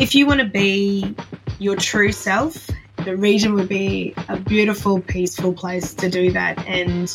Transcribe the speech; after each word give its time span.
if 0.00 0.14
you 0.14 0.26
want 0.26 0.40
to 0.40 0.46
be 0.46 1.14
your 1.58 1.76
true 1.76 2.10
self, 2.10 2.70
the 3.04 3.16
region 3.16 3.52
would 3.54 3.68
be 3.68 4.14
a 4.28 4.38
beautiful, 4.38 5.00
peaceful 5.02 5.52
place 5.52 5.92
to 5.92 6.08
do 6.08 6.32
that 6.32 6.58
and 6.66 7.10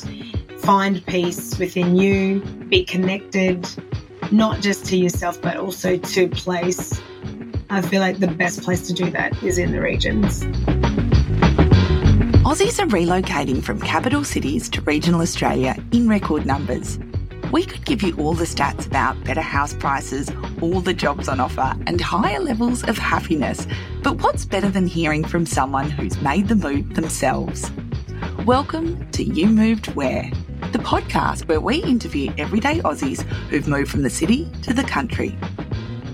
find 0.60 1.04
peace 1.08 1.58
within 1.58 1.96
you, 1.96 2.42
be 2.70 2.86
connected, 2.86 3.68
not 4.32 4.62
just 4.62 4.86
to 4.86 4.98
yourself, 4.98 5.42
but 5.42 5.58
also 5.58 5.98
to 5.98 6.30
place. 6.30 7.02
I 7.72 7.82
feel 7.82 8.02
like 8.02 8.20
the 8.20 8.28
best 8.28 8.62
place 8.62 8.86
to 8.88 8.94
do 8.94 9.10
that 9.10 9.42
is 9.42 9.58
in 9.58 9.72
the 9.72 9.82
regions. 9.82 10.44
Aussies 12.46 12.80
are 12.80 12.88
relocating 12.88 13.64
from 13.64 13.82
capital 13.82 14.24
cities 14.24 14.70
to 14.70 14.82
regional 14.82 15.22
Australia 15.22 15.76
in 15.92 16.08
record 16.08 16.46
numbers. 16.46 17.00
We 17.56 17.64
could 17.64 17.86
give 17.86 18.04
you 18.04 18.14
all 18.18 18.34
the 18.34 18.44
stats 18.44 18.86
about 18.86 19.24
better 19.24 19.40
house 19.40 19.74
prices, 19.74 20.30
all 20.60 20.82
the 20.82 20.94
jobs 20.94 21.30
on 21.30 21.40
offer, 21.40 21.74
and 21.88 22.02
higher 22.02 22.42
levels 22.42 22.84
of 22.84 22.98
happiness. 22.98 23.66
But 24.04 24.22
what's 24.22 24.44
better 24.44 24.68
than 24.68 24.88
hearing 24.88 25.24
from 25.24 25.46
someone 25.46 25.90
who's 25.90 26.22
made 26.22 26.50
the 26.50 26.58
move 26.58 26.96
themselves? 26.96 27.72
Welcome 28.44 29.10
to 29.12 29.24
You 29.24 29.48
Moved 29.48 29.88
Where, 29.96 30.30
the 30.74 30.80
podcast 30.80 31.48
where 31.48 31.62
we 31.62 31.78
interview 31.78 32.34
everyday 32.38 32.82
Aussies 32.82 33.22
who've 33.48 33.70
moved 33.70 33.90
from 33.90 34.02
the 34.02 34.10
city 34.10 34.52
to 34.64 34.74
the 34.74 34.84
country. 34.84 35.34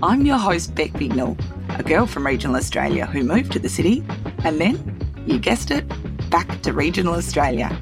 I'm 0.00 0.24
your 0.24 0.38
host, 0.38 0.76
Beck 0.76 0.92
Bignell, 0.92 1.36
a 1.76 1.82
girl 1.82 2.06
from 2.06 2.24
regional 2.24 2.54
Australia 2.54 3.06
who 3.06 3.24
moved 3.24 3.50
to 3.50 3.58
the 3.58 3.68
city 3.68 4.04
and 4.44 4.60
then, 4.60 5.24
you 5.26 5.40
guessed 5.40 5.72
it, 5.72 5.88
back 6.30 6.62
to 6.62 6.72
regional 6.72 7.14
Australia. 7.14 7.76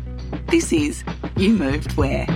This 0.48 0.72
is 0.72 1.04
You 1.36 1.52
Moved 1.52 1.92
Where. 1.98 2.26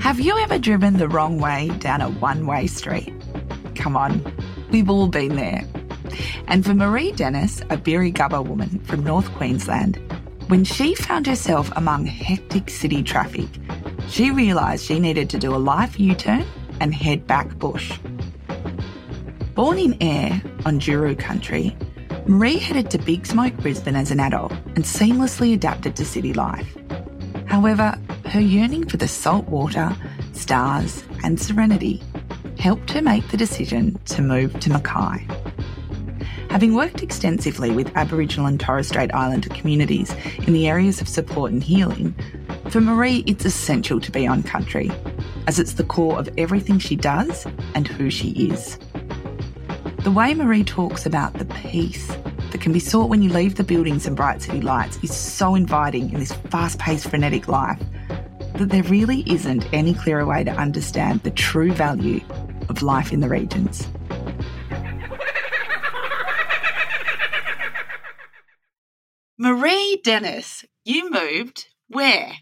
Have 0.00 0.20
you 0.20 0.36
ever 0.38 0.58
driven 0.58 0.98
the 0.98 1.08
wrong 1.08 1.38
way 1.38 1.70
down 1.78 2.00
a 2.00 2.10
one 2.10 2.46
way 2.46 2.66
street? 2.66 3.12
Come 3.74 3.96
on, 3.96 4.22
we've 4.70 4.90
all 4.90 5.08
been 5.08 5.36
there. 5.36 5.64
And 6.48 6.64
for 6.64 6.74
Marie 6.74 7.12
Dennis, 7.12 7.60
a 7.70 7.76
Birri 7.76 8.12
woman 8.46 8.80
from 8.80 9.04
North 9.04 9.32
Queensland, 9.32 9.96
when 10.48 10.64
she 10.64 10.94
found 10.94 11.26
herself 11.26 11.72
among 11.76 12.04
hectic 12.04 12.68
city 12.68 13.02
traffic, 13.02 13.48
she 14.08 14.30
realised 14.30 14.84
she 14.84 14.98
needed 14.98 15.30
to 15.30 15.38
do 15.38 15.54
a 15.54 15.56
life 15.56 15.98
U 15.98 16.14
turn 16.14 16.44
and 16.80 16.94
head 16.94 17.26
back 17.26 17.48
bush. 17.58 17.98
Born 19.54 19.78
in 19.78 19.96
Ayr 20.02 20.42
on 20.66 20.78
Juru 20.78 21.18
country, 21.18 21.76
Marie 22.26 22.58
headed 22.58 22.88
to 22.90 22.98
Big 22.98 23.26
Smoke 23.26 23.56
Brisbane 23.56 23.96
as 23.96 24.12
an 24.12 24.20
adult 24.20 24.52
and 24.52 24.84
seamlessly 24.84 25.54
adapted 25.54 25.96
to 25.96 26.04
city 26.04 26.32
life. 26.32 26.76
However, 27.46 27.98
her 28.26 28.40
yearning 28.40 28.88
for 28.88 28.96
the 28.96 29.08
salt 29.08 29.48
water, 29.48 29.94
stars, 30.32 31.02
and 31.24 31.40
serenity 31.40 32.00
helped 32.58 32.92
her 32.92 33.02
make 33.02 33.26
the 33.28 33.36
decision 33.36 33.98
to 34.06 34.22
move 34.22 34.58
to 34.60 34.70
Mackay. 34.70 35.26
Having 36.48 36.74
worked 36.74 37.02
extensively 37.02 37.70
with 37.70 37.90
Aboriginal 37.96 38.46
and 38.46 38.60
Torres 38.60 38.88
Strait 38.88 39.12
Islander 39.12 39.48
communities 39.48 40.14
in 40.46 40.52
the 40.52 40.68
areas 40.68 41.00
of 41.00 41.08
support 41.08 41.50
and 41.50 41.62
healing, 41.62 42.14
for 42.68 42.80
Marie 42.80 43.24
it's 43.26 43.44
essential 43.44 44.00
to 44.00 44.12
be 44.12 44.28
on 44.28 44.44
country, 44.44 44.92
as 45.48 45.58
it's 45.58 45.72
the 45.72 45.84
core 45.84 46.20
of 46.20 46.28
everything 46.38 46.78
she 46.78 46.94
does 46.94 47.46
and 47.74 47.88
who 47.88 48.10
she 48.10 48.30
is. 48.30 48.78
The 50.02 50.10
way 50.10 50.34
Marie 50.34 50.64
talks 50.64 51.06
about 51.06 51.34
the 51.34 51.44
peace 51.44 52.08
that 52.50 52.60
can 52.60 52.72
be 52.72 52.80
sought 52.80 53.08
when 53.08 53.22
you 53.22 53.30
leave 53.30 53.54
the 53.54 53.62
buildings 53.62 54.04
and 54.04 54.16
bright 54.16 54.42
city 54.42 54.60
lights 54.60 54.98
is 55.04 55.14
so 55.14 55.54
inviting 55.54 56.12
in 56.12 56.18
this 56.18 56.32
fast 56.32 56.80
paced, 56.80 57.08
frenetic 57.08 57.46
life 57.46 57.80
that 58.56 58.68
there 58.70 58.82
really 58.82 59.22
isn't 59.30 59.64
any 59.72 59.94
clearer 59.94 60.26
way 60.26 60.42
to 60.42 60.50
understand 60.50 61.22
the 61.22 61.30
true 61.30 61.72
value 61.72 62.20
of 62.68 62.82
life 62.82 63.12
in 63.12 63.20
the 63.20 63.28
regions. 63.28 63.86
Marie 69.38 70.00
Dennis, 70.02 70.64
you 70.84 71.12
moved 71.12 71.68
where? 71.86 72.32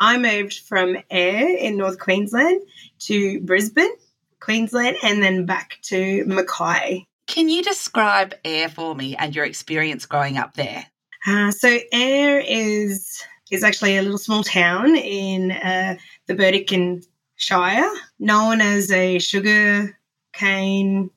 I 0.00 0.16
moved 0.16 0.60
from 0.60 0.96
Ayr 1.10 1.54
in 1.58 1.76
North 1.76 1.98
Queensland 1.98 2.62
to 3.00 3.42
Brisbane, 3.42 3.92
Queensland, 4.40 4.96
and 5.02 5.22
then 5.22 5.44
back 5.44 5.76
to 5.82 6.24
Mackay 6.24 7.06
can 7.30 7.48
you 7.48 7.62
describe 7.62 8.34
Ayr 8.44 8.68
for 8.68 8.94
me 8.94 9.14
and 9.16 9.34
your 9.34 9.44
experience 9.44 10.04
growing 10.04 10.36
up 10.36 10.54
there? 10.54 10.84
Uh, 11.26 11.52
so 11.52 11.78
Ayr 11.92 12.40
is 12.40 13.22
is 13.50 13.64
actually 13.64 13.96
a 13.96 14.02
little 14.02 14.18
small 14.18 14.42
town 14.42 14.96
in 14.96 15.52
uh, 15.52 15.96
the 16.26 16.34
Burdekin 16.34 17.02
Shire, 17.36 17.90
known 18.18 18.60
as 18.60 18.90
a 18.90 19.18
sugar 19.18 19.96
cane 20.32 21.10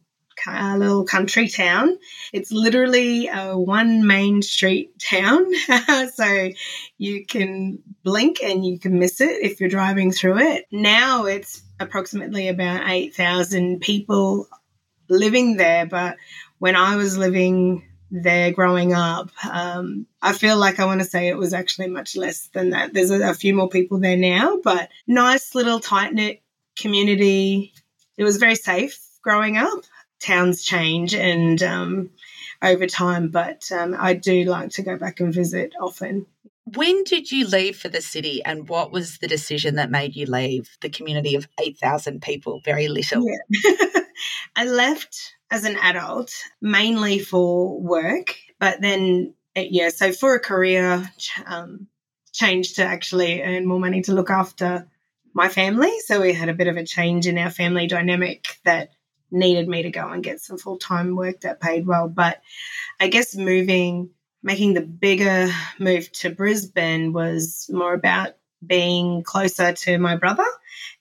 uh, 0.47 0.75
little 0.77 1.05
country 1.05 1.47
town. 1.47 1.97
It's 2.31 2.51
literally 2.51 3.27
a 3.27 3.57
one 3.57 4.05
main 4.05 4.41
street 4.41 4.91
town, 4.99 5.51
so 6.13 6.49
you 6.97 7.25
can 7.25 7.79
blink 8.03 8.43
and 8.43 8.65
you 8.65 8.77
can 8.77 8.99
miss 8.99 9.19
it 9.19 9.41
if 9.41 9.59
you're 9.59 9.69
driving 9.69 10.11
through 10.11 10.39
it. 10.39 10.65
Now 10.71 11.25
it's 11.25 11.63
approximately 11.79 12.49
about 12.49 12.87
8,000 12.87 13.79
people 13.81 14.47
living 15.09 15.57
there, 15.57 15.85
but 15.85 16.17
when 16.59 16.75
I 16.75 16.95
was 16.95 17.17
living 17.17 17.87
there 18.11 18.51
growing 18.51 18.93
up, 18.93 19.31
um, 19.49 20.05
I 20.21 20.33
feel 20.33 20.57
like 20.57 20.79
I 20.79 20.85
want 20.85 21.01
to 21.01 21.07
say 21.07 21.27
it 21.27 21.37
was 21.37 21.53
actually 21.53 21.89
much 21.89 22.15
less 22.15 22.47
than 22.53 22.69
that. 22.69 22.93
There's 22.93 23.11
a, 23.11 23.31
a 23.31 23.33
few 23.33 23.55
more 23.55 23.69
people 23.69 23.99
there 23.99 24.17
now, 24.17 24.59
but 24.63 24.89
nice 25.07 25.55
little 25.55 25.79
tight 25.79 26.13
knit 26.13 26.41
community. 26.77 27.73
It 28.17 28.23
was 28.23 28.37
very 28.37 28.55
safe 28.55 28.99
growing 29.23 29.57
up. 29.57 29.83
Towns 30.19 30.63
change 30.63 31.13
and 31.15 31.61
um, 31.63 32.11
over 32.61 32.87
time, 32.87 33.29
but 33.29 33.69
um, 33.71 33.95
I 33.97 34.13
do 34.13 34.45
like 34.45 34.69
to 34.71 34.83
go 34.83 34.97
back 34.97 35.19
and 35.19 35.33
visit 35.33 35.73
often. 35.81 36.27
When 36.65 37.03
did 37.03 37.29
you 37.29 37.45
leave 37.45 37.77
for 37.77 37.89
the 37.89 38.01
city, 38.01 38.41
and 38.45 38.69
what 38.69 38.91
was 38.91 39.17
the 39.17 39.27
decision 39.27 39.75
that 39.75 39.91
made 39.91 40.15
you 40.15 40.27
leave 40.27 40.77
the 40.79 40.89
community 40.89 41.35
of 41.35 41.47
8,000 41.59 42.21
people, 42.21 42.61
very 42.63 42.87
little? 42.87 43.25
Yeah. 43.27 43.99
I 44.55 44.65
left 44.65 45.35
as 45.51 45.65
an 45.65 45.75
adult 45.77 46.33
mainly 46.61 47.19
for 47.19 47.79
work, 47.79 48.35
but 48.59 48.81
then, 48.81 49.33
uh, 49.55 49.61
yeah, 49.61 49.89
so 49.89 50.11
for 50.11 50.35
a 50.35 50.39
career 50.39 51.09
um, 51.45 51.87
change 52.31 52.73
to 52.75 52.83
actually 52.83 53.41
earn 53.41 53.65
more 53.65 53.79
money 53.79 54.01
to 54.03 54.13
look 54.13 54.29
after 54.29 54.87
my 55.33 55.49
family. 55.49 55.91
So 56.05 56.21
we 56.21 56.33
had 56.33 56.49
a 56.49 56.53
bit 56.53 56.67
of 56.67 56.77
a 56.77 56.85
change 56.85 57.27
in 57.27 57.37
our 57.37 57.51
family 57.51 57.87
dynamic 57.87 58.59
that 58.65 58.91
needed 59.31 59.67
me 59.67 59.83
to 59.83 59.91
go 59.91 60.07
and 60.07 60.23
get 60.23 60.39
some 60.39 60.57
full 60.57 60.77
time 60.77 61.15
work 61.15 61.41
that 61.41 61.59
paid 61.59 61.85
well. 61.85 62.07
But 62.07 62.41
I 62.99 63.07
guess 63.07 63.35
moving, 63.35 64.11
making 64.41 64.73
the 64.73 64.81
bigger 64.81 65.49
move 65.79 66.11
to 66.13 66.29
Brisbane 66.29 67.13
was 67.13 67.69
more 67.71 67.93
about 67.93 68.35
being 68.65 69.23
closer 69.23 69.73
to 69.73 69.97
my 69.97 70.15
brother 70.15 70.45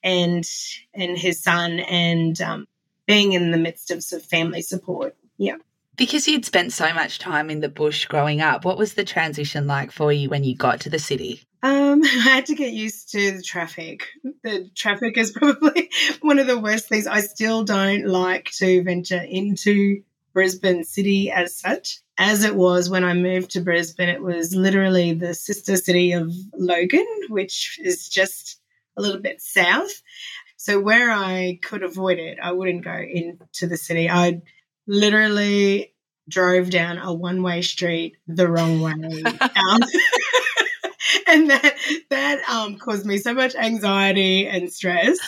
and 0.02 0.48
and 0.94 1.16
his 1.16 1.42
son 1.42 1.78
and 1.78 2.40
um, 2.40 2.66
being 3.06 3.32
in 3.32 3.50
the 3.50 3.58
midst 3.58 3.90
of 3.90 4.02
some 4.02 4.20
family 4.20 4.62
support. 4.62 5.16
Yeah. 5.38 5.56
Because 5.96 6.26
you'd 6.26 6.44
spent 6.44 6.72
so 6.72 6.92
much 6.94 7.18
time 7.18 7.50
in 7.50 7.60
the 7.60 7.68
bush 7.68 8.06
growing 8.06 8.40
up, 8.40 8.64
what 8.64 8.78
was 8.78 8.94
the 8.94 9.04
transition 9.04 9.66
like 9.66 9.92
for 9.92 10.12
you 10.12 10.30
when 10.30 10.42
you 10.42 10.56
got 10.56 10.80
to 10.80 10.90
the 10.90 10.98
city? 10.98 11.42
Um, 11.62 12.02
I 12.04 12.06
had 12.06 12.46
to 12.46 12.54
get 12.54 12.72
used 12.72 13.10
to 13.12 13.32
the 13.32 13.42
traffic. 13.42 14.08
The 14.42 14.70
traffic 14.74 15.18
is 15.18 15.30
probably 15.36 15.90
one 16.20 16.38
of 16.38 16.46
the 16.46 16.58
worst 16.58 16.88
things. 16.88 17.06
I 17.06 17.20
still 17.20 17.64
don't 17.64 18.06
like 18.06 18.50
to 18.58 18.82
venture 18.82 19.22
into 19.22 20.02
Brisbane 20.32 20.84
city 20.84 21.30
as 21.30 21.56
such. 21.56 22.00
As 22.18 22.44
it 22.44 22.54
was 22.54 22.88
when 22.88 23.04
I 23.04 23.14
moved 23.14 23.50
to 23.52 23.60
Brisbane, 23.60 24.08
it 24.08 24.22
was 24.22 24.54
literally 24.54 25.12
the 25.12 25.34
sister 25.34 25.76
city 25.76 26.12
of 26.12 26.32
Logan, 26.54 27.06
which 27.28 27.78
is 27.82 28.08
just 28.08 28.60
a 28.96 29.02
little 29.02 29.20
bit 29.20 29.40
south. 29.40 30.02
So 30.62 30.78
where 30.78 31.10
I 31.10 31.58
could 31.60 31.82
avoid 31.82 32.20
it, 32.20 32.38
I 32.40 32.52
wouldn't 32.52 32.84
go 32.84 32.94
into 32.96 33.66
the 33.66 33.76
city. 33.76 34.08
I 34.08 34.42
literally 34.86 35.92
drove 36.28 36.70
down 36.70 36.98
a 36.98 37.12
one-way 37.12 37.62
street 37.62 38.16
the 38.28 38.46
wrong 38.46 38.80
way. 38.80 38.92
Um, 39.40 39.80
and 41.26 41.50
that 41.50 41.74
that 42.10 42.48
um, 42.48 42.78
caused 42.78 43.04
me 43.04 43.18
so 43.18 43.34
much 43.34 43.56
anxiety 43.56 44.46
and 44.46 44.72
stress. 44.72 45.18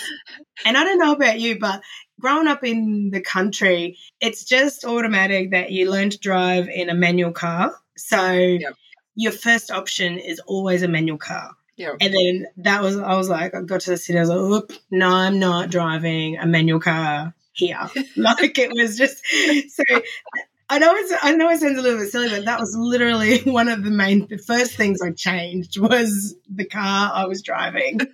And 0.64 0.76
I 0.76 0.84
don't 0.84 1.00
know 1.00 1.14
about 1.14 1.40
you, 1.40 1.58
but 1.58 1.82
growing 2.20 2.46
up 2.46 2.62
in 2.62 3.10
the 3.10 3.20
country, 3.20 3.98
it's 4.20 4.44
just 4.44 4.84
automatic 4.84 5.50
that 5.50 5.72
you 5.72 5.90
learn 5.90 6.10
to 6.10 6.18
drive 6.18 6.68
in 6.68 6.90
a 6.90 6.94
manual 6.94 7.32
car. 7.32 7.74
So 7.96 8.30
yep. 8.34 8.74
your 9.16 9.32
first 9.32 9.72
option 9.72 10.16
is 10.16 10.38
always 10.46 10.84
a 10.84 10.88
manual 10.88 11.18
car. 11.18 11.56
Yeah. 11.76 11.94
And 12.00 12.14
then 12.14 12.46
that 12.58 12.82
was, 12.82 12.96
I 12.96 13.16
was 13.16 13.28
like, 13.28 13.54
I 13.54 13.62
got 13.62 13.80
to 13.82 13.90
the 13.90 13.96
city, 13.96 14.18
I 14.18 14.22
was 14.22 14.30
like, 14.30 14.38
Oop, 14.38 14.72
no, 14.90 15.08
I'm 15.08 15.38
not 15.38 15.70
driving 15.70 16.38
a 16.38 16.46
manual 16.46 16.80
car 16.80 17.34
here. 17.52 17.78
like 18.16 18.58
it 18.58 18.70
was 18.72 18.96
just, 18.96 19.24
so 19.74 20.02
I 20.68 20.78
know 20.78 20.94
it's, 20.94 21.12
I 21.22 21.32
know 21.32 21.50
it 21.50 21.60
sounds 21.60 21.78
a 21.78 21.82
little 21.82 21.98
bit 21.98 22.10
silly, 22.10 22.28
but 22.28 22.44
that 22.44 22.60
was 22.60 22.76
literally 22.76 23.38
one 23.44 23.68
of 23.68 23.82
the 23.82 23.90
main, 23.90 24.26
the 24.28 24.38
first 24.38 24.76
things 24.76 25.00
I 25.02 25.10
changed 25.10 25.78
was 25.78 26.36
the 26.48 26.64
car 26.64 27.10
I 27.12 27.26
was 27.26 27.42
driving. 27.42 28.00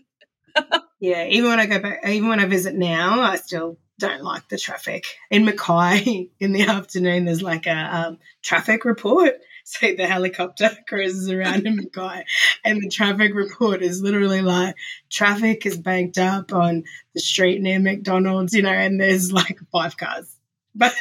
Yeah, 1.00 1.26
even 1.28 1.48
when 1.48 1.58
I 1.58 1.64
go 1.64 1.78
back, 1.78 2.06
even 2.06 2.28
when 2.28 2.40
I 2.40 2.44
visit 2.44 2.74
now, 2.74 3.22
I 3.22 3.36
still 3.36 3.78
don't 3.98 4.22
like 4.22 4.48
the 4.48 4.58
traffic. 4.58 5.06
In 5.30 5.46
Mackay 5.46 6.28
in 6.38 6.52
the 6.52 6.62
afternoon, 6.62 7.24
there's 7.24 7.42
like 7.42 7.66
a 7.66 7.72
um, 7.72 8.18
traffic 8.42 8.84
report. 8.84 9.34
So 9.64 9.94
the 9.94 10.06
helicopter 10.06 10.70
cruises 10.88 11.30
around 11.30 11.66
in 11.66 11.76
Mackay, 11.76 12.24
and 12.64 12.82
the 12.82 12.88
traffic 12.88 13.34
report 13.34 13.82
is 13.82 14.02
literally 14.02 14.42
like 14.42 14.74
traffic 15.08 15.64
is 15.64 15.78
banked 15.78 16.18
up 16.18 16.52
on 16.52 16.84
the 17.14 17.20
street 17.20 17.60
near 17.60 17.78
McDonald's, 17.78 18.52
you 18.52 18.62
know, 18.62 18.70
and 18.70 19.00
there's 19.00 19.32
like 19.32 19.58
five 19.72 19.96
cars. 19.96 20.26
But, 20.72 20.94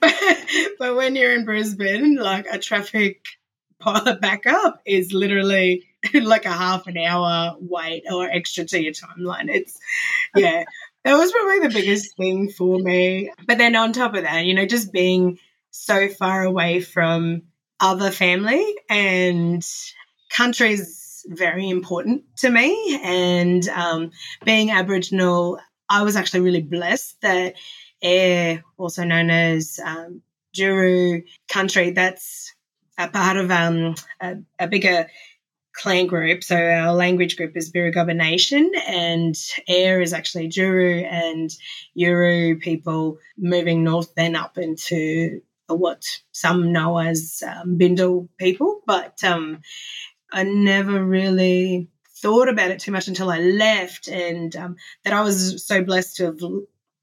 but, 0.00 0.14
but 0.78 0.96
when 0.96 1.16
you're 1.16 1.34
in 1.34 1.44
Brisbane, 1.44 2.14
like 2.14 2.46
a 2.48 2.60
traffic 2.60 3.24
pilot 3.80 4.20
backup 4.20 4.80
is 4.86 5.12
literally 5.12 5.88
like 6.14 6.44
a 6.46 6.52
half 6.52 6.86
an 6.86 6.96
hour 6.96 7.56
wait 7.60 8.04
or 8.10 8.30
extra 8.30 8.64
to 8.64 8.80
your 8.80 8.92
timeline. 8.92 9.48
It's 9.48 9.78
yeah, 10.36 10.64
that 11.04 11.16
was 11.16 11.32
probably 11.32 11.60
the 11.60 11.74
biggest 11.74 12.16
thing 12.16 12.50
for 12.50 12.78
me. 12.78 13.32
But 13.46 13.58
then 13.58 13.76
on 13.76 13.92
top 13.92 14.14
of 14.14 14.22
that, 14.22 14.44
you 14.44 14.54
know, 14.54 14.66
just 14.66 14.92
being 14.92 15.38
so 15.72 16.08
far 16.08 16.44
away 16.44 16.80
from 16.80 17.42
other 17.80 18.10
family 18.12 18.76
and 18.88 19.66
country 20.30 20.74
is 20.74 21.24
very 21.26 21.68
important 21.68 22.22
to 22.36 22.50
me. 22.50 23.00
And 23.02 23.66
um, 23.68 24.12
being 24.44 24.70
Aboriginal, 24.70 25.58
I 25.88 26.02
was 26.02 26.14
actually 26.14 26.40
really 26.40 26.62
blessed 26.62 27.20
that 27.22 27.54
Ayr, 28.02 28.62
also 28.76 29.04
known 29.04 29.30
as 29.30 29.80
um, 29.84 30.22
Juru 30.54 31.24
country, 31.48 31.90
that's 31.90 32.54
a 32.98 33.08
part 33.08 33.36
of 33.36 33.50
um, 33.50 33.94
a, 34.20 34.36
a 34.58 34.68
bigger 34.68 35.08
clan 35.72 36.06
group. 36.06 36.44
So 36.44 36.56
our 36.56 36.92
language 36.92 37.36
group 37.36 37.56
is 37.56 37.72
Birugubba 37.72 38.14
Nation, 38.14 38.70
and 38.86 39.34
Ayr 39.68 40.02
is 40.02 40.12
actually 40.12 40.48
Juru 40.48 41.04
and 41.10 41.50
Yuru 41.96 42.60
people 42.60 43.18
moving 43.38 43.82
north, 43.82 44.14
then 44.14 44.36
up 44.36 44.58
into 44.58 45.40
what 45.74 46.04
some 46.32 46.72
know 46.72 46.98
as 46.98 47.42
um, 47.46 47.78
Bindal 47.78 48.28
people. 48.38 48.80
But 48.86 49.22
um, 49.24 49.60
I 50.30 50.44
never 50.44 51.04
really 51.04 51.88
thought 52.20 52.48
about 52.48 52.70
it 52.70 52.80
too 52.80 52.92
much 52.92 53.08
until 53.08 53.30
I 53.30 53.40
left, 53.40 54.08
and 54.08 54.54
um, 54.56 54.76
that 55.04 55.12
I 55.12 55.22
was 55.22 55.66
so 55.66 55.82
blessed 55.82 56.16
to 56.16 56.26
have 56.26 56.40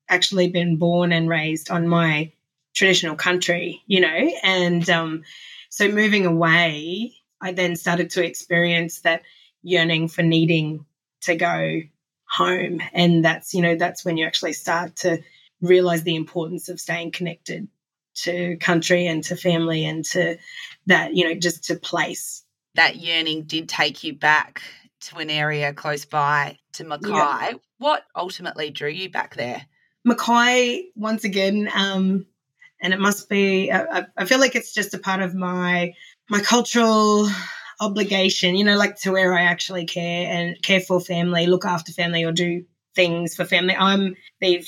actually 0.07 0.49
been 0.49 0.77
born 0.77 1.11
and 1.11 1.29
raised 1.29 1.69
on 1.69 1.87
my 1.87 2.31
traditional 2.73 3.15
country, 3.15 3.81
you 3.85 3.99
know, 3.99 4.31
and 4.43 4.89
um, 4.89 5.23
so 5.69 5.87
moving 5.89 6.25
away 6.25 7.13
I 7.41 7.51
then 7.53 7.75
started 7.75 8.11
to 8.11 8.25
experience 8.25 9.01
that 9.01 9.23
yearning 9.61 10.07
for 10.07 10.21
needing 10.21 10.85
to 11.21 11.35
go 11.35 11.81
home. 12.27 12.81
And 12.93 13.23
that's, 13.23 13.53
you 13.53 13.61
know, 13.61 13.75
that's 13.75 14.05
when 14.05 14.17
you 14.17 14.25
actually 14.25 14.53
start 14.53 14.97
to 14.97 15.21
realize 15.61 16.03
the 16.03 16.15
importance 16.15 16.69
of 16.69 16.79
staying 16.79 17.11
connected 17.11 17.67
to 18.23 18.57
country 18.57 19.07
and 19.07 19.23
to 19.25 19.35
family 19.35 19.85
and 19.85 20.05
to 20.05 20.37
that, 20.87 21.15
you 21.15 21.25
know, 21.25 21.35
just 21.35 21.65
to 21.65 21.75
place. 21.75 22.43
That 22.75 22.97
yearning 22.97 23.43
did 23.43 23.67
take 23.69 24.03
you 24.03 24.13
back 24.13 24.61
to 25.01 25.17
an 25.17 25.29
area 25.29 25.73
close 25.73 26.05
by 26.05 26.57
to 26.73 26.83
Mackay. 26.83 27.09
Yeah. 27.09 27.53
What 27.77 28.03
ultimately 28.15 28.69
drew 28.69 28.89
you 28.89 29.09
back 29.09 29.35
there? 29.35 29.65
Mackay, 30.05 30.85
once 30.95 31.23
again, 31.23 31.69
um, 31.73 32.25
and 32.81 32.93
it 32.93 32.99
must 32.99 33.29
be, 33.29 33.71
I, 33.71 34.05
I 34.15 34.25
feel 34.25 34.39
like 34.39 34.55
it's 34.55 34.73
just 34.73 34.93
a 34.93 34.99
part 34.99 35.21
of 35.21 35.35
my 35.35 35.93
my 36.29 36.39
cultural 36.39 37.27
obligation, 37.79 38.55
you 38.55 38.63
know, 38.63 38.77
like 38.77 38.99
to 39.01 39.11
where 39.11 39.33
I 39.33 39.41
actually 39.41 39.85
care 39.85 40.31
and 40.31 40.61
care 40.61 40.79
for 40.79 40.99
family, 40.99 41.47
look 41.47 41.65
after 41.65 41.91
family, 41.91 42.23
or 42.23 42.31
do 42.31 42.63
things 42.95 43.35
for 43.35 43.45
family. 43.45 43.75
I'm 43.75 44.15
the 44.39 44.65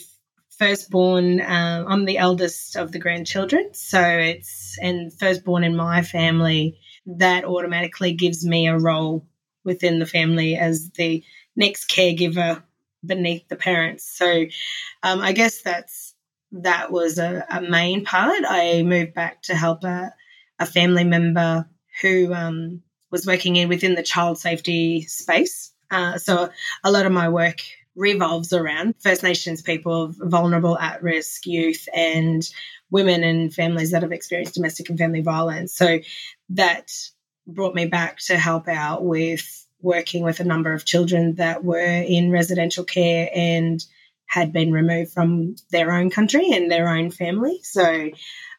firstborn. 0.61 1.41
Uh, 1.41 1.83
I'm 1.87 2.05
the 2.05 2.19
eldest 2.19 2.75
of 2.75 2.91
the 2.91 2.99
grandchildren, 2.99 3.73
so 3.73 3.99
it's 3.99 4.77
and 4.79 5.11
firstborn 5.11 5.63
in 5.63 5.75
my 5.75 6.03
family. 6.03 6.77
That 7.07 7.45
automatically 7.45 8.13
gives 8.13 8.45
me 8.45 8.67
a 8.67 8.77
role 8.77 9.25
within 9.63 9.97
the 9.97 10.05
family 10.05 10.55
as 10.55 10.91
the 10.91 11.23
next 11.55 11.89
caregiver 11.89 12.61
beneath 13.03 13.47
the 13.47 13.55
parents. 13.55 14.05
So 14.05 14.45
um, 15.01 15.21
I 15.21 15.31
guess 15.31 15.63
that's 15.63 16.13
that 16.51 16.91
was 16.91 17.17
a, 17.17 17.43
a, 17.49 17.61
main 17.61 18.05
part. 18.05 18.43
I 18.47 18.83
moved 18.83 19.15
back 19.15 19.41
to 19.43 19.55
help 19.55 19.83
a, 19.83 20.13
a 20.59 20.67
family 20.67 21.05
member 21.05 21.67
who 22.03 22.31
um, 22.35 22.83
was 23.09 23.25
working 23.25 23.55
in 23.55 23.67
within 23.67 23.95
the 23.95 24.03
child 24.03 24.37
safety 24.37 25.01
space. 25.07 25.71
Uh, 25.89 26.19
so 26.19 26.49
a 26.83 26.91
lot 26.91 27.07
of 27.07 27.11
my 27.11 27.29
work 27.29 27.61
revolves 27.95 28.53
around 28.53 28.95
First 28.99 29.23
Nations 29.23 29.61
people, 29.61 30.13
vulnerable, 30.17 30.77
at 30.77 31.03
risk 31.03 31.45
youth, 31.45 31.88
and 31.93 32.47
women 32.89 33.23
and 33.23 33.53
families 33.53 33.91
that 33.91 34.03
have 34.03 34.11
experienced 34.11 34.55
domestic 34.55 34.89
and 34.89 34.97
family 34.97 35.21
violence. 35.21 35.75
So 35.75 35.99
that 36.49 36.91
brought 37.47 37.75
me 37.75 37.85
back 37.85 38.19
to 38.27 38.38
help 38.38 38.67
out 38.67 39.03
with 39.03 39.65
working 39.81 40.23
with 40.23 40.39
a 40.39 40.45
number 40.45 40.73
of 40.73 40.85
children 40.85 41.35
that 41.35 41.63
were 41.63 41.79
in 41.79 42.31
residential 42.31 42.83
care 42.83 43.29
and 43.33 43.83
had 44.27 44.53
been 44.53 44.71
removed 44.71 45.11
from 45.11 45.55
their 45.71 45.91
own 45.91 46.09
country 46.09 46.51
and 46.51 46.71
their 46.71 46.87
own 46.87 47.11
family. 47.11 47.59
So 47.63 48.09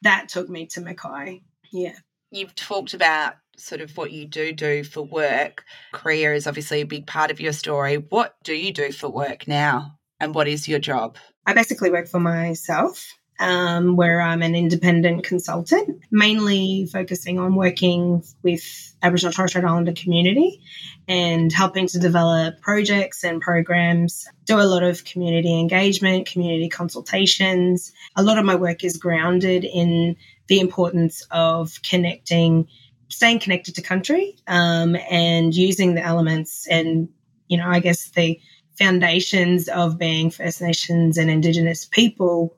that 0.02 0.28
took 0.28 0.48
me 0.48 0.66
to 0.66 0.80
Mackay. 0.80 1.42
Yeah. 1.70 1.94
You've 2.30 2.54
talked 2.54 2.92
about 2.92 3.34
sort 3.56 3.80
of 3.80 3.96
what 3.96 4.12
you 4.12 4.26
do 4.26 4.52
do 4.52 4.84
for 4.84 5.02
work. 5.02 5.64
Career 5.92 6.34
is 6.34 6.46
obviously 6.46 6.80
a 6.80 6.86
big 6.86 7.06
part 7.06 7.30
of 7.30 7.40
your 7.40 7.52
story. 7.52 7.96
What 7.96 8.34
do 8.44 8.54
you 8.54 8.72
do 8.72 8.92
for 8.92 9.08
work 9.08 9.46
now? 9.46 9.98
And 10.20 10.34
what 10.34 10.48
is 10.48 10.68
your 10.68 10.78
job? 10.78 11.16
I 11.46 11.54
basically 11.54 11.90
work 11.90 12.08
for 12.08 12.20
myself. 12.20 13.06
Um, 13.40 13.96
where 13.96 14.20
I'm 14.20 14.42
an 14.42 14.54
independent 14.54 15.24
consultant, 15.24 16.00
mainly 16.12 16.86
focusing 16.92 17.40
on 17.40 17.56
working 17.56 18.22
with 18.44 18.62
Aboriginal 19.02 19.30
and 19.30 19.34
Torres 19.36 19.50
Strait 19.50 19.64
Islander 19.64 19.94
community 19.94 20.60
and 21.08 21.52
helping 21.52 21.88
to 21.88 21.98
develop 21.98 22.60
projects 22.60 23.24
and 23.24 23.40
programs, 23.40 24.28
do 24.44 24.60
a 24.60 24.62
lot 24.62 24.84
of 24.84 25.04
community 25.04 25.58
engagement, 25.58 26.26
community 26.26 26.68
consultations. 26.68 27.90
A 28.14 28.22
lot 28.22 28.38
of 28.38 28.44
my 28.44 28.54
work 28.54 28.84
is 28.84 28.96
grounded 28.96 29.64
in 29.64 30.14
the 30.46 30.60
importance 30.60 31.26
of 31.32 31.80
connecting, 31.82 32.68
staying 33.12 33.38
connected 33.38 33.74
to 33.74 33.82
country 33.82 34.36
um, 34.46 34.96
and 35.10 35.54
using 35.54 35.94
the 35.94 36.02
elements 36.02 36.66
and, 36.66 37.08
you 37.46 37.58
know, 37.58 37.68
I 37.68 37.80
guess 37.80 38.10
the 38.10 38.40
foundations 38.78 39.68
of 39.68 39.98
being 39.98 40.30
First 40.30 40.62
Nations 40.62 41.18
and 41.18 41.30
Indigenous 41.30 41.84
people 41.84 42.56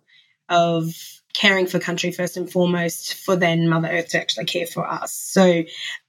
of 0.49 0.95
caring 1.35 1.67
for 1.67 1.81
country 1.81 2.13
first 2.13 2.37
and 2.37 2.51
foremost 2.51 3.15
for 3.15 3.35
then 3.35 3.69
Mother 3.69 3.89
Earth 3.89 4.11
to 4.11 4.21
actually 4.21 4.45
care 4.45 4.67
for 4.67 4.87
us. 4.87 5.13
So 5.13 5.65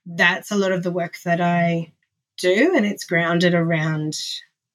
that's 0.06 0.52
a 0.52 0.56
lot 0.56 0.72
of 0.72 0.84
the 0.84 0.92
work 0.92 1.18
that 1.25 1.42
I 1.42 1.92
do, 2.38 2.74
and 2.75 2.86
it's 2.86 3.06
grounded 3.06 3.56
around 3.56 4.14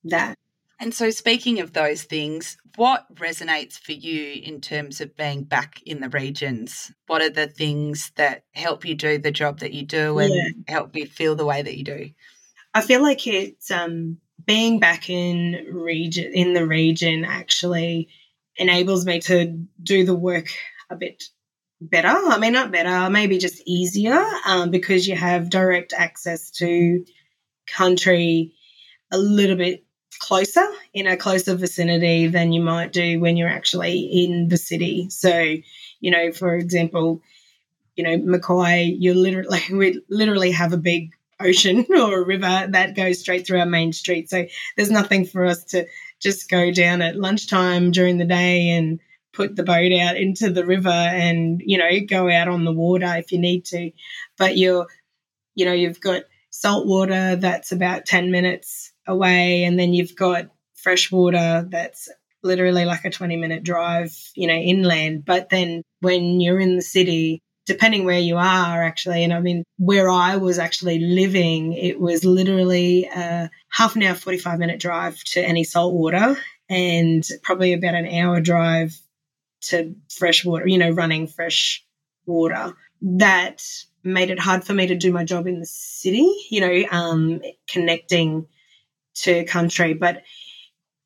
that. 0.05 0.37
And 0.81 0.95
so, 0.95 1.11
speaking 1.11 1.61
of 1.61 1.75
those 1.75 2.05
things, 2.05 2.57
what 2.77 3.15
resonates 3.17 3.79
for 3.79 3.93
you 3.93 4.41
in 4.43 4.63
terms 4.63 5.03
of 5.03 5.15
being 5.15 5.45
back 5.45 5.83
in 5.85 6.01
the 6.01 6.09
regions? 6.09 6.91
What 7.07 7.21
are 7.21 7.29
the 7.29 7.49
things 7.49 8.11
that 8.17 8.45
help 8.55 8.87
you 8.87 8.95
do 8.95 9.19
the 9.19 9.31
job 9.31 9.59
that 9.59 9.75
you 9.75 9.83
do 9.83 10.19
and 10.19 10.33
yeah. 10.35 10.75
help 10.75 10.97
you 10.97 11.05
feel 11.05 11.37
the 11.37 11.45
way 11.45 11.61
that 11.61 11.77
you 11.77 11.85
do? 11.85 12.11
I 12.73 12.81
feel 12.81 13.03
like 13.03 13.27
it's 13.27 13.71
um, 13.71 14.19
being 14.47 14.81
back 14.81 15.11
in 15.11 15.67
region 15.71 16.33
in 16.33 16.55
the 16.55 16.67
region 16.67 17.27
actually 17.27 18.09
enables 18.57 19.05
me 19.05 19.21
to 19.21 19.67
do 19.83 20.07
the 20.07 20.15
work 20.15 20.49
a 20.89 20.97
bit 20.97 21.25
better. 21.79 22.09
I 22.09 22.39
mean, 22.39 22.55
not 22.55 22.73
better, 22.73 23.11
maybe 23.11 23.37
just 23.37 23.63
easier 23.67 24.25
um, 24.47 24.71
because 24.71 25.07
you 25.07 25.15
have 25.15 25.51
direct 25.51 25.93
access 25.93 26.51
to 26.53 27.05
country 27.67 28.55
a 29.13 29.19
little 29.19 29.57
bit 29.57 29.85
closer 30.21 30.67
in 30.95 31.07
a 31.07 31.17
closer 31.17 31.57
vicinity 31.57 32.29
than 32.29 32.53
you 32.53 32.61
might 32.61 32.93
do 32.93 33.19
when 33.19 33.37
you're 33.37 33.49
actually 33.49 33.99
in 34.00 34.49
the 34.49 34.57
city. 34.57 35.09
So, 35.11 35.57
you 36.00 36.11
know, 36.11 36.31
for 36.31 36.55
example, 36.55 37.23
you 37.97 38.05
know, 38.05 38.17
Mackay, 38.19 38.85
you 38.85 39.15
literally 39.15 39.61
we 39.73 40.00
literally 40.09 40.53
have 40.53 40.73
a 40.73 40.79
big 40.79 41.17
ocean 41.41 41.87
or 41.91 42.21
a 42.21 42.25
river 42.25 42.69
that 42.71 42.95
goes 42.95 43.19
straight 43.19 43.47
through 43.47 43.61
our 43.61 43.67
main 43.67 43.93
street. 43.93 44.31
So 44.31 44.47
there's 44.77 44.91
nothing 44.91 45.25
for 45.25 45.45
us 45.45 45.65
to 45.65 45.87
just 46.21 46.50
go 46.50 46.71
down 46.71 47.03
at 47.03 47.17
lunchtime 47.17 47.91
during 47.91 48.19
the 48.19 48.27
day 48.27 48.71
and 48.71 49.00
put 49.33 49.57
the 49.57 49.62
boat 49.62 49.93
out 49.93 50.17
into 50.17 50.50
the 50.50 50.67
river 50.67 50.89
and, 50.91 51.62
you 51.65 51.79
know, 51.79 51.91
go 52.07 52.31
out 52.31 52.49
on 52.49 52.65
the 52.65 52.73
water 52.73 53.15
if 53.17 53.33
you 53.33 53.39
need 53.39 53.65
to. 53.67 53.91
But 54.37 54.59
you're, 54.59 54.87
you 55.55 55.65
know, 55.65 55.73
you've 55.73 56.00
got 56.00 56.25
salt 56.50 56.87
water 56.87 57.37
that's 57.37 57.73
about 57.73 58.05
10 58.05 58.31
minutes 58.31 58.90
away, 59.07 59.64
and 59.64 59.78
then 59.78 59.92
you've 59.92 60.16
got 60.16 60.50
fresh 60.75 61.11
water 61.12 61.66
that's 61.69 62.09
literally 62.42 62.85
like 62.85 63.04
a 63.04 63.11
20 63.11 63.37
minute 63.37 63.62
drive, 63.62 64.16
you 64.35 64.47
know, 64.47 64.54
inland. 64.54 65.25
But 65.25 65.50
then 65.50 65.83
when 66.00 66.40
you're 66.40 66.61
in 66.61 66.76
the 66.76 66.83
city, 66.83 67.42
depending 67.66 68.04
where 68.04 68.19
you 68.19 68.37
are 68.37 68.83
actually 68.83 69.23
and 69.23 69.33
i 69.33 69.38
mean 69.38 69.62
where 69.76 70.09
i 70.09 70.37
was 70.37 70.59
actually 70.59 70.99
living 70.99 71.73
it 71.73 72.00
was 72.00 72.25
literally 72.25 73.04
a 73.04 73.49
half 73.69 73.95
an 73.95 74.02
hour 74.02 74.14
45 74.14 74.59
minute 74.59 74.80
drive 74.80 75.23
to 75.23 75.40
any 75.40 75.62
salt 75.62 75.95
water 75.95 76.37
and 76.69 77.28
probably 77.42 77.73
about 77.73 77.95
an 77.95 78.09
hour 78.09 78.40
drive 78.40 78.99
to 79.61 79.95
fresh 80.09 80.45
water 80.45 80.66
you 80.66 80.78
know 80.78 80.90
running 80.90 81.28
fresh 81.28 81.87
water 82.26 82.75
that 83.02 83.62
made 84.02 84.30
it 84.30 84.40
hard 84.40 84.64
for 84.64 84.73
me 84.73 84.87
to 84.88 84.97
do 84.97 85.12
my 85.12 85.25
job 85.25 85.47
in 85.47 85.61
the 85.61 85.66
city 85.66 86.28
you 86.50 86.61
know 86.61 86.88
um, 86.90 87.40
connecting 87.69 88.47
to 89.23 89.45
country 89.45 89.95
but 89.95 90.23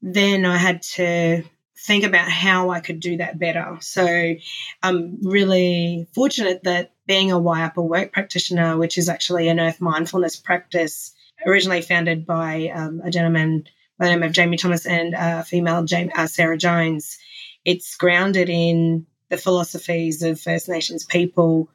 then 0.03 0.45
i 0.45 0.57
had 0.57 0.83
to 0.83 1.43
think 1.85 2.05
about 2.05 2.31
how 2.31 2.71
I 2.71 2.81
could 2.81 3.01
do 3.01 3.19
that 3.19 3.39
better. 3.39 3.77
So 3.81 4.35
I'm 4.83 5.19
really 5.23 6.07
fortunate 6.15 6.63
that 6.65 6.93
being 7.07 7.31
a 7.31 7.39
Upper 7.39 7.83
Work 7.83 8.13
practitioner, 8.13 8.79
which 8.79 8.97
is 8.97 9.09
actually 9.09 9.49
an 9.49 9.61
earth 9.61 9.81
mindfulness 9.81 10.37
practice 10.37 11.13
originally 11.47 11.83
founded 11.83 12.25
by 12.25 12.69
um, 12.75 13.03
a 13.05 13.11
gentleman 13.11 13.65
by 13.99 14.07
the 14.07 14.13
name 14.13 14.23
of 14.23 14.33
Jamie 14.33 14.57
Thomas 14.57 14.87
and 14.87 15.15
a 15.15 15.45
female 15.45 15.85
Jamie, 15.85 16.13
uh, 16.15 16.27
Sarah 16.27 16.59
Jones, 16.59 17.19
it's 17.65 17.97
grounded 17.97 18.49
in 18.49 19.07
the 19.29 19.37
philosophies 19.37 20.23
of 20.23 20.41
First 20.41 20.69
Nations 20.69 21.05
people 21.05 21.69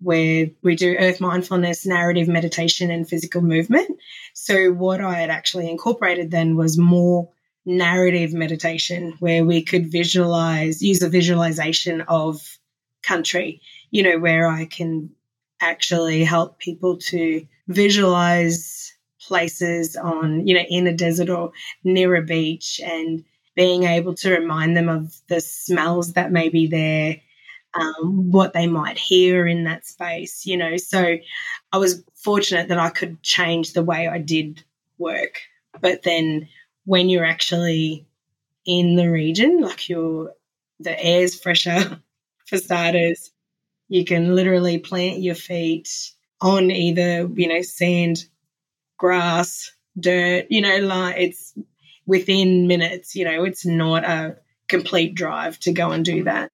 where 0.00 0.46
we 0.62 0.76
do 0.76 0.96
earth 0.98 1.20
mindfulness, 1.20 1.86
narrative 1.86 2.28
meditation, 2.28 2.90
and 2.90 3.08
physical 3.08 3.40
movement. 3.40 3.98
So, 4.34 4.72
what 4.72 5.00
I 5.00 5.14
had 5.14 5.30
actually 5.30 5.70
incorporated 5.70 6.30
then 6.30 6.56
was 6.56 6.78
more 6.78 7.30
narrative 7.64 8.32
meditation 8.32 9.14
where 9.18 9.44
we 9.44 9.62
could 9.62 9.90
visualize, 9.90 10.82
use 10.82 11.02
a 11.02 11.08
visualization 11.08 12.02
of 12.02 12.58
country, 13.02 13.60
you 13.90 14.02
know, 14.02 14.18
where 14.18 14.48
I 14.48 14.66
can 14.66 15.10
actually 15.60 16.24
help 16.24 16.58
people 16.58 16.98
to 16.98 17.46
visualize 17.68 18.94
places 19.20 19.96
on, 19.96 20.46
you 20.46 20.54
know, 20.54 20.64
in 20.68 20.86
a 20.86 20.92
desert 20.92 21.28
or 21.28 21.52
near 21.82 22.14
a 22.14 22.22
beach 22.22 22.80
and 22.84 23.24
being 23.56 23.84
able 23.84 24.14
to 24.14 24.30
remind 24.30 24.76
them 24.76 24.88
of 24.88 25.14
the 25.28 25.40
smells 25.40 26.12
that 26.12 26.30
may 26.30 26.48
be 26.48 26.66
there, 26.66 27.16
um, 27.78 28.30
what 28.30 28.52
they 28.52 28.66
might 28.66 28.98
hear 28.98 29.46
in 29.46 29.64
that 29.64 29.86
space, 29.86 30.46
you 30.46 30.56
know. 30.56 30.76
So 30.76 31.18
I 31.72 31.78
was 31.78 32.02
fortunate 32.14 32.68
that 32.68 32.78
I 32.78 32.90
could 32.90 33.22
change 33.22 33.72
the 33.72 33.84
way 33.84 34.08
I 34.08 34.18
did 34.18 34.62
work. 34.98 35.40
But 35.80 36.02
then 36.02 36.48
when 36.84 37.08
you're 37.08 37.24
actually 37.24 38.06
in 38.64 38.96
the 38.96 39.10
region, 39.10 39.60
like 39.60 39.88
you're 39.88 40.32
the 40.80 41.02
air's 41.02 41.38
fresher 41.38 42.00
for 42.46 42.58
starters. 42.58 43.30
You 43.88 44.04
can 44.04 44.34
literally 44.34 44.78
plant 44.78 45.20
your 45.20 45.34
feet 45.34 45.88
on 46.40 46.70
either, 46.70 47.28
you 47.34 47.48
know, 47.48 47.62
sand, 47.62 48.26
grass, 48.98 49.72
dirt, 49.98 50.46
you 50.50 50.60
know, 50.60 50.78
like 50.78 51.16
it's 51.18 51.54
within 52.04 52.66
minutes, 52.66 53.14
you 53.14 53.24
know, 53.24 53.44
it's 53.44 53.64
not 53.64 54.04
a 54.04 54.36
complete 54.68 55.14
drive 55.14 55.58
to 55.60 55.72
go 55.72 55.92
and 55.92 56.04
do 56.04 56.24
that. 56.24 56.50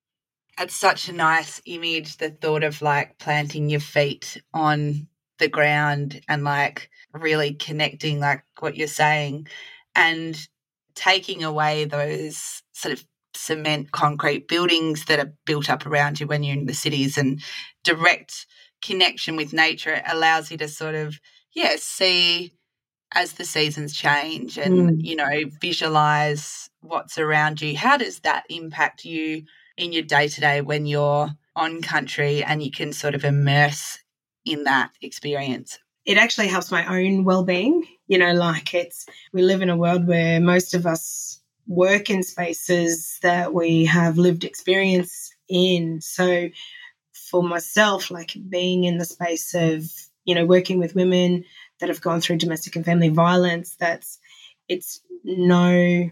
It's 0.59 0.77
such 0.77 1.09
a 1.09 1.13
nice 1.13 1.63
image, 1.65 2.19
the 2.19 2.31
thought 2.31 2.63
of 2.63 2.83
like 2.83 3.19
planting 3.19 3.71
your 3.71 3.81
feet 3.81 4.41
on 4.53 5.09
the 5.39 5.49
ground 5.49 6.21
and 6.29 6.45
like 6.45 6.91
really 7.13 7.55
connecting, 7.55 8.21
like 8.21 8.45
what 8.61 8.77
you're 8.77 8.87
saying, 8.87 9.49
and 9.95 10.37
taking 10.95 11.43
away 11.43 11.85
those 11.85 12.63
sort 12.73 12.93
of 12.93 13.05
cement 13.35 13.93
concrete 13.93 14.47
buildings 14.49 15.07
that 15.07 15.19
are 15.19 15.33
built 15.47 15.71
up 15.71 15.87
around 15.87 16.21
you 16.21 16.27
when 16.27 16.43
you're 16.43 16.57
in 16.57 16.67
the 16.67 16.75
cities 16.75 17.17
and 17.17 17.41
direct 17.83 18.47
connection 18.83 19.37
with 19.37 19.53
nature 19.53 20.03
allows 20.07 20.51
you 20.51 20.57
to 20.59 20.69
sort 20.69 20.95
of 20.95 21.19
yeah 21.55 21.75
see 21.77 22.53
as 23.15 23.33
the 23.35 23.45
seasons 23.45 23.95
change 23.95 24.59
and 24.59 24.75
mm. 24.75 24.97
you 24.99 25.17
know 25.17 25.43
visualize 25.61 26.69
what's 26.81 27.17
around 27.17 27.61
you 27.61 27.77
how 27.77 27.97
does 27.97 28.21
that 28.21 28.45
impact 28.51 29.05
you 29.05 29.43
in 29.83 29.93
your 29.93 30.03
day 30.03 30.29
to 30.29 30.41
day 30.41 30.61
when 30.61 30.87
you're 30.87 31.29
on 31.57 31.83
country 31.83 32.43
and 32.43 32.63
you 32.63 32.71
can 32.71 32.93
sort 32.93 33.15
of 33.15 33.25
immerse 33.25 33.99
in 34.45 34.65
that 34.65 34.91
experience? 35.03 35.79
It 36.05 36.19
actually 36.19 36.49
helps 36.49 36.71
my 36.71 36.87
own 36.87 37.25
well-being. 37.25 37.87
You 38.07 38.19
know 38.19 38.33
like 38.33 38.75
it's 38.75 39.07
we 39.33 39.43
live 39.43 39.63
in 39.63 39.71
a 39.71 39.77
world 39.77 40.07
where 40.07 40.41
most 40.41 40.75
of 40.75 40.87
us 40.87 41.41
work 41.67 42.11
in 42.11 42.23
spaces 42.23 43.19
that 43.23 43.55
we 43.55 43.85
have 43.87 44.19
lived 44.19 44.45
experience 44.45 45.35
in. 45.49 46.01
So 46.01 46.49
for 47.13 47.43
myself 47.43 48.11
like 48.11 48.37
being 48.49 48.85
in 48.85 48.99
the 48.99 49.05
space 49.05 49.55
of 49.55 49.85
you 50.25 50.35
know 50.35 50.45
working 50.45 50.79
with 50.79 50.95
women 50.95 51.45
that 51.81 51.89
have 51.89 52.01
gone 52.01 52.21
through 52.21 52.37
domestic 52.37 52.77
and 52.77 52.85
family 52.85 53.09
violence 53.09 53.75
that's 53.79 54.19
it's 54.69 55.01
no 55.25 56.11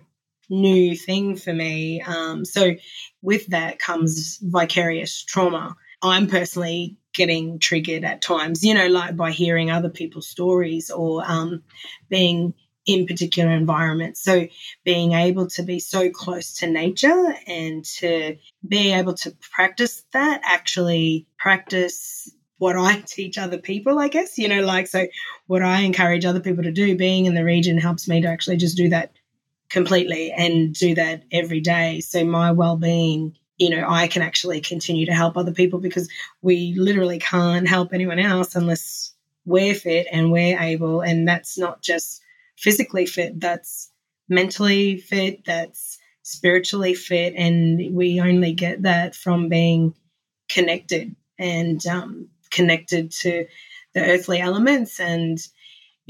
new 0.50 0.94
thing 0.96 1.36
for 1.36 1.52
me 1.52 2.02
um, 2.02 2.44
so 2.44 2.74
with 3.22 3.46
that 3.48 3.78
comes 3.78 4.38
vicarious 4.42 5.24
trauma 5.24 5.74
i'm 6.02 6.26
personally 6.26 6.98
getting 7.14 7.58
triggered 7.58 8.04
at 8.04 8.22
times, 8.22 8.64
you 8.64 8.74
know, 8.74 8.86
like 8.88 9.16
by 9.16 9.30
hearing 9.30 9.70
other 9.70 9.90
people's 9.90 10.28
stories 10.28 10.90
or 10.90 11.22
um, 11.26 11.62
being 12.08 12.54
in 12.86 13.06
particular 13.06 13.52
environments. 13.52 14.22
So 14.22 14.48
being 14.84 15.12
able 15.12 15.48
to 15.48 15.62
be 15.62 15.80
so 15.80 16.10
close 16.10 16.54
to 16.58 16.66
nature 16.66 17.34
and 17.46 17.84
to 17.98 18.36
be 18.66 18.92
able 18.92 19.14
to 19.14 19.36
practice 19.52 20.02
that, 20.12 20.40
actually 20.44 21.26
practice 21.38 22.30
what 22.58 22.76
I 22.76 23.00
teach 23.06 23.38
other 23.38 23.58
people, 23.58 23.98
I 23.98 24.08
guess, 24.08 24.38
you 24.38 24.48
know, 24.48 24.62
like 24.62 24.86
so 24.86 25.06
what 25.46 25.62
I 25.62 25.80
encourage 25.80 26.24
other 26.24 26.40
people 26.40 26.64
to 26.64 26.72
do, 26.72 26.96
being 26.96 27.26
in 27.26 27.34
the 27.34 27.44
region 27.44 27.78
helps 27.78 28.08
me 28.08 28.22
to 28.22 28.28
actually 28.28 28.56
just 28.56 28.76
do 28.76 28.88
that 28.90 29.12
completely 29.70 30.32
and 30.32 30.74
do 30.74 30.94
that 30.96 31.22
every 31.32 31.60
day. 31.60 32.00
So 32.00 32.24
my 32.24 32.52
well-being 32.52 33.36
you 33.60 33.68
know, 33.68 33.84
I 33.86 34.08
can 34.08 34.22
actually 34.22 34.62
continue 34.62 35.04
to 35.04 35.12
help 35.12 35.36
other 35.36 35.52
people 35.52 35.80
because 35.80 36.08
we 36.40 36.74
literally 36.78 37.18
can't 37.18 37.68
help 37.68 37.92
anyone 37.92 38.18
else 38.18 38.56
unless 38.56 39.12
we're 39.44 39.74
fit 39.74 40.06
and 40.10 40.32
we're 40.32 40.58
able. 40.58 41.02
And 41.02 41.28
that's 41.28 41.58
not 41.58 41.82
just 41.82 42.22
physically 42.56 43.04
fit, 43.04 43.38
that's 43.38 43.90
mentally 44.30 44.96
fit, 44.96 45.44
that's 45.44 45.98
spiritually 46.22 46.94
fit. 46.94 47.34
And 47.36 47.94
we 47.94 48.18
only 48.18 48.54
get 48.54 48.82
that 48.82 49.14
from 49.14 49.50
being 49.50 49.94
connected 50.48 51.14
and 51.38 51.86
um, 51.86 52.30
connected 52.50 53.10
to 53.10 53.46
the 53.92 54.06
earthly 54.06 54.40
elements 54.40 55.00
and, 55.00 55.38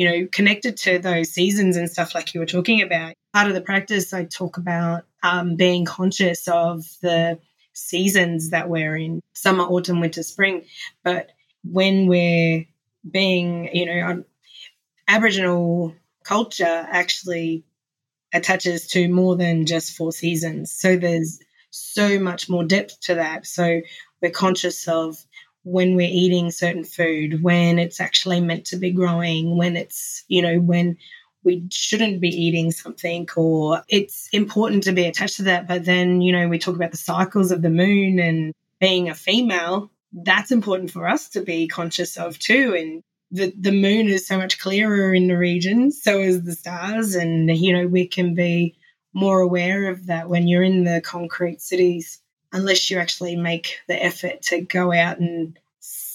you 0.00 0.10
know, 0.10 0.26
connected 0.32 0.78
to 0.78 0.98
those 0.98 1.28
seasons 1.28 1.76
and 1.76 1.90
stuff 1.90 2.14
like 2.14 2.32
you 2.32 2.40
were 2.40 2.46
talking 2.46 2.80
about. 2.80 3.12
Part 3.34 3.48
of 3.48 3.52
the 3.52 3.60
practice, 3.60 4.14
I 4.14 4.24
talk 4.24 4.56
about 4.56 5.04
um, 5.22 5.56
being 5.56 5.84
conscious 5.84 6.48
of 6.48 6.86
the 7.02 7.38
seasons 7.74 8.48
that 8.48 8.70
we're 8.70 8.96
in 8.96 9.20
summer, 9.34 9.64
autumn, 9.64 10.00
winter, 10.00 10.22
spring. 10.22 10.64
But 11.04 11.32
when 11.64 12.06
we're 12.06 12.64
being, 13.10 13.68
you 13.76 13.84
know, 13.84 14.24
Aboriginal 15.06 15.94
culture 16.24 16.64
actually 16.64 17.64
attaches 18.32 18.86
to 18.92 19.06
more 19.06 19.36
than 19.36 19.66
just 19.66 19.94
four 19.98 20.12
seasons. 20.12 20.72
So 20.72 20.96
there's 20.96 21.40
so 21.68 22.18
much 22.18 22.48
more 22.48 22.64
depth 22.64 22.98
to 23.02 23.16
that. 23.16 23.44
So 23.44 23.82
we're 24.22 24.30
conscious 24.30 24.88
of 24.88 25.18
when 25.70 25.94
we're 25.94 26.08
eating 26.10 26.50
certain 26.50 26.84
food, 26.84 27.42
when 27.42 27.78
it's 27.78 28.00
actually 28.00 28.40
meant 28.40 28.66
to 28.66 28.76
be 28.76 28.90
growing, 28.90 29.56
when 29.56 29.76
it's, 29.76 30.24
you 30.28 30.42
know, 30.42 30.58
when 30.58 30.96
we 31.44 31.66
shouldn't 31.70 32.20
be 32.20 32.28
eating 32.28 32.70
something 32.70 33.26
or 33.36 33.82
it's 33.88 34.28
important 34.32 34.82
to 34.84 34.92
be 34.92 35.06
attached 35.06 35.36
to 35.36 35.44
that. 35.44 35.66
But 35.66 35.84
then, 35.84 36.20
you 36.20 36.32
know, 36.32 36.48
we 36.48 36.58
talk 36.58 36.76
about 36.76 36.90
the 36.90 36.96
cycles 36.96 37.50
of 37.50 37.62
the 37.62 37.70
moon 37.70 38.18
and 38.18 38.52
being 38.80 39.08
a 39.08 39.14
female, 39.14 39.90
that's 40.12 40.50
important 40.50 40.90
for 40.90 41.06
us 41.06 41.28
to 41.30 41.40
be 41.40 41.68
conscious 41.68 42.16
of 42.16 42.38
too. 42.38 42.74
And 42.76 43.02
the, 43.30 43.52
the 43.58 43.72
moon 43.72 44.08
is 44.08 44.26
so 44.26 44.36
much 44.36 44.58
clearer 44.58 45.14
in 45.14 45.28
the 45.28 45.38
region, 45.38 45.92
so 45.92 46.18
is 46.18 46.42
the 46.42 46.54
stars. 46.54 47.14
And, 47.14 47.48
you 47.56 47.72
know, 47.72 47.86
we 47.86 48.06
can 48.06 48.34
be 48.34 48.76
more 49.12 49.40
aware 49.40 49.88
of 49.88 50.06
that 50.06 50.28
when 50.28 50.48
you're 50.48 50.62
in 50.62 50.84
the 50.84 51.00
concrete 51.00 51.60
cities, 51.60 52.20
unless 52.52 52.90
you 52.90 52.98
actually 52.98 53.36
make 53.36 53.78
the 53.88 54.02
effort 54.02 54.42
to 54.42 54.60
go 54.60 54.92
out 54.92 55.18
and, 55.18 55.58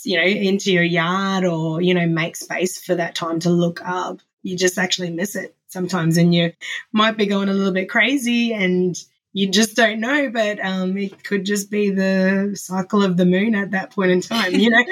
you 0.04 0.18
know, 0.18 0.24
into 0.24 0.72
your 0.72 0.84
yard 0.84 1.46
or, 1.46 1.82
you 1.82 1.94
know, 1.94 2.08
make 2.08 2.36
space 2.36 2.84
for 2.84 2.96
that 2.96 3.16
time 3.16 3.40
to 3.42 3.50
look 3.50 3.82
up. 3.84 4.20
You 4.44 4.58
just 4.58 4.78
actually 4.78 5.12
miss 5.12 5.36
it 5.36 5.56
sometimes 5.68 6.18
and 6.18 6.34
you 6.34 6.54
might 6.94 7.18
be 7.18 7.26
going 7.26 7.50
a 7.50 7.54
little 7.54 7.74
bit 7.74 7.90
crazy 7.90 8.54
and 8.54 8.96
you 9.34 9.50
just 9.52 9.76
don't 9.76 10.00
know 10.00 10.30
but 10.30 10.64
um, 10.64 10.98
it 10.98 11.22
could 11.26 11.46
just 11.46 11.70
be 11.70 11.90
the 11.90 12.54
cycle 12.56 13.04
of 13.04 13.18
the 13.18 13.26
moon 13.26 13.54
at 13.54 13.72
that 13.72 13.92
point 13.92 14.10
in 14.10 14.22
time 14.22 14.54
you 14.54 14.70
know 14.70 14.84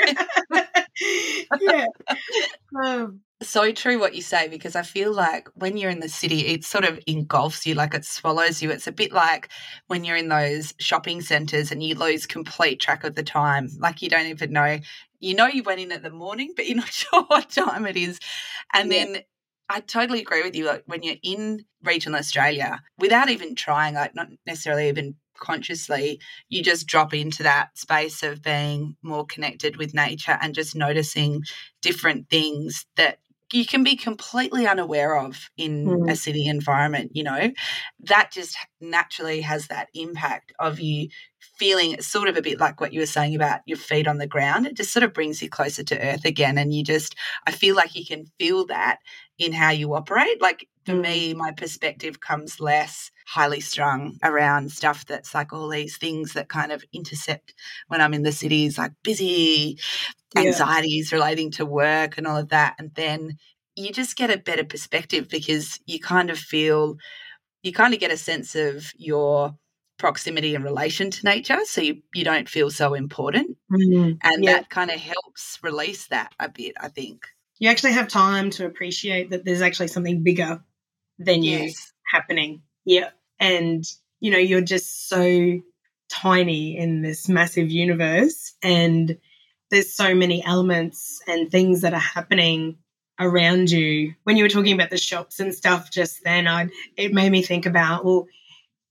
yeah. 1.61 1.87
Um, 2.85 3.21
so 3.41 3.71
true 3.71 3.99
what 3.99 4.15
you 4.15 4.21
say 4.21 4.47
because 4.47 4.75
I 4.75 4.83
feel 4.83 5.13
like 5.13 5.49
when 5.55 5.77
you're 5.77 5.91
in 5.91 5.99
the 5.99 6.09
city, 6.09 6.47
it 6.47 6.63
sort 6.63 6.85
of 6.85 6.99
engulfs 7.07 7.65
you, 7.65 7.75
like 7.75 7.93
it 7.93 8.05
swallows 8.05 8.61
you. 8.61 8.71
It's 8.71 8.87
a 8.87 8.91
bit 8.91 9.11
like 9.11 9.49
when 9.87 10.03
you're 10.03 10.17
in 10.17 10.29
those 10.29 10.73
shopping 10.79 11.21
centres 11.21 11.71
and 11.71 11.83
you 11.83 11.95
lose 11.95 12.25
complete 12.25 12.79
track 12.79 13.03
of 13.03 13.15
the 13.15 13.23
time. 13.23 13.69
Like 13.79 14.01
you 14.01 14.09
don't 14.09 14.27
even 14.27 14.51
know. 14.53 14.79
You 15.19 15.35
know 15.35 15.47
you 15.47 15.63
went 15.63 15.79
in 15.79 15.91
at 15.91 16.03
the 16.03 16.09
morning, 16.09 16.53
but 16.55 16.67
you're 16.67 16.77
not 16.77 16.91
sure 16.91 17.23
what 17.23 17.49
time 17.49 17.85
it 17.85 17.97
is. 17.97 18.19
And 18.73 18.91
yeah. 18.91 19.05
then 19.05 19.21
I 19.69 19.79
totally 19.79 20.21
agree 20.21 20.43
with 20.43 20.55
you. 20.55 20.65
Like 20.65 20.83
when 20.85 21.03
you're 21.03 21.15
in 21.23 21.65
regional 21.83 22.19
Australia, 22.19 22.81
without 22.97 23.29
even 23.29 23.55
trying, 23.55 23.95
like 23.95 24.15
not 24.15 24.27
necessarily 24.45 24.89
even 24.89 25.15
consciously, 25.37 26.19
you 26.49 26.63
just 26.63 26.87
drop 26.87 27.13
into 27.13 27.43
that 27.43 27.77
space 27.77 28.23
of 28.23 28.41
being 28.41 28.95
more 29.01 29.25
connected 29.25 29.77
with 29.77 29.93
nature 29.93 30.37
and 30.41 30.55
just 30.55 30.75
noticing 30.75 31.43
different 31.81 32.29
things 32.29 32.85
that 32.95 33.19
you 33.53 33.65
can 33.65 33.83
be 33.83 33.95
completely 33.95 34.65
unaware 34.65 35.15
of 35.15 35.49
in 35.57 35.85
mm. 35.85 36.11
a 36.11 36.15
city 36.15 36.47
environment, 36.47 37.11
you 37.13 37.23
know, 37.23 37.51
that 37.99 38.31
just 38.31 38.57
naturally 38.81 39.41
has 39.41 39.67
that 39.67 39.89
impact 39.93 40.51
of 40.59 40.79
you 40.79 41.09
feeling 41.59 42.01
sort 42.01 42.27
of 42.27 42.35
a 42.35 42.41
bit 42.41 42.59
like 42.59 42.81
what 42.81 42.93
you 42.93 42.99
were 42.99 43.05
saying 43.05 43.35
about 43.35 43.61
your 43.67 43.77
feet 43.77 44.07
on 44.07 44.17
the 44.17 44.25
ground. 44.25 44.65
It 44.65 44.75
just 44.75 44.91
sort 44.91 45.03
of 45.03 45.13
brings 45.13 45.39
you 45.41 45.49
closer 45.49 45.83
to 45.83 45.99
earth 45.99 46.25
again. 46.25 46.57
And 46.57 46.73
you 46.73 46.83
just, 46.83 47.15
I 47.45 47.51
feel 47.51 47.75
like 47.75 47.95
you 47.95 48.05
can 48.05 48.25
feel 48.39 48.65
that 48.67 48.97
in 49.37 49.53
how 49.53 49.69
you 49.69 49.93
operate. 49.93 50.41
Like 50.41 50.67
for 50.85 50.93
mm. 50.93 51.01
me, 51.01 51.33
my 51.35 51.51
perspective 51.51 52.19
comes 52.19 52.59
less 52.59 53.11
highly 53.25 53.59
strung 53.59 54.17
around 54.23 54.71
stuff 54.71 55.05
that's 55.05 55.33
like 55.33 55.53
all 55.53 55.69
these 55.69 55.97
things 55.97 56.33
that 56.33 56.49
kind 56.49 56.71
of 56.71 56.83
intercept 56.93 57.53
when 57.87 58.01
I'm 58.01 58.13
in 58.13 58.23
the 58.23 58.31
cities, 58.31 58.77
like 58.77 58.91
busy 59.03 59.79
anxieties 60.35 61.11
yeah. 61.11 61.17
relating 61.17 61.51
to 61.51 61.65
work 61.65 62.17
and 62.17 62.27
all 62.27 62.37
of 62.37 62.49
that. 62.49 62.75
And 62.79 62.91
then 62.95 63.37
you 63.75 63.91
just 63.91 64.15
get 64.15 64.29
a 64.29 64.37
better 64.37 64.63
perspective 64.63 65.29
because 65.29 65.79
you 65.85 65.99
kind 65.99 66.29
of 66.29 66.37
feel, 66.37 66.97
you 67.63 67.73
kind 67.73 67.93
of 67.93 67.99
get 67.99 68.11
a 68.11 68.17
sense 68.17 68.55
of 68.55 68.91
your 68.95 69.55
proximity 69.97 70.55
and 70.55 70.63
relation 70.63 71.11
to 71.11 71.25
nature. 71.25 71.59
So 71.65 71.81
you, 71.81 72.01
you 72.13 72.23
don't 72.23 72.49
feel 72.49 72.69
so 72.69 72.93
important. 72.93 73.57
Mm, 73.71 74.17
and 74.21 74.43
yeah. 74.43 74.53
that 74.53 74.69
kind 74.69 74.91
of 74.91 74.99
helps 74.99 75.59
release 75.63 76.07
that 76.07 76.33
a 76.39 76.49
bit, 76.49 76.73
I 76.79 76.89
think. 76.89 77.25
You 77.59 77.69
actually 77.69 77.93
have 77.93 78.09
time 78.09 78.49
to 78.51 78.65
appreciate 78.65 79.29
that 79.29 79.45
there's 79.45 79.61
actually 79.61 79.87
something 79.87 80.23
bigger 80.23 80.61
than 81.19 81.43
you 81.43 81.71
happening. 82.11 82.63
Yeah. 82.85 83.09
And, 83.39 83.83
you 84.19 84.31
know, 84.31 84.37
you're 84.37 84.61
just 84.61 85.07
so 85.07 85.61
tiny 86.09 86.77
in 86.77 87.01
this 87.01 87.27
massive 87.27 87.69
universe. 87.71 88.53
And 88.61 89.17
there's 89.71 89.93
so 89.93 90.13
many 90.13 90.43
elements 90.45 91.21
and 91.27 91.49
things 91.49 91.81
that 91.81 91.93
are 91.93 91.99
happening 91.99 92.77
around 93.19 93.71
you. 93.71 94.13
When 94.23 94.37
you 94.37 94.43
were 94.43 94.49
talking 94.49 94.73
about 94.73 94.89
the 94.89 94.97
shops 94.97 95.39
and 95.39 95.53
stuff 95.53 95.91
just 95.91 96.23
then, 96.23 96.47
I 96.47 96.69
it 96.97 97.13
made 97.13 97.31
me 97.31 97.41
think 97.41 97.65
about, 97.65 98.05
well, 98.05 98.27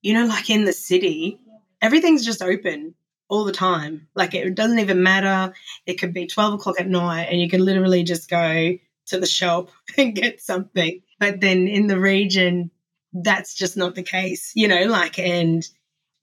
you 0.00 0.14
know, 0.14 0.26
like 0.26 0.50
in 0.50 0.64
the 0.64 0.72
city, 0.72 1.38
everything's 1.80 2.24
just 2.24 2.42
open 2.42 2.94
all 3.28 3.44
the 3.44 3.52
time. 3.52 4.08
Like 4.14 4.34
it 4.34 4.54
doesn't 4.54 4.78
even 4.78 5.02
matter. 5.02 5.54
It 5.86 5.94
could 5.94 6.12
be 6.12 6.26
12 6.26 6.54
o'clock 6.54 6.80
at 6.80 6.88
night 6.88 7.28
and 7.30 7.40
you 7.40 7.48
can 7.48 7.64
literally 7.64 8.02
just 8.02 8.28
go 8.28 8.76
to 9.06 9.18
the 9.18 9.26
shop 9.26 9.70
and 9.96 10.14
get 10.14 10.40
something. 10.40 11.02
But 11.18 11.40
then 11.40 11.68
in 11.68 11.86
the 11.86 11.98
region, 11.98 12.70
that's 13.12 13.54
just 13.54 13.76
not 13.76 13.94
the 13.94 14.02
case, 14.02 14.52
you 14.54 14.68
know, 14.68 14.84
like, 14.84 15.18
and 15.18 15.66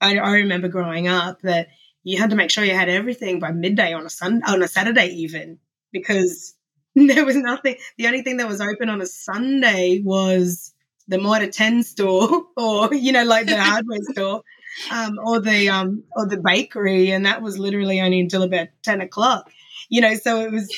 I, 0.00 0.18
I 0.18 0.32
remember 0.32 0.68
growing 0.68 1.08
up 1.08 1.42
that 1.42 1.68
you 2.02 2.18
had 2.18 2.30
to 2.30 2.36
make 2.36 2.50
sure 2.50 2.64
you 2.64 2.74
had 2.74 2.88
everything 2.88 3.38
by 3.38 3.52
midday 3.52 3.92
on 3.92 4.06
a 4.06 4.10
Sun 4.10 4.42
on 4.46 4.62
a 4.62 4.68
Saturday 4.68 5.08
even 5.08 5.58
because 5.92 6.54
there 6.94 7.24
was 7.24 7.36
nothing. 7.36 7.76
The 7.98 8.06
only 8.06 8.22
thing 8.22 8.38
that 8.38 8.48
was 8.48 8.60
open 8.60 8.88
on 8.88 9.00
a 9.00 9.06
Sunday 9.06 10.00
was 10.02 10.74
the 11.08 11.18
Mitre 11.18 11.50
10 11.50 11.82
store 11.82 12.44
or 12.56 12.94
you 12.94 13.12
know 13.12 13.24
like 13.24 13.46
the 13.46 13.56
hardware 13.60 13.98
store 14.12 14.42
um, 14.90 15.18
or 15.24 15.40
the 15.40 15.68
um, 15.68 16.04
or 16.12 16.26
the 16.26 16.38
bakery 16.38 17.10
and 17.10 17.26
that 17.26 17.42
was 17.42 17.58
literally 17.58 18.00
only 18.00 18.20
until 18.20 18.42
about 18.42 18.68
10 18.84 19.00
o'clock 19.00 19.50
you 19.88 20.00
know 20.00 20.14
so 20.14 20.40
it 20.40 20.52
was 20.52 20.72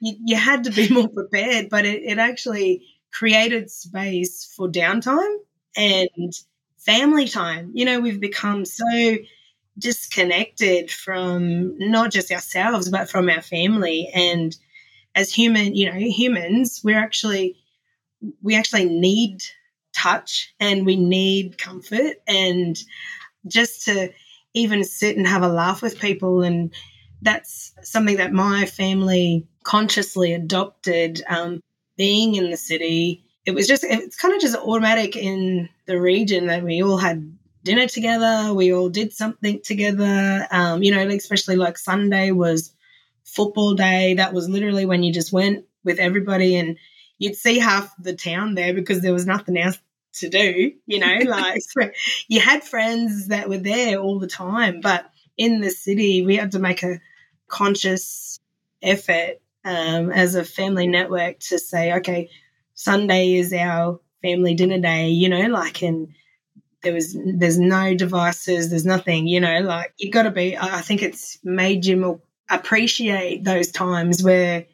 you, 0.00 0.14
you 0.24 0.36
had 0.36 0.64
to 0.64 0.70
be 0.70 0.88
more 0.88 1.08
prepared 1.08 1.68
but 1.68 1.84
it, 1.84 2.02
it 2.04 2.18
actually 2.18 2.86
created 3.12 3.70
space 3.70 4.52
for 4.56 4.68
downtime 4.68 5.36
and 5.76 6.32
family 6.78 7.28
time 7.28 7.70
you 7.74 7.84
know 7.84 8.00
we've 8.00 8.20
become 8.20 8.64
so 8.64 9.16
disconnected 9.78 10.90
from 10.90 11.78
not 11.78 12.10
just 12.10 12.30
ourselves 12.30 12.90
but 12.90 13.08
from 13.08 13.28
our 13.28 13.40
family. 13.40 14.10
And 14.14 14.56
as 15.14 15.32
human 15.32 15.74
you 15.74 15.90
know 15.90 15.98
humans 15.98 16.80
we're 16.84 16.98
actually 16.98 17.56
we 18.42 18.54
actually 18.54 18.84
need 18.84 19.42
touch 19.96 20.54
and 20.60 20.86
we 20.86 20.96
need 20.96 21.58
comfort. 21.58 22.16
And 22.26 22.78
just 23.46 23.84
to 23.86 24.12
even 24.54 24.84
sit 24.84 25.16
and 25.16 25.26
have 25.26 25.42
a 25.42 25.48
laugh 25.48 25.82
with 25.82 25.98
people 25.98 26.42
and 26.42 26.72
that's 27.22 27.72
something 27.82 28.16
that 28.16 28.32
my 28.32 28.66
family 28.66 29.46
consciously 29.64 30.32
adopted 30.32 31.22
um, 31.28 31.60
being 31.96 32.34
in 32.34 32.50
the 32.50 32.56
city 32.56 33.24
it 33.44 33.54
was 33.54 33.66
just 33.66 33.84
it's 33.84 34.16
kind 34.16 34.34
of 34.34 34.40
just 34.40 34.56
automatic 34.56 35.16
in 35.16 35.68
the 35.86 36.00
region 36.00 36.46
that 36.46 36.62
we 36.62 36.82
all 36.82 36.96
had 36.96 37.36
dinner 37.64 37.86
together. 37.86 38.54
We 38.54 38.72
all 38.72 38.88
did 38.88 39.12
something 39.12 39.60
together. 39.62 40.46
Um, 40.50 40.82
you 40.82 40.92
know, 40.94 41.06
especially 41.08 41.56
like 41.56 41.78
Sunday 41.78 42.30
was 42.30 42.72
football 43.24 43.74
day. 43.74 44.14
That 44.14 44.32
was 44.32 44.48
literally 44.48 44.86
when 44.86 45.02
you 45.02 45.12
just 45.12 45.32
went 45.32 45.64
with 45.84 45.98
everybody 45.98 46.56
and 46.56 46.78
you'd 47.18 47.36
see 47.36 47.58
half 47.58 47.92
the 47.98 48.14
town 48.14 48.54
there 48.54 48.74
because 48.74 49.00
there 49.00 49.12
was 49.12 49.26
nothing 49.26 49.56
else 49.56 49.78
to 50.14 50.28
do, 50.28 50.72
you 50.86 50.98
know, 50.98 51.18
like 51.24 51.62
you 52.28 52.40
had 52.40 52.62
friends 52.62 53.28
that 53.28 53.48
were 53.48 53.58
there 53.58 53.98
all 53.98 54.18
the 54.18 54.26
time. 54.26 54.80
But 54.80 55.10
in 55.36 55.60
the 55.60 55.70
city, 55.70 56.24
we 56.24 56.36
had 56.36 56.52
to 56.52 56.58
make 56.58 56.82
a 56.82 57.00
conscious 57.48 58.38
effort 58.82 59.40
um, 59.64 60.10
as 60.10 60.34
a 60.34 60.44
family 60.44 60.86
network 60.86 61.38
to 61.40 61.58
say, 61.58 61.94
okay, 61.94 62.30
Sunday 62.82 63.34
is 63.34 63.52
our 63.52 64.00
family 64.22 64.54
dinner 64.54 64.78
day, 64.78 65.08
you 65.08 65.28
know, 65.28 65.46
like, 65.48 65.82
and 65.82 66.08
there 66.82 66.92
was 66.92 67.16
there's 67.36 67.60
no 67.60 67.94
devices 67.94 68.68
there's 68.68 68.84
nothing 68.84 69.28
you 69.28 69.38
know 69.38 69.60
like 69.60 69.94
you 69.98 70.10
got 70.10 70.24
to 70.24 70.32
be 70.32 70.58
i 70.58 70.80
think 70.80 71.00
it's 71.00 71.38
made 71.44 71.86
you 71.86 72.20
appreciate 72.50 73.44
those 73.44 73.70
times 73.70 74.22
where 74.22 74.66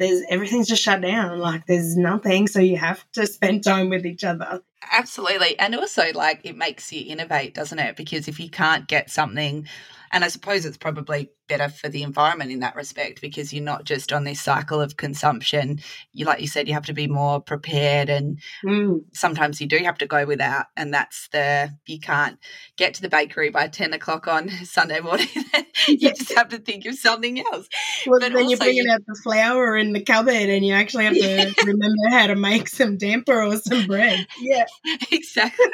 there's 0.00 0.22
everything's 0.30 0.66
just 0.66 0.82
shut 0.82 1.02
down 1.02 1.38
like 1.38 1.66
there's 1.66 1.96
nothing 1.96 2.48
so 2.48 2.58
you 2.58 2.76
have 2.76 3.04
to 3.12 3.26
spend 3.26 3.62
time 3.62 3.90
with 3.90 4.06
each 4.06 4.24
other. 4.24 4.62
Absolutely 4.92 5.58
and 5.58 5.74
also 5.76 6.10
like 6.14 6.40
it 6.42 6.56
makes 6.56 6.90
you 6.90 7.04
innovate 7.06 7.54
doesn't 7.54 7.78
it? 7.78 7.96
Because 7.96 8.26
if 8.26 8.40
you 8.40 8.48
can't 8.48 8.88
get 8.88 9.10
something 9.10 9.68
and 10.10 10.24
I 10.24 10.28
suppose 10.28 10.64
it's 10.64 10.78
probably 10.78 11.28
better 11.50 11.68
for 11.68 11.88
the 11.88 12.02
environment 12.02 12.52
in 12.52 12.60
that 12.60 12.76
respect 12.76 13.20
because 13.20 13.52
you're 13.52 13.64
not 13.64 13.84
just 13.84 14.12
on 14.12 14.24
this 14.24 14.40
cycle 14.40 14.80
of 14.80 14.96
consumption. 14.96 15.80
You, 16.12 16.24
like 16.24 16.40
you 16.40 16.46
said, 16.46 16.68
you 16.68 16.74
have 16.74 16.86
to 16.86 16.92
be 16.92 17.08
more 17.08 17.40
prepared, 17.40 18.08
and 18.08 18.38
mm. 18.64 19.00
sometimes 19.12 19.60
you 19.60 19.66
do 19.66 19.78
have 19.78 19.98
to 19.98 20.06
go 20.06 20.24
without. 20.24 20.66
And 20.76 20.94
that's 20.94 21.28
the 21.32 21.70
you 21.86 21.98
can't 21.98 22.38
get 22.76 22.94
to 22.94 23.02
the 23.02 23.08
bakery 23.08 23.50
by 23.50 23.68
ten 23.68 23.92
o'clock 23.92 24.28
on 24.28 24.48
Sunday 24.64 25.00
morning. 25.00 25.26
you 25.88 26.12
just 26.12 26.32
have 26.34 26.48
to 26.50 26.58
think 26.58 26.86
of 26.86 26.94
something 26.94 27.40
else. 27.40 27.68
Well, 28.06 28.20
but 28.20 28.32
then 28.32 28.48
you're 28.48 28.58
bringing 28.58 28.84
you, 28.84 28.92
out 28.92 29.00
the 29.06 29.18
flour 29.22 29.76
in 29.76 29.92
the 29.92 30.02
cupboard, 30.02 30.32
and 30.32 30.64
you 30.64 30.72
actually 30.72 31.04
have 31.04 31.14
to 31.14 31.20
yeah. 31.20 31.50
remember 31.64 32.10
how 32.10 32.28
to 32.28 32.36
make 32.36 32.68
some 32.68 32.96
damper 32.96 33.42
or 33.42 33.56
some 33.56 33.86
bread. 33.86 34.26
Yeah, 34.40 34.64
exactly, 35.10 35.66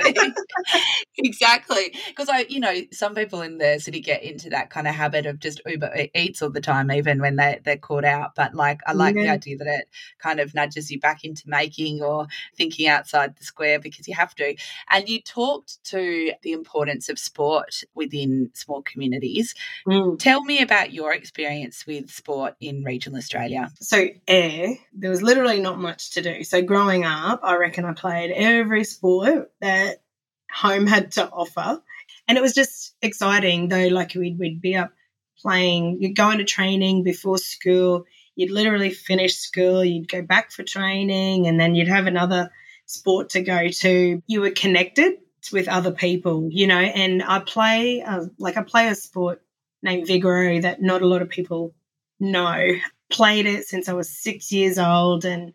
exactly. 1.19 1.95
Because 2.09 2.31
I, 2.31 2.47
you 2.49 2.61
know, 2.61 2.75
some 2.93 3.15
people 3.15 3.43
in 3.43 3.59
the 3.59 3.79
city 3.79 4.01
get 4.01 4.23
into 4.23 4.51
that 4.51 4.71
kind 4.71 4.89
of 4.89 4.95
habit 4.95 5.27
of 5.27 5.39
just 5.39 5.61
Uber 5.67 6.09
Eats 6.15 6.43
all 6.43 6.51
the 6.51 6.61
time, 6.61 6.91
even 6.91 7.21
when 7.21 7.37
they, 7.37 7.61
they're 7.65 7.77
caught 7.77 8.05
out. 8.05 8.35
But 8.35 8.55
like, 8.55 8.81
I 8.87 8.93
like 8.93 9.17
yeah. 9.17 9.23
the 9.23 9.29
idea 9.31 9.57
that 9.59 9.67
it 9.67 9.89
kind 10.19 10.41
of 10.41 10.55
nudges 10.55 10.91
you 10.91 11.01
back 11.01 11.25
into 11.25 11.43
making 11.47 12.03
or 12.03 12.27
thinking 12.57 12.89
outside 12.89 13.37
the 13.37 13.45
square 13.45 13.79
because 13.79 14.09
you 14.09 14.15
have 14.15 14.35
to. 14.37 14.57
And 14.91 15.09
you 15.09 15.21
talked 15.21 15.83
to 15.85 16.33
the 16.43 16.53
importance 16.53 17.09
of 17.09 17.19
sport 17.19 17.83
within 17.95 18.51
small 18.55 18.83
communities. 18.83 19.55
Mm. 19.87 20.19
Tell 20.19 20.43
me 20.43 20.63
about 20.63 20.93
your 20.93 21.13
experience 21.13 21.87
with 21.87 22.11
sport 22.11 22.55
in 22.61 22.83
regional 22.85 23.19
Australia. 23.19 23.71
So, 23.81 24.09
Ayr, 24.29 24.77
there 24.93 25.11
was 25.11 25.23
literally 25.23 25.61
not 25.61 25.79
much 25.79 26.13
to 26.13 26.23
do. 26.23 26.45
So, 26.45 26.63
growing 26.63 27.05
up, 27.05 27.41
I 27.43 27.57
reckon 27.57 27.85
I 27.85 27.93
played 27.93 28.31
every 28.31 28.85
sport 28.85 29.51
that 29.61 30.03
home 30.51 30.87
had 30.87 31.13
to 31.13 31.29
offer. 31.29 31.83
And 32.29 32.39
it 32.39 32.41
was 32.41 32.55
just 32.55 32.95
exciting 33.03 33.69
though, 33.69 33.89
like 33.89 34.15
we'd, 34.15 34.39
we'd 34.39 34.61
be 34.61 34.77
up 34.77 34.93
playing, 35.41 35.99
you'd 36.01 36.17
go 36.17 36.31
into 36.31 36.45
training 36.45 37.03
before 37.03 37.39
school, 37.39 38.05
you'd 38.35 38.51
literally 38.51 38.91
finish 38.91 39.37
school, 39.37 39.85
you'd 39.85 40.09
go 40.09 40.23
back 40.23 40.51
for 40.51 40.63
training, 40.63 41.47
and 41.47 41.59
then 41.59 41.75
you'd 41.75 41.89
have 41.89 42.07
another 42.07 42.51
sport 42.87 43.31
to 43.31 43.43
go 43.43 43.69
to. 43.69 44.23
You 44.27 44.41
were 44.41 44.51
connected 44.51 45.15
with 45.53 45.69
other 45.69 45.93
people, 45.93 46.49
you 46.51 46.67
know, 46.67 46.79
and 46.79 47.23
I 47.23 47.39
play, 47.41 48.05
like 48.39 48.57
I 48.57 48.63
play 48.63 48.89
a 48.89 48.95
sport 48.95 49.43
named 49.83 50.07
Vigoro 50.09 50.61
that 50.63 50.83
not 50.83 51.03
a 51.03 51.07
lot 51.07 51.23
of 51.23 51.29
people 51.29 51.75
know. 52.19 52.73
played 53.11 53.47
it 53.47 53.67
since 53.67 53.89
I 53.89 53.93
was 53.93 54.11
six 54.11 54.51
years 54.53 54.79
old. 54.79 55.25
And 55.25 55.53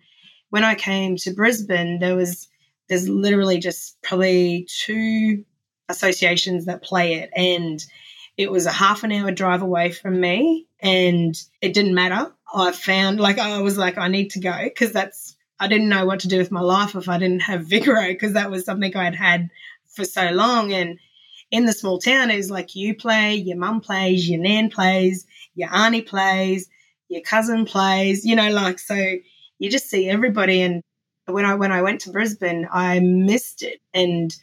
when 0.50 0.64
I 0.64 0.76
came 0.76 1.16
to 1.18 1.34
Brisbane, 1.34 2.00
there 2.00 2.16
was 2.16 2.48
there's 2.90 3.08
literally 3.08 3.58
just 3.58 4.02
probably 4.02 4.68
two 4.84 5.46
associations 5.88 6.66
that 6.66 6.84
play 6.84 7.16
it, 7.16 7.30
and 7.36 7.84
it 8.42 8.52
was 8.52 8.66
a 8.66 8.72
half 8.72 9.04
an 9.04 9.12
hour 9.12 9.32
drive 9.32 9.62
away 9.62 9.92
from 9.92 10.20
me, 10.20 10.68
and 10.80 11.36
it 11.62 11.74
didn't 11.74 11.96
matter. 11.96 12.32
I 12.54 12.72
found 12.72 13.20
like 13.20 13.40
I 13.40 13.62
was 13.62 13.78
like 13.78 13.98
I 13.98 14.08
need 14.08 14.32
to 14.32 14.40
go 14.40 14.56
because 14.64 14.92
that's 14.92 15.36
I 15.60 15.68
didn't 15.68 15.90
know 15.90 16.06
what 16.06 16.22
to 16.22 16.28
do 16.28 16.38
with 16.40 16.52
my 16.52 16.62
life 16.62 16.96
if 16.96 17.08
I 17.08 17.20
didn't 17.20 17.42
have 17.42 17.68
Vigoro 17.68 18.08
because 18.08 18.34
that 18.34 18.50
was 18.50 18.66
something 18.66 18.96
I'd 18.96 19.16
had 19.16 19.50
for 19.88 20.06
so 20.06 20.32
long. 20.32 20.74
And 20.74 20.98
in 21.52 21.66
the 21.66 21.74
small 21.74 22.00
town 22.00 22.32
is 22.32 22.50
like 22.50 22.76
you 22.76 22.96
play, 22.96 23.36
your 23.36 23.58
mum 23.58 23.80
plays, 23.82 24.28
your 24.28 24.42
nan 24.42 24.70
plays, 24.70 25.28
your 25.54 25.74
auntie 25.74 26.02
plays, 26.02 26.68
your 27.10 27.22
cousin 27.22 27.66
plays, 27.66 28.26
you 28.26 28.36
know, 28.36 28.50
like 28.50 28.80
so 28.80 28.96
you 29.60 29.70
just 29.70 29.90
see 29.90 30.10
everybody. 30.10 30.62
And 30.62 30.82
when 31.26 31.46
I 31.46 31.56
when 31.56 31.72
I 31.72 31.84
went 31.84 32.02
to 32.02 32.12
Brisbane, 32.12 32.68
I 32.72 33.00
missed 33.00 33.62
it. 33.62 33.82
And 33.94 34.36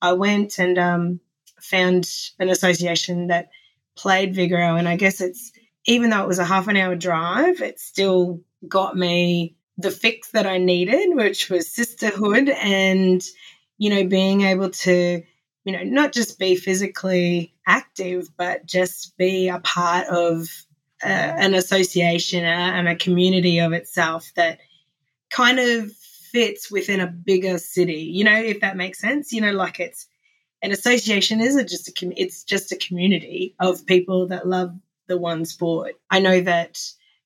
I 0.00 0.12
went 0.12 0.58
and 0.58 0.78
um, 0.78 1.20
found 1.64 2.08
an 2.38 2.48
association 2.48 3.28
that 3.28 3.48
played 3.96 4.34
Vigoro 4.34 4.78
and 4.78 4.88
I 4.88 4.96
guess 4.96 5.20
it's 5.20 5.52
even 5.86 6.10
though 6.10 6.22
it 6.22 6.28
was 6.28 6.38
a 6.38 6.44
half 6.44 6.68
an 6.68 6.76
hour 6.76 6.94
drive, 6.94 7.60
it 7.60 7.78
still 7.78 8.40
got 8.66 8.96
me 8.96 9.56
the 9.76 9.90
fix 9.90 10.30
that 10.30 10.46
I 10.46 10.58
needed, 10.58 11.14
which 11.14 11.50
was 11.50 11.70
sisterhood 11.70 12.48
and, 12.48 13.22
you 13.76 13.90
know, 13.90 14.06
being 14.06 14.42
able 14.42 14.70
to 14.70 15.22
you 15.64 15.72
know, 15.72 15.82
not 15.82 16.12
just 16.12 16.38
be 16.38 16.56
physically 16.56 17.54
active, 17.66 18.28
but 18.36 18.66
just 18.66 19.16
be 19.16 19.48
a 19.48 19.58
part 19.60 20.06
of 20.08 20.46
uh, 21.02 21.08
an 21.08 21.54
association 21.54 22.44
and 22.44 22.86
a 22.86 22.96
community 22.96 23.58
of 23.58 23.72
itself 23.72 24.30
that 24.36 24.58
kind 25.30 25.58
of 25.58 25.90
fits 25.92 26.70
within 26.70 27.00
a 27.00 27.06
bigger 27.06 27.58
city. 27.58 28.02
You 28.02 28.24
know, 28.24 28.36
if 28.36 28.60
that 28.60 28.76
makes 28.76 29.00
sense. 29.00 29.32
You 29.32 29.40
know, 29.40 29.52
like 29.52 29.80
it's 29.80 30.06
an 30.64 30.72
association 30.72 31.40
is 31.40 31.56
just 31.64 31.88
a 31.88 32.20
it's 32.20 32.44
just 32.44 32.72
a 32.72 32.76
community 32.76 33.54
of 33.60 33.86
people 33.86 34.28
that 34.28 34.48
love 34.48 34.74
the 35.06 35.18
one 35.18 35.44
sport. 35.44 35.94
I 36.10 36.20
know 36.20 36.40
that 36.40 36.80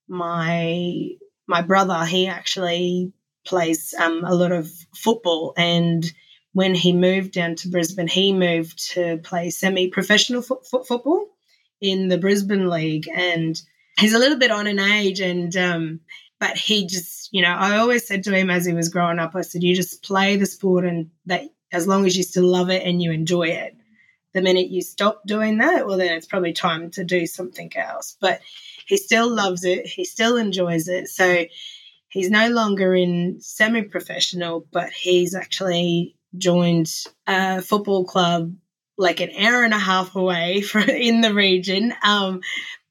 my 0.08 1.10
my 1.46 1.62
brother 1.62 2.04
he 2.04 2.26
actually 2.26 3.12
plays 3.46 3.94
um, 3.98 4.24
a 4.24 4.34
lot 4.34 4.52
of 4.52 4.70
football 4.94 5.54
and 5.56 6.04
when 6.52 6.74
he 6.74 6.92
moved 6.92 7.32
down 7.32 7.54
to 7.54 7.68
Brisbane, 7.68 8.08
he 8.08 8.32
moved 8.32 8.92
to 8.94 9.18
play 9.18 9.50
semi 9.50 9.88
professional 9.90 10.42
fo- 10.42 10.62
fo- 10.68 10.82
football 10.82 11.26
in 11.80 12.08
the 12.08 12.18
Brisbane 12.18 12.68
League. 12.68 13.08
And 13.14 13.60
he's 13.98 14.14
a 14.14 14.18
little 14.18 14.38
bit 14.38 14.50
on 14.50 14.66
an 14.66 14.80
age. 14.80 15.20
And, 15.20 15.56
um, 15.56 16.00
but 16.40 16.56
he 16.56 16.86
just, 16.86 17.28
you 17.32 17.42
know, 17.42 17.54
I 17.54 17.78
always 17.78 18.08
said 18.08 18.24
to 18.24 18.36
him 18.36 18.50
as 18.50 18.64
he 18.64 18.72
was 18.72 18.88
growing 18.88 19.18
up, 19.18 19.36
I 19.36 19.42
said, 19.42 19.62
you 19.62 19.76
just 19.76 20.02
play 20.02 20.36
the 20.36 20.46
sport 20.46 20.84
and 20.84 21.10
that 21.26 21.44
as 21.72 21.86
long 21.86 22.06
as 22.06 22.16
you 22.16 22.22
still 22.22 22.46
love 22.46 22.70
it 22.70 22.82
and 22.84 23.02
you 23.02 23.12
enjoy 23.12 23.48
it. 23.48 23.76
The 24.34 24.42
minute 24.42 24.68
you 24.68 24.82
stop 24.82 25.22
doing 25.26 25.58
that, 25.58 25.86
well, 25.86 25.98
then 25.98 26.14
it's 26.14 26.26
probably 26.26 26.52
time 26.52 26.90
to 26.92 27.04
do 27.04 27.26
something 27.26 27.74
else. 27.76 28.16
But 28.20 28.40
he 28.86 28.96
still 28.96 29.28
loves 29.28 29.64
it. 29.64 29.86
He 29.86 30.04
still 30.04 30.36
enjoys 30.36 30.88
it. 30.88 31.08
So 31.08 31.46
he's 32.08 32.30
no 32.30 32.48
longer 32.48 32.94
in 32.94 33.40
semi 33.40 33.82
professional, 33.82 34.66
but 34.70 34.90
he's 34.90 35.34
actually 35.34 36.16
joined 36.36 36.90
a 37.26 37.62
football 37.62 38.04
club 38.04 38.54
like 38.96 39.20
an 39.20 39.30
hour 39.38 39.62
and 39.62 39.72
a 39.72 39.78
half 39.78 40.16
away 40.16 40.60
from 40.62 40.88
in 40.88 41.20
the 41.20 41.34
region. 41.34 41.94
Um, 42.02 42.40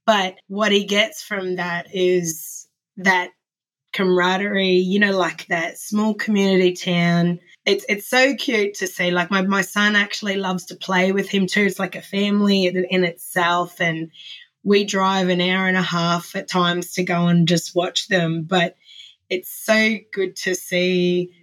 but 0.05 0.35
what 0.47 0.71
he 0.71 0.85
gets 0.85 1.21
from 1.21 1.57
that 1.57 1.93
is 1.93 2.67
that 2.97 3.31
camaraderie, 3.93 4.77
you 4.77 4.99
know, 4.99 5.17
like 5.17 5.47
that 5.47 5.77
small 5.77 6.13
community 6.13 6.73
town. 6.73 7.39
It's 7.67 7.85
it's 7.89 8.07
so 8.07 8.33
cute 8.33 8.75
to 8.75 8.87
see. 8.87 9.11
Like 9.11 9.29
my, 9.29 9.41
my 9.41 9.61
son 9.61 9.95
actually 9.95 10.37
loves 10.37 10.65
to 10.67 10.75
play 10.75 11.11
with 11.11 11.29
him 11.29 11.45
too. 11.45 11.63
It's 11.63 11.79
like 11.79 11.95
a 11.95 12.01
family 12.01 12.65
in, 12.65 12.85
in 12.85 13.03
itself. 13.03 13.81
And 13.81 14.11
we 14.63 14.85
drive 14.85 15.29
an 15.29 15.41
hour 15.41 15.67
and 15.67 15.77
a 15.77 15.81
half 15.81 16.35
at 16.35 16.47
times 16.49 16.93
to 16.93 17.03
go 17.03 17.27
and 17.27 17.47
just 17.47 17.75
watch 17.75 18.07
them. 18.07 18.43
But 18.43 18.77
it's 19.29 19.51
so 19.51 19.97
good 20.13 20.37
to 20.37 20.55
see 20.55 21.33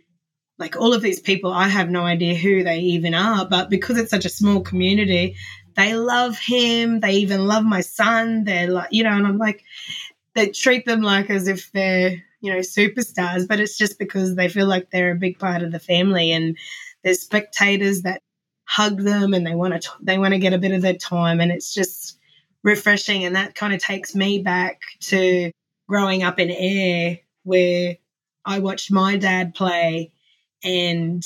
like 0.59 0.77
all 0.77 0.95
of 0.95 1.03
these 1.03 1.21
people, 1.21 1.53
I 1.53 1.69
have 1.69 1.91
no 1.91 2.03
idea 2.03 2.35
who 2.35 2.63
they 2.63 2.79
even 2.79 3.15
are, 3.15 3.47
but 3.47 3.69
because 3.69 3.99
it's 3.99 4.11
such 4.11 4.25
a 4.25 4.31
small 4.31 4.61
community, 4.61 5.37
they 5.77 5.95
love 5.95 6.39
him. 6.39 7.01
They 7.01 7.15
even 7.17 7.47
love 7.47 7.65
my 7.65 7.81
son. 7.81 8.45
They're 8.45 8.71
like, 8.71 8.89
you 8.93 9.03
know, 9.03 9.11
and 9.11 9.27
I'm 9.27 9.39
like, 9.39 9.65
they 10.35 10.49
treat 10.49 10.87
them 10.87 11.03
like 11.03 11.29
as 11.31 11.49
if 11.49 11.73
they're, 11.73 12.23
you 12.45 12.53
know, 12.53 12.59
superstars, 12.59 13.49
but 13.49 13.59
it's 13.59 13.79
just 13.79 13.99
because 13.99 14.35
they 14.35 14.51
feel 14.51 14.67
like 14.67 14.91
they're 14.91 15.13
a 15.13 15.17
big 15.17 15.39
part 15.39 15.63
of 15.63 15.73
the 15.73 15.79
family 15.79 16.31
and 16.31 16.59
there's 17.03 17.23
spectators 17.23 18.03
that 18.03 18.21
hug 18.65 19.01
them 19.01 19.33
and 19.33 19.47
they 19.47 19.55
want 19.55 19.83
to, 19.83 19.91
they 20.03 20.19
want 20.19 20.35
to 20.35 20.39
get 20.39 20.53
a 20.53 20.59
bit 20.59 20.73
of 20.73 20.83
their 20.83 20.93
time. 20.93 21.41
And 21.41 21.51
it's 21.51 21.73
just 21.73 22.19
refreshing. 22.63 23.25
And 23.25 23.35
that 23.35 23.55
kind 23.55 23.73
of 23.73 23.81
takes 23.81 24.15
me 24.15 24.43
back 24.43 24.83
to 25.05 25.53
growing 25.89 26.23
up 26.23 26.39
in 26.39 26.51
Ayr 26.51 27.21
where 27.45 27.97
I 28.45 28.59
watched 28.59 28.93
my 28.93 29.17
dad 29.17 29.55
play 29.55 30.13
and 30.63 31.25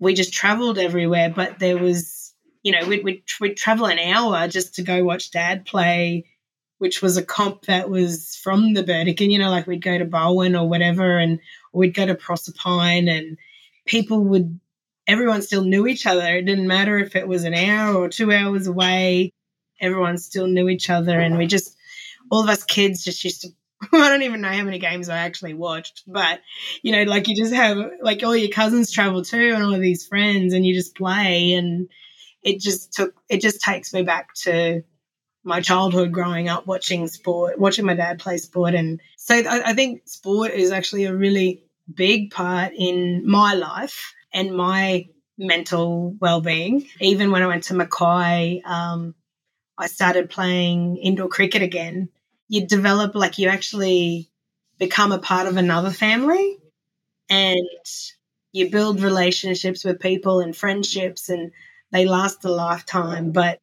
we 0.00 0.14
just 0.14 0.32
traveled 0.32 0.78
everywhere. 0.78 1.30
But 1.30 1.60
there 1.60 1.78
was, 1.78 2.34
you 2.64 2.72
know, 2.72 2.88
we'd, 2.88 3.04
we'd, 3.04 3.22
we'd 3.40 3.56
travel 3.56 3.86
an 3.86 4.00
hour 4.00 4.48
just 4.48 4.74
to 4.74 4.82
go 4.82 5.04
watch 5.04 5.30
dad 5.30 5.64
play, 5.64 6.24
which 6.78 7.02
was 7.02 7.16
a 7.16 7.24
comp 7.24 7.66
that 7.66 7.88
was 7.88 8.36
from 8.42 8.74
the 8.74 8.82
Burdekin, 8.82 9.30
you 9.30 9.38
know, 9.38 9.50
like 9.50 9.66
we'd 9.66 9.82
go 9.82 9.96
to 9.98 10.04
Bowen 10.04 10.56
or 10.56 10.68
whatever, 10.68 11.18
and 11.18 11.40
we'd 11.72 11.94
go 11.94 12.06
to 12.06 12.14
Proserpine, 12.14 13.08
and 13.08 13.38
people 13.86 14.24
would, 14.24 14.60
everyone 15.06 15.42
still 15.42 15.64
knew 15.64 15.86
each 15.86 16.06
other. 16.06 16.36
It 16.36 16.46
didn't 16.46 16.66
matter 16.66 16.98
if 16.98 17.16
it 17.16 17.28
was 17.28 17.44
an 17.44 17.54
hour 17.54 17.94
or 17.96 18.08
two 18.08 18.32
hours 18.32 18.66
away, 18.66 19.32
everyone 19.80 20.18
still 20.18 20.46
knew 20.46 20.68
each 20.68 20.90
other. 20.90 21.18
And 21.18 21.38
we 21.38 21.46
just, 21.46 21.76
all 22.30 22.42
of 22.42 22.48
us 22.48 22.64
kids 22.64 23.04
just 23.04 23.24
used 23.24 23.42
to 23.42 23.48
I 23.92 24.08
don't 24.08 24.22
even 24.22 24.40
know 24.40 24.48
how 24.48 24.62
many 24.62 24.78
games 24.78 25.08
I 25.08 25.18
actually 25.18 25.54
watched, 25.54 26.04
but 26.06 26.40
you 26.82 26.92
know, 26.92 27.02
like 27.02 27.28
you 27.28 27.36
just 27.36 27.52
have 27.52 27.78
like 28.00 28.22
all 28.22 28.36
your 28.36 28.50
cousins 28.50 28.90
travel 28.90 29.22
too 29.22 29.52
and 29.54 29.62
all 29.62 29.74
of 29.74 29.80
these 29.80 30.06
friends 30.06 30.54
and 30.54 30.64
you 30.64 30.74
just 30.74 30.96
play 30.96 31.52
and 31.52 31.88
it 32.42 32.60
just 32.60 32.92
took 32.92 33.14
it 33.28 33.40
just 33.40 33.60
takes 33.60 33.92
me 33.92 34.02
back 34.02 34.32
to 34.34 34.82
my 35.46 35.60
childhood 35.60 36.10
growing 36.10 36.48
up 36.48 36.66
watching 36.66 37.06
sport, 37.06 37.58
watching 37.58 37.86
my 37.86 37.94
dad 37.94 38.18
play 38.18 38.36
sport. 38.36 38.74
And 38.74 39.00
so 39.16 39.36
I, 39.36 39.70
I 39.70 39.74
think 39.74 40.02
sport 40.06 40.50
is 40.50 40.72
actually 40.72 41.04
a 41.04 41.14
really 41.14 41.62
big 41.92 42.32
part 42.32 42.72
in 42.76 43.22
my 43.26 43.54
life 43.54 44.12
and 44.34 44.56
my 44.56 45.06
mental 45.38 46.16
well-being. 46.20 46.86
Even 47.00 47.30
when 47.30 47.44
I 47.44 47.46
went 47.46 47.64
to 47.64 47.74
Mackay, 47.74 48.60
um, 48.64 49.14
I 49.78 49.86
started 49.86 50.30
playing 50.30 50.96
indoor 50.96 51.28
cricket 51.28 51.62
again. 51.62 52.08
You 52.48 52.66
develop 52.66 53.14
like 53.14 53.38
you 53.38 53.48
actually 53.48 54.28
become 54.78 55.12
a 55.12 55.18
part 55.18 55.46
of 55.46 55.56
another 55.56 55.90
family 55.90 56.58
and 57.30 57.68
you 58.50 58.68
build 58.70 59.00
relationships 59.00 59.84
with 59.84 60.00
people 60.00 60.40
and 60.40 60.56
friendships 60.56 61.28
and 61.28 61.52
they 61.92 62.04
last 62.04 62.44
a 62.44 62.50
lifetime. 62.50 63.30
But 63.30 63.60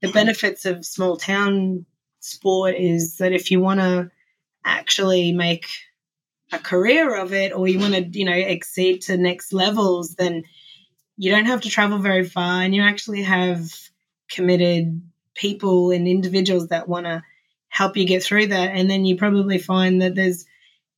the 0.00 0.08
mm-hmm. 0.08 0.14
benefits 0.14 0.64
of 0.64 0.84
small 0.84 1.16
town 1.16 1.86
sport 2.20 2.74
is 2.76 3.16
that 3.16 3.32
if 3.32 3.50
you 3.50 3.60
want 3.60 3.80
to 3.80 4.10
actually 4.64 5.32
make 5.32 5.66
a 6.52 6.58
career 6.58 7.16
of 7.16 7.32
it 7.32 7.52
or 7.52 7.66
you 7.66 7.78
want 7.78 7.94
to 7.94 8.18
you 8.18 8.24
know 8.24 8.32
exceed 8.32 9.00
to 9.00 9.16
next 9.16 9.52
levels 9.52 10.16
then 10.16 10.42
you 11.16 11.30
don't 11.30 11.46
have 11.46 11.62
to 11.62 11.70
travel 11.70 11.98
very 11.98 12.24
far 12.24 12.62
and 12.62 12.74
you 12.74 12.82
actually 12.82 13.22
have 13.22 13.70
committed 14.30 15.02
people 15.34 15.90
and 15.90 16.06
individuals 16.08 16.68
that 16.68 16.88
want 16.88 17.06
to 17.06 17.22
help 17.68 17.96
you 17.96 18.04
get 18.04 18.22
through 18.22 18.48
that. 18.48 18.70
And 18.74 18.90
then 18.90 19.04
you 19.04 19.16
probably 19.16 19.58
find 19.58 20.02
that 20.02 20.14
there's, 20.14 20.44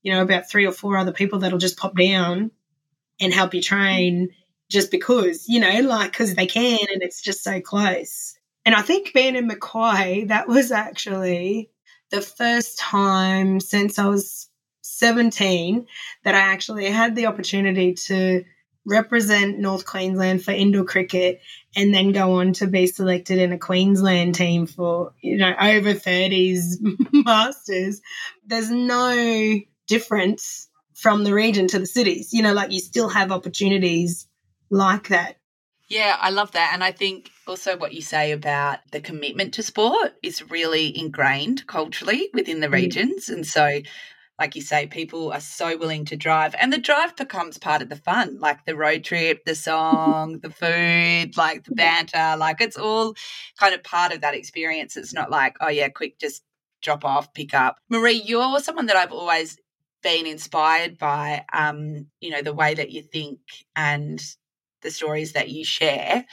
you 0.03 0.12
know, 0.12 0.23
about 0.23 0.51
three 0.51 0.67
or 0.67 0.73
four 0.73 0.97
other 0.97 1.12
people 1.12 1.41
that'll 1.41 1.59
just 1.59 1.79
pop 1.79 1.97
down 1.97 2.51
and 3.21 3.33
help 3.33 3.55
you 3.55 3.62
train 3.62 4.31
just 4.69 4.91
because, 4.91 5.49
you 5.49 5.61
know, 5.61 5.81
like 5.83 6.11
because 6.11 6.35
they 6.35 6.47
can 6.47 6.79
and 6.93 7.03
it's 7.03 7.23
just 7.23 7.45
so 7.45 7.61
close. 7.61 8.32
And 8.64 8.75
I 8.75 8.83
think 8.83 9.12
being 9.12 9.37
in 9.37 9.46
Mackay, 9.46 10.27
that 10.27 10.48
was 10.48 10.70
actually 10.70 11.70
the 12.11 12.20
first 12.20 12.79
time 12.79 13.59
since 13.59 13.98
I 13.98 14.07
was 14.07 14.48
17 14.83 15.87
that 16.25 16.35
I 16.35 16.38
actually 16.38 16.87
had 16.87 17.16
the 17.16 17.27
opportunity 17.27 17.94
to 18.07 18.44
represent 18.85 19.59
North 19.59 19.87
Queensland 19.87 20.44
for 20.44 20.51
indoor 20.51 20.85
cricket 20.85 21.40
and 21.77 21.94
then 21.94 22.12
go 22.12 22.40
on 22.40 22.53
to 22.55 22.66
be 22.66 22.87
selected 22.87 23.38
in 23.38 23.53
a 23.53 23.59
Queensland 23.59 24.35
team 24.35 24.66
for, 24.66 25.12
you 25.20 25.37
know, 25.37 25.55
over 25.61 25.94
30s 25.94 26.75
masters. 27.12 28.01
There's 28.44 28.70
no 28.70 29.61
difference 29.87 30.68
from 30.94 31.25
the 31.25 31.35
region 31.35 31.68
to 31.68 31.79
the 31.79 31.87
cities. 31.87 32.33
You 32.33 32.42
know, 32.42 32.53
like 32.53 32.72
you 32.72 32.81
still 32.81 33.09
have 33.09 33.33
opportunities 33.33 34.27
like 34.70 35.09
that. 35.09 35.37
Yeah, 35.88 36.16
I 36.18 36.31
love 36.31 36.53
that. 36.53 36.70
And 36.72 36.83
I 36.83 36.92
think 36.92 37.31
also 37.47 37.77
what 37.77 37.93
you 37.93 38.03
say 38.03 38.33
about 38.33 38.79
the 38.91 39.01
commitment 39.01 39.55
to 39.55 39.63
sport 39.63 40.13
is 40.23 40.51
really 40.51 40.97
ingrained 40.99 41.67
culturally 41.67 42.31
within 42.33 42.61
the 42.61 42.69
mm. 42.69 42.75
regions. 42.75 43.29
And 43.29 43.47
so, 43.47 43.81
like 44.39 44.57
you 44.57 44.63
say, 44.63 44.87
people 44.87 45.33
are 45.33 45.41
so 45.41 45.77
willing 45.77 46.05
to 46.07 46.17
drive, 46.17 46.55
and 46.59 46.73
the 46.73 46.79
drive 46.79 47.15
becomes 47.17 47.59
part 47.59 47.83
of 47.83 47.89
the 47.89 47.97
fun, 47.97 48.39
like 48.41 48.65
the 48.65 48.77
road 48.77 49.05
trip, 49.05 49.45
the 49.45 49.55
song, 49.55 50.39
the 50.41 50.51
food, 50.51 51.37
like 51.37 51.65
the 51.65 51.75
banter, 51.75 52.37
like 52.37 52.61
it's 52.61 52.79
all 52.79 53.15
kind 53.59 53.75
of 53.75 53.85
part 53.85 54.13
of 54.13 54.23
that 54.23 54.35
experience. 54.35 54.97
It's 54.97 55.15
not 55.15 55.31
like, 55.31 55.57
oh, 55.61 55.69
yeah, 55.69 55.89
quick, 55.89 56.19
just 56.19 56.43
drop 56.81 57.05
off, 57.05 57.33
pick 57.35 57.55
up. 57.55 57.77
Marie, 57.89 58.23
you're 58.25 58.59
someone 58.61 58.87
that 58.87 58.97
I've 58.97 59.13
always 59.13 59.57
been 60.03 60.27
inspired 60.27 60.99
by, 60.99 61.45
um, 61.53 62.07
you 62.21 62.31
know, 62.31 62.43
the 62.43 62.55
way 62.55 62.75
that 62.75 62.91
you 62.91 63.03
think 63.03 63.39
and 63.77 64.21
the 64.83 64.91
stories 64.91 65.35
that 65.35 65.49
you 65.49 65.65
share. 65.65 66.25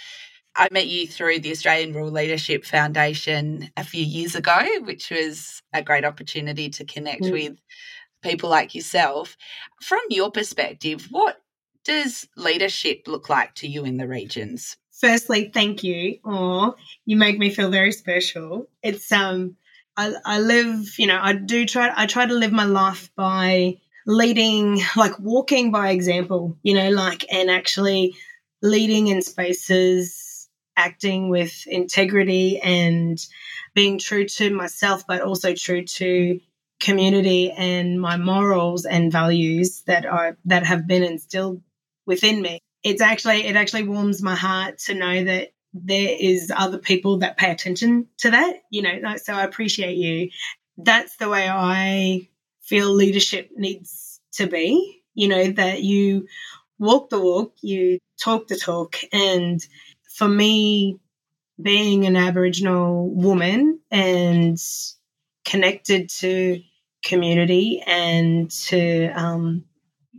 I 0.56 0.68
met 0.72 0.88
you 0.88 1.08
through 1.08 1.40
the 1.40 1.52
Australian 1.52 1.94
Rural 1.94 2.12
Leadership 2.12 2.66
Foundation 2.66 3.70
a 3.78 3.84
few 3.84 4.04
years 4.04 4.36
ago, 4.36 4.62
which 4.82 5.10
was 5.10 5.62
a 5.74 5.82
great 5.82 6.06
opportunity 6.06 6.70
to 6.70 6.86
connect 6.86 7.24
mm. 7.24 7.32
with 7.32 7.58
people 8.22 8.50
like 8.50 8.76
yourself. 8.76 9.38
From 9.82 10.02
your 10.10 10.32
perspective, 10.32 11.08
what 11.12 11.38
does 11.86 12.28
leadership 12.36 13.04
look 13.08 13.30
like 13.30 13.56
to 13.56 13.68
you 13.68 13.86
in 13.86 13.98
the 13.98 14.08
regions? 14.08 14.78
Firstly, 15.00 15.50
thank 15.54 15.84
you. 15.84 16.20
Oh, 16.26 16.76
you 17.06 17.16
make 17.16 17.40
me 17.40 17.50
feel 17.50 17.70
very 17.70 17.94
special. 17.94 18.68
It's 18.84 19.12
um 19.12 19.56
I, 19.96 20.14
I 20.26 20.40
live, 20.40 20.98
you 20.98 21.08
know, 21.08 21.20
I 21.22 21.34
do 21.34 21.66
try 21.66 21.92
I 21.96 22.06
try 22.06 22.26
to 22.26 22.34
live 22.34 22.52
my 22.52 22.66
life 22.66 23.10
by 23.16 23.78
leading 24.06 24.82
like 24.96 25.18
walking 25.20 25.72
by 25.72 25.92
example, 25.92 26.58
you 26.64 26.74
know, 26.74 26.90
like 26.90 27.26
and 27.32 27.50
actually 27.50 28.16
leading 28.62 29.08
in 29.08 29.22
spaces 29.22 30.29
acting 30.80 31.30
with 31.30 31.68
integrity 31.68 32.60
and 32.60 33.20
being 33.76 34.00
true 34.00 34.26
to 34.26 34.50
myself, 34.54 35.06
but 35.06 35.22
also 35.22 35.54
true 35.54 35.84
to 35.84 36.40
community 36.80 37.52
and 37.52 38.00
my 38.00 38.16
morals 38.16 38.86
and 38.86 39.12
values 39.12 39.82
that 39.86 40.06
are 40.06 40.38
that 40.46 40.66
have 40.66 40.88
been 40.88 41.04
instilled 41.04 41.62
within 42.06 42.42
me. 42.42 42.60
It's 42.84 43.02
actually 43.02 43.46
it 43.46 43.58
actually 43.58 43.84
warms 43.84 44.24
my 44.24 44.36
heart 44.36 44.78
to 44.86 44.94
know 44.94 45.26
that 45.26 45.50
there 45.74 46.16
is 46.18 46.52
other 46.56 46.78
people 46.78 47.18
that 47.20 47.38
pay 47.38 47.52
attention 47.52 48.08
to 48.20 48.32
that. 48.32 48.62
You 48.72 48.82
know, 48.82 49.18
so 49.18 49.34
I 49.34 49.44
appreciate 49.44 49.98
you. 49.98 50.30
That's 50.78 51.18
the 51.18 51.28
way 51.28 51.50
I 51.50 52.30
feel 52.62 52.90
leadership 52.92 53.52
needs 53.58 54.22
to 54.34 54.48
be. 54.48 55.04
You 55.14 55.28
know, 55.28 55.52
that 55.52 55.84
you 55.84 56.28
walk 56.80 57.10
the 57.10 57.20
walk, 57.20 57.54
you 57.62 58.00
talk 58.18 58.48
the 58.48 58.56
talk, 58.56 58.96
and 59.12 59.60
for 60.20 60.28
me, 60.28 61.00
being 61.62 62.06
an 62.06 62.18
Aboriginal 62.18 63.10
woman 63.10 63.80
and 63.90 64.58
connected 65.46 66.10
to 66.10 66.62
community 67.06 67.82
and 67.88 68.52
to, 68.52 69.08
um, 69.16 69.64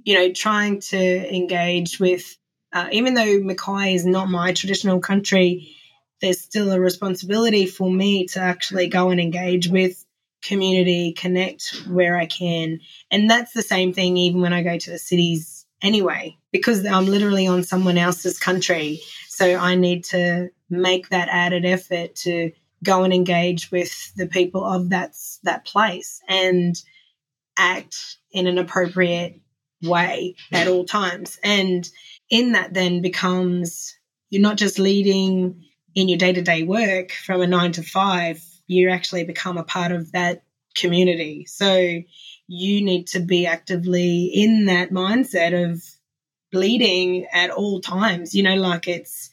you 0.02 0.14
know, 0.14 0.32
trying 0.32 0.80
to 0.80 1.34
engage 1.34 2.00
with, 2.00 2.34
uh, 2.72 2.88
even 2.92 3.12
though 3.12 3.40
Mackay 3.40 3.94
is 3.94 4.06
not 4.06 4.30
my 4.30 4.54
traditional 4.54 5.00
country, 5.00 5.76
there's 6.22 6.40
still 6.40 6.72
a 6.72 6.80
responsibility 6.80 7.66
for 7.66 7.90
me 7.90 8.26
to 8.28 8.40
actually 8.40 8.88
go 8.88 9.10
and 9.10 9.20
engage 9.20 9.68
with 9.68 10.02
community, 10.42 11.12
connect 11.12 11.74
where 11.90 12.16
I 12.16 12.24
can. 12.24 12.80
And 13.10 13.28
that's 13.28 13.52
the 13.52 13.62
same 13.62 13.92
thing 13.92 14.16
even 14.16 14.40
when 14.40 14.54
I 14.54 14.62
go 14.62 14.78
to 14.78 14.90
the 14.90 14.98
cities 14.98 15.66
anyway, 15.82 16.38
because 16.52 16.86
I'm 16.86 17.06
literally 17.06 17.46
on 17.46 17.64
someone 17.64 17.98
else's 17.98 18.38
country. 18.38 19.00
So 19.40 19.56
I 19.56 19.74
need 19.74 20.04
to 20.04 20.50
make 20.68 21.08
that 21.08 21.28
added 21.30 21.64
effort 21.64 22.14
to 22.16 22.52
go 22.84 23.04
and 23.04 23.12
engage 23.14 23.70
with 23.70 24.12
the 24.14 24.26
people 24.26 24.62
of 24.62 24.90
that 24.90 25.16
that 25.44 25.64
place 25.64 26.20
and 26.28 26.76
act 27.56 28.18
in 28.32 28.46
an 28.46 28.58
appropriate 28.58 29.40
way 29.82 30.34
at 30.52 30.68
all 30.68 30.84
times. 30.84 31.38
And 31.42 31.88
in 32.28 32.52
that 32.52 32.74
then 32.74 33.00
becomes 33.00 33.96
you're 34.28 34.42
not 34.42 34.58
just 34.58 34.78
leading 34.78 35.64
in 35.94 36.10
your 36.10 36.18
day-to-day 36.18 36.64
work 36.64 37.10
from 37.12 37.40
a 37.40 37.46
9 37.46 37.72
to 37.72 37.82
5, 37.82 38.44
you 38.66 38.90
actually 38.90 39.24
become 39.24 39.56
a 39.56 39.64
part 39.64 39.90
of 39.90 40.12
that 40.12 40.42
community. 40.76 41.46
So 41.46 42.02
you 42.46 42.84
need 42.84 43.06
to 43.06 43.20
be 43.20 43.46
actively 43.46 44.26
in 44.34 44.66
that 44.66 44.90
mindset 44.90 45.70
of 45.70 45.82
leading 46.52 47.26
at 47.32 47.48
all 47.48 47.80
times. 47.80 48.34
You 48.34 48.42
know, 48.42 48.56
like 48.56 48.86
it's 48.86 49.29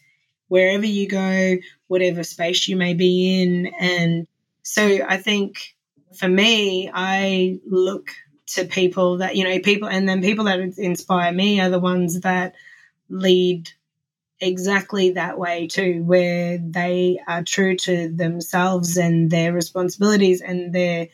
wherever 0.47 0.86
you 0.86 1.07
go, 1.07 1.57
whatever 1.88 2.23
space 2.23 2.67
you 2.67 2.75
may 2.75 2.93
be 2.93 3.41
in. 3.41 3.67
And 3.79 4.27
so 4.63 4.99
I 5.07 5.17
think 5.17 5.75
for 6.17 6.27
me, 6.27 6.89
I 6.93 7.60
look 7.65 8.10
to 8.47 8.65
people 8.65 9.17
that, 9.17 9.36
you 9.36 9.43
know, 9.43 9.60
people, 9.60 9.89
and 9.89 10.07
then 10.07 10.21
people 10.21 10.45
that 10.45 10.60
inspire 10.77 11.31
me 11.31 11.60
are 11.60 11.69
the 11.69 11.79
ones 11.79 12.21
that 12.21 12.55
lead 13.10 13.69
exactly 14.39 15.12
that 15.12 15.38
way 15.38 15.67
too, 15.67 16.03
where 16.03 16.57
they 16.57 17.19
are 17.27 17.43
true 17.43 17.75
to 17.75 18.10
themselves 18.10 18.97
and 18.97 19.29
their 19.29 19.51
responsibilities 19.51 20.41
and 20.41 20.73
their 20.73 21.07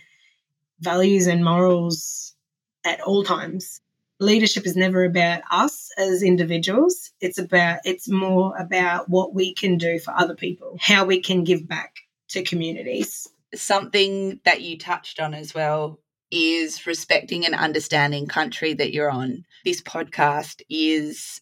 values 0.80 1.28
and 1.28 1.44
morals 1.44 2.36
at 2.86 3.00
all 3.02 3.24
times 3.24 3.80
leadership 4.24 4.66
is 4.66 4.76
never 4.76 5.04
about 5.04 5.42
us 5.52 5.90
as 5.98 6.24
individuals. 6.24 7.12
It's 7.22 7.38
about, 7.38 7.80
it's 7.84 8.10
more 8.10 8.56
about 8.58 9.10
what 9.10 9.34
we 9.34 9.54
can 9.54 9.78
do 9.78 10.00
for 10.00 10.12
other 10.12 10.36
people, 10.36 10.78
how 10.80 11.06
we 11.06 11.22
can 11.22 11.44
give 11.44 11.68
back 11.68 11.96
to 12.30 12.44
communities. 12.44 13.28
Something 13.54 14.40
that 14.46 14.62
you 14.62 14.78
touched 14.78 15.20
on 15.20 15.34
as 15.34 15.54
well 15.54 16.00
is 16.32 16.88
respecting 16.88 17.46
and 17.46 17.54
understanding 17.54 18.26
country 18.26 18.74
that 18.74 18.92
you're 18.92 19.12
on. 19.12 19.46
This 19.64 19.82
podcast 19.82 20.64
is 20.70 21.42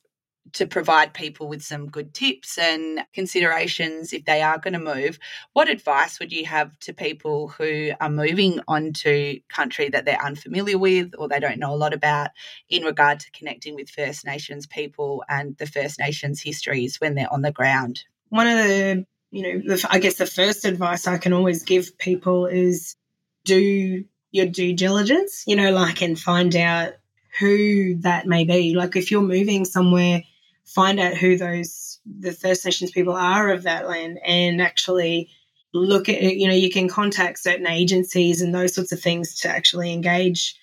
to 0.53 0.65
provide 0.65 1.13
people 1.13 1.47
with 1.47 1.61
some 1.61 1.87
good 1.87 2.13
tips 2.13 2.57
and 2.57 3.01
considerations 3.13 4.11
if 4.11 4.25
they 4.25 4.41
are 4.41 4.57
going 4.57 4.73
to 4.73 4.79
move. 4.79 5.17
What 5.53 5.69
advice 5.69 6.19
would 6.19 6.31
you 6.31 6.45
have 6.45 6.77
to 6.79 6.93
people 6.93 7.47
who 7.47 7.91
are 7.99 8.09
moving 8.09 8.59
onto 8.67 9.39
country 9.49 9.89
that 9.89 10.05
they're 10.05 10.21
unfamiliar 10.21 10.77
with 10.77 11.13
or 11.17 11.27
they 11.27 11.39
don't 11.39 11.59
know 11.59 11.73
a 11.73 11.77
lot 11.77 11.93
about 11.93 12.31
in 12.69 12.83
regard 12.83 13.19
to 13.21 13.31
connecting 13.31 13.75
with 13.75 13.89
First 13.89 14.25
Nations 14.25 14.67
people 14.67 15.23
and 15.29 15.57
the 15.57 15.67
First 15.67 15.99
Nations 15.99 16.41
histories 16.41 16.99
when 16.99 17.15
they're 17.15 17.31
on 17.31 17.41
the 17.41 17.51
ground? 17.51 18.03
One 18.29 18.47
of 18.47 18.57
the, 18.57 19.05
you 19.31 19.43
know, 19.43 19.75
the, 19.75 19.87
I 19.89 19.99
guess 19.99 20.15
the 20.15 20.25
first 20.25 20.65
advice 20.65 21.07
I 21.07 21.17
can 21.17 21.33
always 21.33 21.63
give 21.63 21.97
people 21.97 22.47
is 22.47 22.95
do 23.45 24.03
your 24.31 24.45
due 24.47 24.73
diligence, 24.73 25.43
you 25.45 25.55
know, 25.55 25.71
like 25.71 26.01
and 26.01 26.19
find 26.19 26.55
out 26.55 26.93
who 27.39 27.95
that 28.01 28.27
may 28.27 28.43
be. 28.43 28.75
Like 28.75 28.95
if 28.95 29.11
you're 29.11 29.21
moving 29.21 29.65
somewhere 29.65 30.23
find 30.73 30.99
out 30.99 31.15
who 31.15 31.37
those 31.37 31.99
the 32.05 32.31
First 32.31 32.65
Nations 32.65 32.91
people 32.91 33.13
are 33.13 33.51
of 33.51 33.63
that 33.63 33.87
land 33.87 34.19
and 34.25 34.61
actually 34.61 35.29
look 35.73 36.09
at 36.09 36.21
you 36.21 36.47
know 36.47 36.53
you 36.53 36.71
can 36.71 36.89
contact 36.89 37.39
certain 37.39 37.67
agencies 37.67 38.41
and 38.41 38.53
those 38.53 38.75
sorts 38.75 38.91
of 38.91 38.99
things 38.99 39.41
to 39.41 39.49
actually 39.49 39.93
engage 39.93 40.55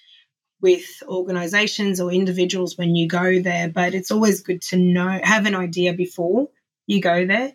with 0.60 1.02
organizations 1.06 2.00
or 2.00 2.12
individuals 2.12 2.76
when 2.76 2.96
you 2.96 3.06
go 3.08 3.40
there. 3.40 3.68
But 3.68 3.94
it's 3.94 4.10
always 4.10 4.42
good 4.42 4.62
to 4.62 4.76
know 4.76 5.20
have 5.22 5.46
an 5.46 5.54
idea 5.54 5.92
before 5.92 6.48
you 6.86 7.00
go 7.00 7.26
there. 7.26 7.52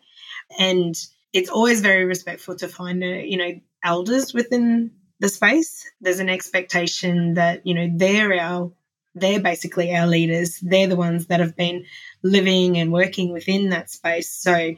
And 0.59 0.95
it's 1.33 1.49
always 1.49 1.81
very 1.81 2.05
respectful 2.05 2.55
to 2.57 2.67
find 2.67 3.03
a, 3.03 3.25
you 3.27 3.37
know 3.37 3.51
elders 3.83 4.33
within 4.33 4.91
the 5.19 5.29
space. 5.29 5.89
There's 6.01 6.19
an 6.19 6.29
expectation 6.29 7.35
that 7.35 7.65
you 7.65 7.73
know 7.73 7.89
they're 7.95 8.39
our 8.39 8.71
they're 9.15 9.39
basically 9.39 9.95
our 9.95 10.08
leaders. 10.08 10.60
They're 10.60 10.88
the 10.88 10.95
ones 10.95 11.28
that 11.28 11.39
have 11.39 11.56
been 11.56 11.86
living 12.21 12.78
and 12.78 12.91
working 12.91 13.32
within 13.32 13.69
that 13.69 13.89
space. 13.89 14.30
So, 14.30 14.73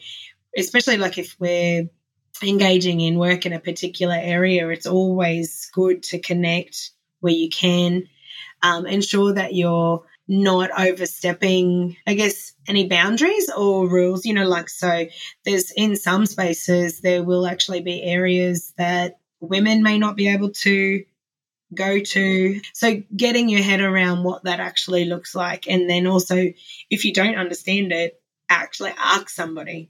especially 0.58 0.98
like 0.98 1.18
if 1.18 1.36
we're 1.40 1.90
engaging 2.44 3.00
in 3.02 3.18
work 3.18 3.46
in 3.46 3.54
a 3.54 3.60
particular 3.60 4.18
area, 4.20 4.68
it's 4.70 4.88
always 4.88 5.70
good 5.74 6.04
to 6.04 6.20
connect 6.20 6.92
where 7.20 7.34
you 7.34 7.50
can. 7.50 8.08
Um, 8.62 8.88
ensure 8.88 9.34
that 9.34 9.54
you're 9.54 10.04
not 10.28 10.72
overstepping, 10.78 11.98
I 12.08 12.16
guess, 12.16 12.54
any 12.68 12.88
boundaries 12.88 13.50
or 13.56 13.88
rules. 13.88 14.26
You 14.26 14.34
know, 14.34 14.48
like 14.48 14.70
so, 14.70 15.06
there's 15.44 15.72
in 15.72 15.96
some 15.96 16.26
spaces, 16.26 17.02
there 17.02 17.24
will 17.24 17.46
actually 17.46 17.82
be 17.82 18.02
areas 18.02 18.74
that 18.78 19.20
women 19.40 19.84
may 19.84 20.00
not 20.00 20.16
be 20.16 20.30
able 20.30 20.52
to 20.52 21.04
go 21.76 22.00
to. 22.00 22.62
So 22.74 23.04
getting 23.16 23.50
your 23.50 23.62
head 23.62 23.82
around 23.82 24.24
what 24.24 24.44
that 24.44 24.60
actually 24.60 25.06
looks 25.06 25.36
like. 25.36 25.68
And 25.68 25.90
then 25.90 26.08
also, 26.08 26.52
if 26.90 27.06
you 27.06 27.14
don't 27.14 27.36
understand 27.36 27.92
it, 27.92 28.22
actually 28.50 28.94
ask 28.98 29.30
somebody. 29.30 29.90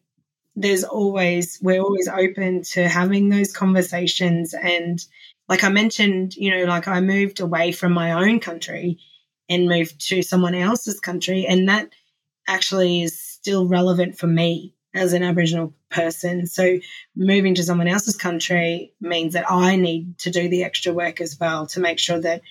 There's 0.55 0.83
always, 0.83 1.59
we're 1.61 1.81
always 1.81 2.07
open 2.07 2.63
to 2.73 2.87
having 2.87 3.29
those 3.29 3.53
conversations. 3.53 4.53
And 4.53 5.03
like 5.49 5.63
I 5.63 5.69
mentioned, 5.69 6.35
you 6.35 6.51
know, 6.51 6.65
like 6.65 6.87
I 6.87 7.01
moved 7.01 7.39
away 7.39 7.71
from 7.71 7.91
my 7.91 8.13
own 8.13 8.39
country 8.39 8.99
and 9.49 9.67
moved 9.67 10.07
to 10.09 10.21
someone 10.21 10.55
else's 10.55 10.99
country. 10.99 11.45
And 11.47 11.69
that 11.69 11.89
actually 12.47 13.01
is 13.01 13.19
still 13.19 13.67
relevant 13.67 14.17
for 14.17 14.27
me 14.27 14.74
as 14.95 15.13
an 15.13 15.23
Aboriginal 15.23 15.73
person. 15.91 16.47
So 16.47 16.79
moving 17.15 17.55
to 17.55 17.63
someone 17.63 17.87
else's 17.87 18.15
country 18.15 18.93
means 19.01 19.33
that 19.33 19.51
I 19.51 19.75
need 19.75 20.17
to 20.19 20.31
do 20.31 20.47
the 20.49 20.63
extra 20.63 20.93
work 20.93 21.21
as 21.21 21.37
well 21.39 21.67
to 21.67 21.79
make 21.79 21.99
sure 21.99 22.19
that 22.19 22.41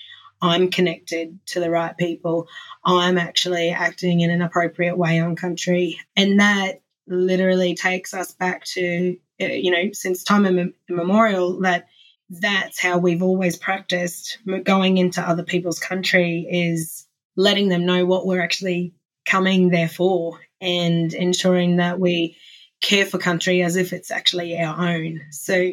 I'm 0.42 0.70
connected 0.70 1.38
to 1.46 1.60
the 1.60 1.70
right 1.70 1.96
people. 1.96 2.48
I'm 2.84 3.16
actually 3.16 3.70
acting 3.70 4.20
in 4.20 4.30
an 4.30 4.42
appropriate 4.42 4.96
way 4.96 5.18
on 5.20 5.36
country. 5.36 5.98
And 6.16 6.38
that 6.40 6.82
literally 7.06 7.74
takes 7.74 8.12
us 8.12 8.32
back 8.32 8.64
to, 8.64 9.16
uh, 9.40 9.46
you 9.46 9.70
know, 9.70 9.90
since 9.92 10.22
time 10.22 10.74
immemorial, 10.88 11.60
that 11.60 11.86
that's 12.28 12.80
how 12.80 12.98
we've 12.98 13.22
always 13.22 13.56
practiced 13.56 14.38
going 14.64 14.98
into 14.98 15.20
other 15.20 15.44
people's 15.44 15.78
country 15.78 16.46
is 16.50 17.06
letting 17.36 17.68
them 17.68 17.86
know 17.86 18.06
what 18.06 18.26
we're 18.26 18.40
actually 18.40 18.94
coming 19.26 19.70
there 19.70 19.88
for 19.88 20.40
and 20.60 21.12
ensuring 21.12 21.76
that 21.76 21.98
we 21.98 22.36
care 22.80 23.06
for 23.06 23.18
country 23.18 23.62
as 23.62 23.76
if 23.76 23.92
it's 23.92 24.10
actually 24.10 24.58
our 24.58 24.88
own. 24.90 25.20
So, 25.30 25.72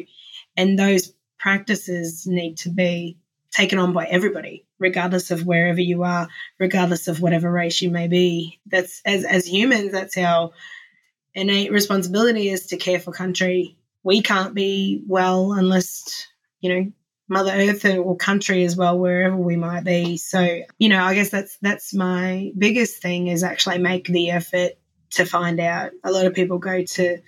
and 0.56 0.78
those 0.78 1.12
practices 1.38 2.26
need 2.26 2.58
to 2.58 2.70
be 2.70 3.18
taken 3.50 3.78
on 3.78 3.92
by 3.92 4.06
everybody, 4.06 4.64
regardless 4.78 5.30
of 5.30 5.46
wherever 5.46 5.80
you 5.80 6.02
are, 6.04 6.28
regardless 6.58 7.08
of 7.08 7.20
whatever 7.20 7.50
race 7.50 7.82
you 7.82 7.90
may 7.90 8.08
be. 8.08 8.60
That's 8.66 9.02
as 9.04 9.24
as 9.24 9.46
humans, 9.46 9.92
that's 9.92 10.16
our 10.16 10.52
innate 11.34 11.72
responsibility 11.72 12.48
is 12.48 12.68
to 12.68 12.76
care 12.76 13.00
for 13.00 13.12
country. 13.12 13.76
We 14.02 14.22
can't 14.22 14.54
be 14.54 15.02
well 15.06 15.52
unless, 15.52 16.26
you 16.60 16.74
know, 16.74 16.92
Mother 17.28 17.52
Earth 17.52 17.84
or 17.84 18.16
country 18.16 18.64
as 18.64 18.76
well, 18.76 18.98
wherever 18.98 19.36
we 19.36 19.56
might 19.56 19.84
be. 19.84 20.16
So, 20.16 20.60
you 20.78 20.88
know, 20.88 21.02
I 21.02 21.14
guess 21.14 21.30
that's 21.30 21.56
that's 21.62 21.94
my 21.94 22.52
biggest 22.56 23.00
thing 23.00 23.28
is 23.28 23.42
actually 23.42 23.78
make 23.78 24.06
the 24.06 24.30
effort 24.30 24.72
to 25.12 25.24
find 25.24 25.60
out. 25.60 25.92
A 26.04 26.10
lot 26.10 26.26
of 26.26 26.34
people 26.34 26.58
go 26.58 26.82
to 26.82 27.18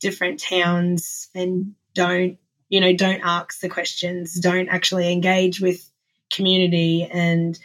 different 0.00 0.40
towns 0.40 1.28
and 1.34 1.74
don't, 1.94 2.38
you 2.68 2.80
know, 2.80 2.94
don't 2.94 3.20
ask 3.22 3.60
the 3.60 3.68
questions, 3.68 4.38
don't 4.38 4.68
actually 4.68 5.12
engage 5.12 5.60
with 5.60 5.90
community 6.30 7.08
and 7.10 7.58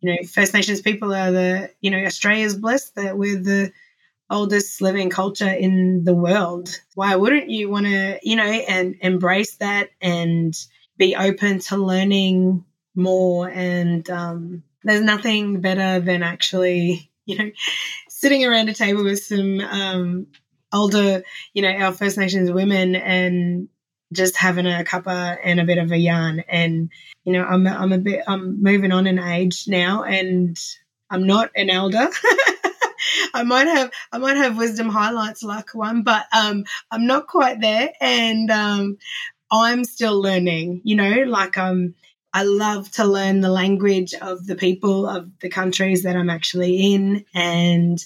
you 0.00 0.12
know, 0.12 0.26
First 0.26 0.54
Nations 0.54 0.80
people 0.80 1.12
are 1.12 1.32
the, 1.32 1.70
you 1.80 1.90
know, 1.90 1.98
Australia's 1.98 2.56
blessed 2.56 2.94
that 2.96 3.18
we're 3.18 3.40
the 3.40 3.72
oldest 4.30 4.80
living 4.80 5.10
culture 5.10 5.48
in 5.48 6.04
the 6.04 6.14
world. 6.14 6.80
Why 6.94 7.16
wouldn't 7.16 7.50
you 7.50 7.68
want 7.68 7.86
to, 7.86 8.18
you 8.22 8.36
know, 8.36 8.44
and 8.44 8.96
embrace 9.00 9.56
that 9.56 9.88
and 10.00 10.54
be 10.98 11.16
open 11.16 11.60
to 11.60 11.76
learning 11.76 12.64
more? 12.94 13.48
And 13.48 14.08
um, 14.10 14.62
there's 14.82 15.00
nothing 15.00 15.60
better 15.60 16.00
than 16.00 16.22
actually, 16.22 17.10
you 17.26 17.38
know, 17.38 17.50
sitting 18.08 18.44
around 18.44 18.68
a 18.68 18.74
table 18.74 19.04
with 19.04 19.22
some 19.22 19.60
um, 19.60 20.26
older, 20.72 21.22
you 21.54 21.62
know, 21.62 21.70
our 21.70 21.92
First 21.92 22.18
Nations 22.18 22.50
women 22.50 22.94
and 22.94 23.68
just 24.12 24.36
having 24.36 24.66
a 24.66 24.84
cuppa 24.84 25.36
and 25.42 25.60
a 25.60 25.64
bit 25.64 25.78
of 25.78 25.92
a 25.92 25.98
yarn. 25.98 26.42
And, 26.48 26.90
you 27.24 27.32
know, 27.32 27.44
I'm, 27.44 27.66
I'm 27.66 27.92
a 27.92 27.98
bit, 27.98 28.24
I'm 28.26 28.62
moving 28.62 28.92
on 28.92 29.06
in 29.06 29.18
age 29.18 29.68
now 29.68 30.02
and 30.02 30.58
I'm 31.10 31.26
not 31.26 31.50
an 31.56 31.70
elder. 31.70 32.08
I 33.34 33.42
might 33.42 33.66
have 33.66 33.90
I 34.12 34.18
might 34.18 34.36
have 34.36 34.58
wisdom 34.58 34.88
highlights 34.88 35.42
like 35.42 35.74
one, 35.74 36.02
but 36.02 36.26
um, 36.36 36.64
I'm 36.90 37.06
not 37.06 37.26
quite 37.26 37.60
there, 37.60 37.90
and 38.00 38.50
um, 38.50 38.98
I'm 39.50 39.84
still 39.84 40.20
learning. 40.20 40.82
You 40.84 40.96
know, 40.96 41.24
like 41.26 41.58
um, 41.58 41.94
I 42.32 42.44
love 42.44 42.90
to 42.92 43.04
learn 43.04 43.40
the 43.40 43.50
language 43.50 44.14
of 44.14 44.46
the 44.46 44.56
people 44.56 45.06
of 45.06 45.30
the 45.40 45.48
countries 45.48 46.02
that 46.02 46.16
I'm 46.16 46.30
actually 46.30 46.94
in, 46.94 47.24
and 47.34 47.98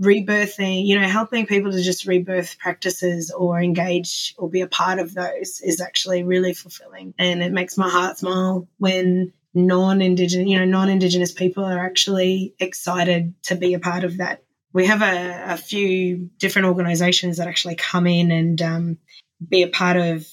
rebirthing, 0.00 0.86
you 0.86 0.98
know, 0.98 1.06
helping 1.06 1.46
people 1.46 1.72
to 1.72 1.82
just 1.82 2.06
rebirth 2.06 2.58
practices 2.58 3.30
or 3.30 3.60
engage 3.60 4.34
or 4.38 4.48
be 4.48 4.62
a 4.62 4.66
part 4.66 4.98
of 4.98 5.14
those 5.14 5.60
is 5.60 5.80
actually 5.80 6.22
really 6.22 6.54
fulfilling. 6.54 7.14
And 7.18 7.42
it 7.42 7.52
makes 7.52 7.76
my 7.76 7.88
heart 7.88 8.18
smile 8.18 8.66
when 8.78 9.32
non-indigenous 9.52 10.48
you 10.48 10.56
know 10.56 10.64
non-indigenous 10.64 11.32
people 11.32 11.64
are 11.64 11.84
actually 11.84 12.54
excited 12.60 13.34
to 13.42 13.56
be 13.56 13.74
a 13.74 13.80
part 13.80 14.04
of 14.04 14.18
that 14.18 14.44
we 14.72 14.86
have 14.86 15.02
a, 15.02 15.54
a 15.54 15.56
few 15.56 16.30
different 16.38 16.68
organizations 16.68 17.38
that 17.38 17.48
actually 17.48 17.74
come 17.74 18.06
in 18.06 18.30
and 18.30 18.62
um, 18.62 18.98
be 19.48 19.62
a 19.62 19.68
part 19.68 19.96
of 19.96 20.26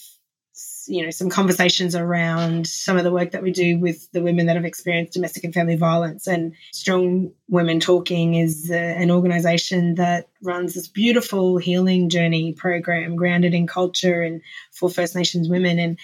you 0.88 1.04
know 1.04 1.10
some 1.10 1.30
conversations 1.30 1.96
around 1.96 2.68
some 2.68 2.98
of 2.98 3.04
the 3.04 3.12
work 3.12 3.32
that 3.32 3.44
we 3.44 3.52
do 3.52 3.78
with 3.80 4.12
the 4.12 4.22
women 4.22 4.46
that 4.46 4.56
have 4.56 4.66
experienced 4.66 5.14
domestic 5.14 5.44
and 5.44 5.54
family 5.54 5.76
violence. 5.76 6.28
And 6.28 6.54
strong 6.72 7.32
women 7.50 7.80
talking 7.80 8.36
is 8.36 8.70
uh, 8.72 8.76
an 8.76 9.12
organization 9.12 9.96
that 9.96 10.30
runs 10.42 10.74
this 10.74 10.88
beautiful 10.88 11.58
healing 11.58 12.10
journey 12.10 12.54
program 12.54 13.16
grounded 13.16 13.54
in 13.54 13.68
culture 13.68 14.22
and 14.22 14.42
for 14.72 14.90
first 14.90 15.16
nations 15.16 15.50
women. 15.50 15.80
And 15.80 16.00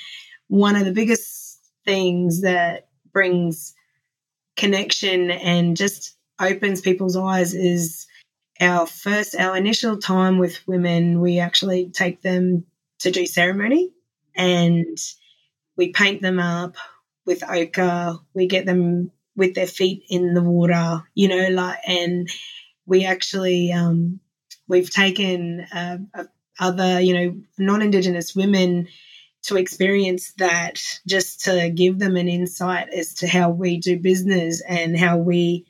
one 0.48 0.76
of 0.76 0.86
the 0.86 0.94
biggest 0.94 1.60
things 1.86 2.42
that 2.42 2.88
brings 3.12 3.74
connection 4.56 5.32
and 5.32 5.76
just 5.78 6.16
opens 6.40 6.82
people's 6.82 7.16
eyes 7.16 7.54
is 7.54 8.08
our 8.60 8.86
first, 8.86 9.36
our 9.36 9.58
initial 9.58 9.98
time 9.98 10.38
with 10.38 10.66
women. 10.68 11.20
We 11.22 11.40
actually 11.40 11.90
take 11.90 12.22
them 12.22 12.66
to 13.00 13.12
do 13.12 13.26
ceremony 13.26 13.92
and 14.36 14.98
we 15.76 15.92
paint 15.92 16.22
them 16.22 16.40
up 16.40 16.76
with 17.26 17.44
ochre. 17.48 18.18
We 18.34 18.48
get 18.48 18.66
them 18.66 19.12
with 19.36 19.56
their 19.56 19.68
feet 19.68 20.04
in 20.10 20.34
the 20.34 20.44
water, 20.44 21.04
you 21.16 21.28
know, 21.28 21.50
like, 21.50 21.80
and 21.88 22.30
we 22.86 23.06
actually, 23.06 23.72
um, 23.72 24.20
we've 24.68 24.92
taken 24.92 25.66
uh, 25.74 25.98
other, 26.60 27.00
you 27.00 27.14
know, 27.14 27.42
non 27.58 27.82
Indigenous 27.82 28.36
women 28.36 28.88
to 29.44 29.58
experience 29.58 30.34
that 30.38 30.82
just 31.06 31.42
to 31.46 31.70
give 31.70 32.00
them 32.00 32.16
an 32.16 32.30
insight 32.30 32.90
as 32.94 33.16
to 33.16 33.28
how 33.28 33.50
we 33.50 33.78
do 33.78 34.00
business 34.00 34.62
and 34.62 34.98
how 34.98 35.18
we 35.18 35.66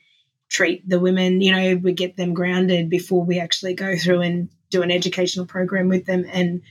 treat 0.49 0.87
the 0.87 0.99
women. 0.99 1.41
You 1.41 1.51
know, 1.51 1.75
we 1.75 1.93
get 1.93 2.15
them 2.15 2.33
grounded 2.33 2.89
before 2.89 3.23
we 3.23 3.39
actually 3.39 3.73
go 3.73 3.97
through 3.97 4.21
and 4.21 4.49
do 4.69 4.83
an 4.83 4.91
educational 4.91 5.45
program 5.45 5.87
with 5.87 6.05
them. 6.05 6.25
And 6.31 6.61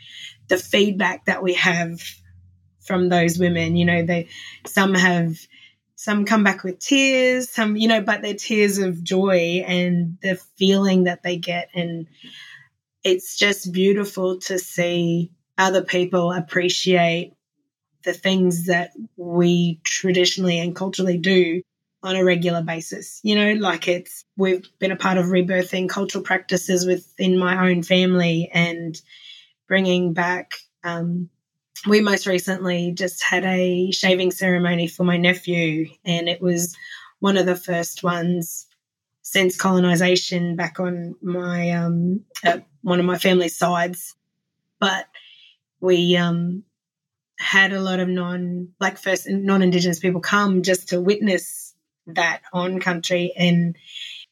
the 0.49 0.57
feedback 0.57 1.27
that 1.27 1.43
we 1.43 1.55
have 1.55 2.01
from 2.81 3.09
those 3.09 3.39
women, 3.39 3.77
you 3.77 3.85
know, 3.85 4.05
they 4.05 4.29
some 4.67 4.95
have 4.95 5.37
some 6.03 6.25
come 6.25 6.43
back 6.43 6.65
with 6.65 6.81
tears, 6.81 7.49
some, 7.49 7.77
you 7.77 7.87
know, 7.87 8.01
but 8.01 8.23
they're 8.23 8.35
tears 8.35 8.79
of 8.79 9.05
joy 9.05 9.63
and 9.65 10.19
the 10.21 10.35
feeling 10.57 11.05
that 11.05 11.23
they 11.23 11.37
get. 11.37 11.69
And 11.75 12.09
it's 13.05 13.37
just 13.37 13.73
beautiful 13.73 14.41
to 14.41 14.59
see 14.59 15.31
other 15.57 15.83
people 15.83 16.33
appreciate 16.33 17.35
the 18.03 18.13
things 18.13 18.67
that 18.67 18.91
we 19.17 19.81
traditionally 19.85 20.59
and 20.59 20.75
culturally 20.75 21.19
do 21.19 21.63
on 22.03 22.17
a 22.17 22.25
regular 22.25 22.63
basis. 22.63 23.21
You 23.23 23.37
know, 23.37 23.53
like 23.53 23.87
it's, 23.87 24.25
we've 24.37 24.69
been 24.81 24.91
a 24.91 24.97
part 24.97 25.19
of 25.19 25.27
rebirthing 25.27 25.89
cultural 25.89 26.25
practices 26.25 26.85
within 26.85 27.39
my 27.39 27.71
own 27.71 27.85
family 27.85 28.51
and 28.53 29.01
bringing 29.73 30.13
back, 30.13 30.53
um, 30.85 31.31
we 31.89 32.03
most 32.03 32.27
recently 32.27 32.93
just 32.93 33.23
had 33.23 33.43
a 33.47 33.91
shaving 33.91 34.31
ceremony 34.31 34.87
for 34.87 35.03
my 35.03 35.17
nephew, 35.17 35.89
and 36.05 36.29
it 36.29 36.43
was 36.43 36.77
one 37.21 37.39
of 37.39 37.47
the 37.47 37.57
first 37.57 38.03
ones 38.03 38.67
since 39.23 39.57
colonization 39.57 40.57
back 40.57 40.79
on 40.79 41.15
my 41.23 41.71
um, 41.71 42.21
one 42.83 43.01
of 43.01 43.07
my 43.07 43.17
family's 43.17 43.57
sides. 43.57 44.15
But 44.79 45.07
we 45.81 46.19
um, 46.19 46.65
had 47.39 47.73
a 47.73 47.81
lot 47.81 47.99
of 47.99 48.11
non 48.11 48.69
black 48.79 48.99
first 48.99 49.27
non-indigenous 49.27 50.01
people 50.01 50.21
come 50.21 50.61
just 50.61 50.91
to 50.91 51.01
witness 51.01 51.73
that 52.09 52.43
on 52.53 52.79
country 52.79 53.33
and 53.39 53.75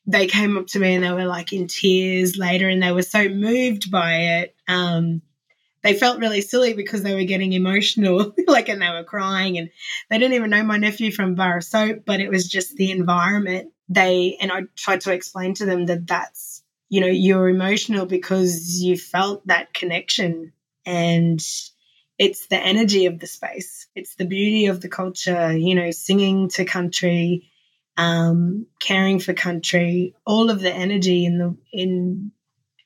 they 0.07 0.27
came 0.27 0.59
up 0.59 0.67
to 0.67 0.79
me 0.79 0.97
and 0.97 1.05
they 1.05 1.13
were 1.13 1.25
like 1.25 1.55
in 1.55 1.67
tears 1.67 2.37
later 2.37 2.69
and 2.69 2.83
they 2.83 2.93
were 2.93 3.01
so 3.01 3.27
moved 3.27 3.91
by 3.91 4.17
it 4.17 4.55
um, 4.69 5.23
they 5.83 5.95
felt 5.95 6.21
really 6.21 6.41
silly 6.41 6.75
because 6.75 7.03
they 7.03 7.15
were 7.15 7.25
getting 7.25 7.53
emotional 7.53 8.35
like 8.47 8.69
and 8.69 8.83
they 8.83 8.91
were 8.91 9.05
crying 9.05 9.59
and 9.59 9.71
they 10.09 10.19
didn't 10.19 10.35
even 10.35 10.51
know 10.51 10.63
my 10.63 10.77
nephew 10.77 11.11
from 11.11 11.35
bar 11.35 11.61
soap 11.61 12.03
but 12.05 12.21
it 12.21 12.31
was 12.31 12.49
just 12.49 12.77
the 12.77 12.91
environment. 12.91 13.73
They 13.89 14.37
and 14.41 14.53
i 14.53 14.63
tried 14.77 15.01
to 15.03 15.13
explain 15.13 15.55
to 15.55 15.67
them 15.67 15.87
that 15.87 16.07
that's 16.07 16.63
you 16.89 17.01
know 17.01 17.09
you're 17.09 17.49
emotional 17.49 18.07
because 18.07 18.81
you 18.81 18.97
felt 18.97 19.47
that 19.47 19.75
connection 19.75 20.53
and 20.87 21.41
it's 22.19 22.49
the 22.49 22.59
energy 22.59 23.07
of 23.07 23.19
the 23.19 23.27
space. 23.27 23.87
It's 23.95 24.15
the 24.15 24.27
beauty 24.27 24.67
of 24.67 24.81
the 24.81 24.89
culture 24.89 25.57
you 25.57 25.75
know 25.75 25.91
singing 25.91 26.49
to 26.51 26.65
country 26.65 27.51
um, 27.97 28.67
caring 28.81 29.19
for 29.19 29.35
country 29.35 30.15
all 30.25 30.51
of 30.51 30.61
the 30.61 30.73
energy 30.73 31.25
in 31.25 31.39
the 31.39 31.57
in 31.73 32.33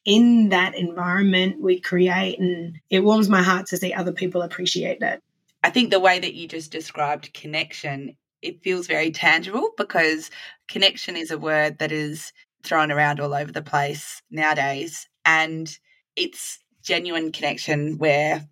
in 0.04 0.50
that 0.50 0.74
environment 0.74 1.60
we 1.60 1.80
create 1.80 2.38
and 2.38 2.78
it 2.90 3.00
warms 3.00 3.28
my 3.28 3.42
heart 3.42 3.66
to 3.66 3.76
see 3.76 3.92
other 3.92 4.12
people 4.12 4.42
appreciate 4.42 5.00
that 5.00 5.20
i 5.62 5.70
think 5.70 5.90
the 5.90 6.00
way 6.00 6.18
that 6.18 6.34
you 6.34 6.46
just 6.46 6.70
described 6.70 7.32
connection 7.34 8.16
it 8.42 8.62
feels 8.62 8.86
very 8.86 9.10
tangible 9.10 9.70
because 9.78 10.30
connection 10.68 11.16
is 11.16 11.30
a 11.30 11.38
word 11.38 11.78
that 11.78 11.92
is 11.92 12.32
thrown 12.62 12.92
around 12.92 13.20
all 13.20 13.34
over 13.34 13.52
the 13.52 13.62
place 13.62 14.20
nowadays 14.30 15.08
and 15.24 15.78
it's 16.16 16.58
genuine 16.82 17.32
connection 17.32 17.96
where 17.98 18.46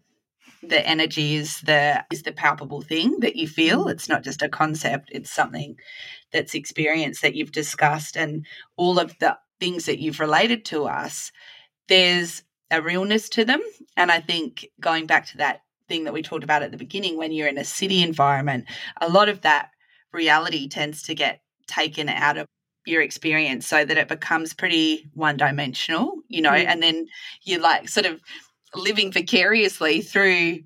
the 0.62 0.86
energy 0.86 1.34
is 1.34 1.60
the 1.62 2.04
is 2.12 2.22
the 2.22 2.32
palpable 2.32 2.82
thing 2.82 3.18
that 3.20 3.36
you 3.36 3.48
feel. 3.48 3.86
Mm. 3.86 3.92
It's 3.92 4.08
not 4.08 4.22
just 4.22 4.42
a 4.42 4.48
concept, 4.48 5.10
it's 5.12 5.30
something 5.30 5.76
that's 6.32 6.54
experienced 6.54 7.22
that 7.22 7.34
you've 7.34 7.52
discussed 7.52 8.16
and 8.16 8.46
all 8.76 8.98
of 8.98 9.18
the 9.18 9.36
things 9.62 9.86
that 9.86 10.00
you've 10.00 10.18
related 10.18 10.64
to 10.64 10.86
us, 10.86 11.30
there's 11.86 12.42
a 12.72 12.82
realness 12.82 13.28
to 13.28 13.44
them. 13.44 13.62
And 13.96 14.10
I 14.10 14.18
think 14.18 14.66
going 14.80 15.06
back 15.06 15.26
to 15.26 15.36
that 15.36 15.60
thing 15.86 16.02
that 16.02 16.12
we 16.12 16.20
talked 16.20 16.42
about 16.42 16.64
at 16.64 16.72
the 16.72 16.76
beginning, 16.76 17.16
when 17.16 17.30
you're 17.30 17.46
in 17.46 17.58
a 17.58 17.64
city 17.64 18.02
environment, 18.02 18.64
a 19.00 19.08
lot 19.08 19.28
of 19.28 19.42
that 19.42 19.70
reality 20.12 20.68
tends 20.68 21.04
to 21.04 21.14
get 21.14 21.42
taken 21.68 22.08
out 22.08 22.38
of 22.38 22.46
your 22.86 23.02
experience 23.02 23.64
so 23.64 23.84
that 23.84 23.96
it 23.96 24.08
becomes 24.08 24.52
pretty 24.52 25.08
one 25.14 25.36
dimensional, 25.36 26.16
you 26.26 26.42
know, 26.42 26.50
mm. 26.50 26.66
and 26.66 26.82
then 26.82 27.06
you're 27.44 27.60
like 27.60 27.88
sort 27.88 28.06
of 28.06 28.20
living 28.74 29.12
vicariously 29.12 30.00
through 30.00 30.58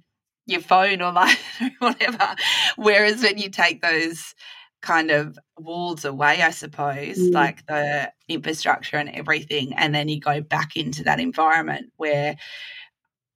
your 0.47 0.63
phone 0.63 1.03
or 1.03 1.13
like 1.13 1.39
whatever. 1.81 2.35
Whereas 2.77 3.23
when 3.23 3.37
you 3.37 3.51
take 3.51 3.83
those 3.83 4.35
kind 4.83 5.11
of 5.11 5.39
walls 5.59 6.05
away, 6.05 6.43
I 6.43 6.51
suppose, 6.51 7.19
mm. 7.19 7.33
like 7.33 7.67
the 7.67 8.13
infrastructure 8.29 8.97
and 8.97 9.11
everything, 9.11 9.73
and 9.75 9.95
then 9.95 10.09
you 10.09 10.21
go 10.21 10.41
back 10.41 10.77
into 10.77 11.03
that 11.05 11.21
environment 11.21 11.93
where 11.97 12.37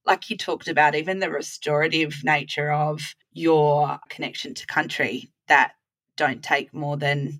like 0.05 0.29
you 0.29 0.37
talked 0.37 0.67
about, 0.67 0.95
even 0.95 1.19
the 1.19 1.29
restorative 1.29 2.23
nature 2.23 2.71
of 2.71 3.01
your 3.33 3.99
connection 4.09 4.53
to 4.53 4.65
country 4.65 5.31
that 5.47 5.73
don't 6.17 6.43
take 6.43 6.73
more 6.73 6.97
than 6.97 7.39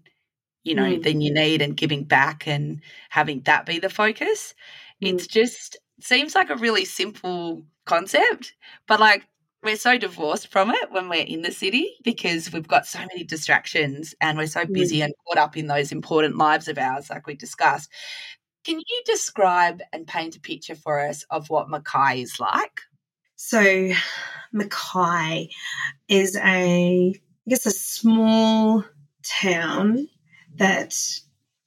you 0.64 0.76
know 0.76 0.84
mm. 0.96 1.04
than 1.04 1.22
you 1.22 1.34
need 1.34 1.62
and 1.62 1.78
giving 1.78 2.04
back 2.04 2.48
and 2.48 2.82
having 3.10 3.42
that 3.42 3.66
be 3.66 3.80
the 3.80 3.90
focus 3.90 4.54
mm. 5.02 5.14
it's 5.14 5.28
just 5.28 5.78
seems 6.00 6.36
like 6.36 6.50
a 6.50 6.56
really 6.56 6.86
simple 6.86 7.64
concept 7.86 8.54
but 8.88 9.00
like 9.00 9.26
we're 9.64 9.76
so 9.76 9.98
divorced 9.98 10.48
from 10.48 10.72
it 10.72 10.92
when 10.92 11.08
we're 11.08 11.26
in 11.26 11.44
the 11.44 11.52
city 11.52 11.96
because 12.04 12.52
we've 12.52 12.68
got 12.68 12.88
so 12.88 13.00
many 13.00 13.24
distractions 13.24 14.16
and 14.20 14.38
we're 14.38 14.48
so 14.48 14.66
busy 14.66 15.00
mm. 15.00 15.06
and 15.06 15.14
caught 15.28 15.38
up 15.38 15.56
in 15.56 15.68
those 15.68 15.92
important 15.92 16.38
lives 16.38 16.68
of 16.68 16.78
ours 16.78 17.10
like 17.10 17.28
we 17.28 17.36
discussed 17.36 17.90
can 18.64 18.78
you 18.78 19.02
describe 19.06 19.82
and 19.92 20.06
paint 20.06 20.36
a 20.36 20.40
picture 20.40 20.76
for 20.76 21.00
us 21.00 21.26
of 21.32 21.50
what 21.50 21.70
Mackay 21.70 22.22
is 22.22 22.40
like? 22.40 22.82
So, 23.36 23.92
Mackay 24.52 25.50
is 26.08 26.36
a, 26.36 26.42
I 26.44 27.50
guess, 27.50 27.66
a 27.66 27.72
small 27.72 28.84
town 29.24 30.08
that 30.56 30.94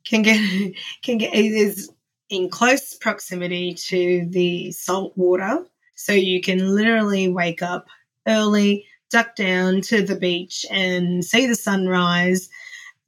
can 0.06 0.22
get 0.22 0.74
can 1.02 1.18
get 1.18 1.34
is 1.34 1.90
in 2.30 2.48
close 2.48 2.94
proximity 2.94 3.74
to 3.74 4.28
the 4.30 4.70
salt 4.70 5.14
water. 5.16 5.66
So 5.94 6.12
you 6.12 6.40
can 6.40 6.74
literally 6.74 7.28
wake 7.28 7.62
up 7.62 7.86
early, 8.26 8.86
duck 9.10 9.36
down 9.36 9.80
to 9.82 10.02
the 10.02 10.16
beach 10.16 10.66
and 10.70 11.24
see 11.24 11.46
the 11.46 11.54
sunrise. 11.54 12.48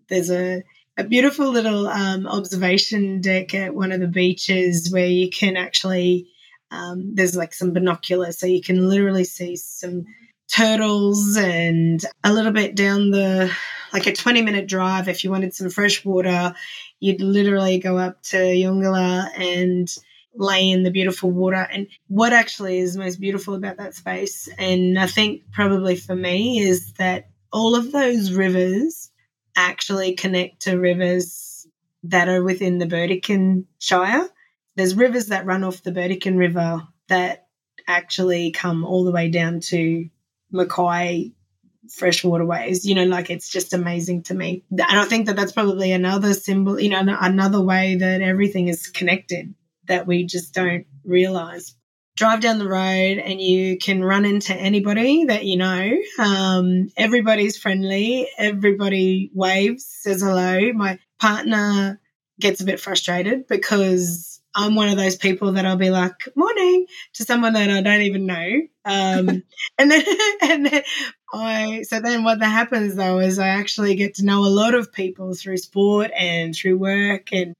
There's 0.08 0.30
a 0.30 0.62
a 0.98 1.04
beautiful 1.04 1.50
little 1.50 1.88
um, 1.88 2.26
observation 2.26 3.20
deck 3.20 3.54
at 3.54 3.74
one 3.74 3.92
of 3.92 4.00
the 4.00 4.08
beaches 4.08 4.90
where 4.90 5.06
you 5.06 5.28
can 5.30 5.56
actually 5.56 6.28
um, 6.70 7.14
there's 7.14 7.36
like 7.36 7.54
some 7.54 7.72
binoculars 7.72 8.38
so 8.38 8.46
you 8.46 8.62
can 8.62 8.88
literally 8.88 9.24
see 9.24 9.56
some 9.56 10.06
turtles 10.48 11.36
and 11.36 12.04
a 12.24 12.32
little 12.32 12.52
bit 12.52 12.74
down 12.74 13.10
the 13.10 13.52
like 13.92 14.06
a 14.06 14.12
20 14.12 14.42
minute 14.42 14.66
drive 14.66 15.08
if 15.08 15.22
you 15.22 15.30
wanted 15.30 15.54
some 15.54 15.70
fresh 15.70 16.04
water 16.04 16.54
you'd 16.98 17.20
literally 17.20 17.78
go 17.78 17.98
up 17.98 18.22
to 18.22 18.36
Eungella 18.36 19.28
and 19.38 19.88
lay 20.36 20.70
in 20.70 20.82
the 20.82 20.90
beautiful 20.90 21.30
water 21.30 21.66
and 21.72 21.86
what 22.08 22.32
actually 22.32 22.78
is 22.78 22.96
most 22.96 23.20
beautiful 23.20 23.54
about 23.54 23.78
that 23.78 23.94
space 23.94 24.48
and 24.58 24.98
I 24.98 25.06
think 25.06 25.42
probably 25.52 25.96
for 25.96 26.14
me 26.14 26.60
is 26.60 26.92
that 26.94 27.28
all 27.52 27.74
of 27.74 27.92
those 27.92 28.32
rivers 28.32 29.10
actually 29.56 30.14
connect 30.14 30.62
to 30.62 30.78
rivers 30.78 31.66
that 32.04 32.28
are 32.28 32.42
within 32.42 32.78
the 32.78 32.86
Burdekin 32.86 33.64
Shire. 33.78 34.28
There's 34.76 34.94
rivers 34.94 35.26
that 35.26 35.46
run 35.46 35.64
off 35.64 35.82
the 35.82 35.92
Burdekin 35.92 36.36
River 36.36 36.86
that 37.08 37.46
actually 37.88 38.50
come 38.50 38.84
all 38.84 39.04
the 39.04 39.12
way 39.12 39.30
down 39.30 39.60
to 39.60 40.08
Mackay 40.52 41.32
fresh 41.90 42.22
waterways. 42.22 42.84
You 42.84 42.94
know, 42.94 43.04
like 43.04 43.30
it's 43.30 43.48
just 43.48 43.72
amazing 43.72 44.24
to 44.24 44.34
me. 44.34 44.64
And 44.70 44.98
I 44.98 45.04
think 45.04 45.26
that 45.26 45.36
that's 45.36 45.52
probably 45.52 45.92
another 45.92 46.34
symbol, 46.34 46.78
you 46.78 46.90
know, 46.90 47.02
another 47.20 47.60
way 47.60 47.96
that 47.96 48.20
everything 48.20 48.68
is 48.68 48.88
connected 48.88 49.54
that 49.88 50.06
we 50.06 50.24
just 50.24 50.54
don't 50.54 50.86
realize 51.04 51.74
drive 52.16 52.40
down 52.40 52.58
the 52.58 52.68
road 52.68 53.18
and 53.18 53.40
you 53.40 53.76
can 53.76 54.02
run 54.02 54.24
into 54.24 54.54
anybody 54.54 55.24
that 55.24 55.44
you 55.44 55.56
know. 55.56 55.92
Um, 56.18 56.88
everybody's 56.96 57.58
friendly. 57.58 58.28
Everybody 58.38 59.30
waves, 59.34 59.86
says 59.86 60.22
hello. 60.22 60.72
My 60.72 60.98
partner 61.20 62.00
gets 62.40 62.60
a 62.60 62.64
bit 62.64 62.80
frustrated 62.80 63.46
because 63.46 64.40
I'm 64.54 64.74
one 64.74 64.88
of 64.88 64.96
those 64.96 65.16
people 65.16 65.52
that 65.52 65.66
I'll 65.66 65.76
be 65.76 65.90
like, 65.90 66.14
morning 66.34 66.86
to 67.14 67.24
someone 67.24 67.52
that 67.52 67.68
I 67.68 67.82
don't 67.82 68.00
even 68.00 68.24
know. 68.24 68.62
Um, 68.86 69.42
and 69.78 69.90
then, 69.90 70.04
and 70.42 70.66
then 70.66 70.82
I, 71.34 71.82
so 71.82 72.00
then 72.00 72.24
what 72.24 72.38
that 72.38 72.48
happens 72.48 72.94
though 72.94 73.18
is 73.18 73.38
I 73.38 73.48
actually 73.48 73.94
get 73.94 74.14
to 74.14 74.24
know 74.24 74.44
a 74.44 74.48
lot 74.48 74.74
of 74.74 74.92
people 74.92 75.34
through 75.34 75.58
sport 75.58 76.10
and 76.16 76.54
through 76.54 76.78
work 76.78 77.32
and 77.32 77.54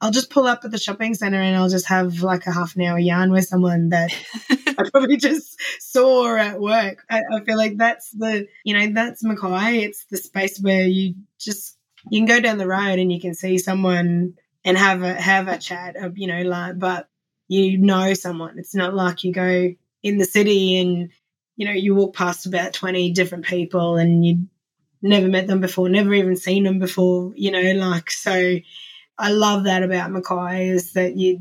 I'll 0.00 0.10
just 0.10 0.30
pull 0.30 0.46
up 0.46 0.60
at 0.64 0.70
the 0.70 0.78
shopping 0.78 1.14
center 1.14 1.40
and 1.40 1.56
I'll 1.56 1.70
just 1.70 1.86
have 1.86 2.20
like 2.22 2.46
a 2.46 2.52
half 2.52 2.76
an 2.76 2.82
hour 2.82 2.98
yarn 2.98 3.32
with 3.32 3.46
someone 3.46 3.88
that 3.90 4.12
I 4.50 4.88
probably 4.90 5.16
just 5.16 5.58
saw 5.80 6.36
at 6.36 6.60
work. 6.60 7.02
I, 7.08 7.22
I, 7.32 7.40
feel 7.44 7.56
like 7.56 7.78
that's 7.78 8.10
the, 8.10 8.46
you 8.62 8.78
know, 8.78 8.92
that's 8.92 9.24
Mackay. 9.24 9.78
It's 9.78 10.04
the 10.06 10.18
space 10.18 10.60
where 10.60 10.86
you 10.86 11.14
just, 11.38 11.78
you 12.10 12.20
can 12.20 12.26
go 12.26 12.40
down 12.40 12.58
the 12.58 12.66
road 12.66 12.98
and 12.98 13.10
you 13.10 13.20
can 13.20 13.34
see 13.34 13.56
someone 13.56 14.34
and 14.64 14.76
have 14.76 15.02
a, 15.02 15.14
have 15.14 15.48
a 15.48 15.56
chat, 15.56 15.96
of, 15.96 16.18
you 16.18 16.26
know, 16.26 16.42
like, 16.42 16.78
but 16.78 17.08
you 17.48 17.78
know 17.78 18.12
someone. 18.12 18.58
It's 18.58 18.74
not 18.74 18.94
like 18.94 19.24
you 19.24 19.32
go 19.32 19.72
in 20.02 20.18
the 20.18 20.24
city 20.26 20.78
and, 20.78 21.10
you 21.56 21.66
know, 21.66 21.72
you 21.72 21.94
walk 21.94 22.14
past 22.14 22.44
about 22.44 22.74
20 22.74 23.12
different 23.12 23.46
people 23.46 23.96
and 23.96 24.26
you 24.26 24.46
never 25.00 25.28
met 25.28 25.46
them 25.46 25.60
before, 25.60 25.88
never 25.88 26.12
even 26.12 26.36
seen 26.36 26.64
them 26.64 26.80
before, 26.80 27.32
you 27.34 27.50
know, 27.50 27.72
like, 27.88 28.10
so, 28.10 28.56
I 29.18 29.30
love 29.30 29.64
that 29.64 29.82
about 29.82 30.10
Mackay 30.10 30.68
is 30.68 30.92
that 30.92 31.16
you 31.16 31.40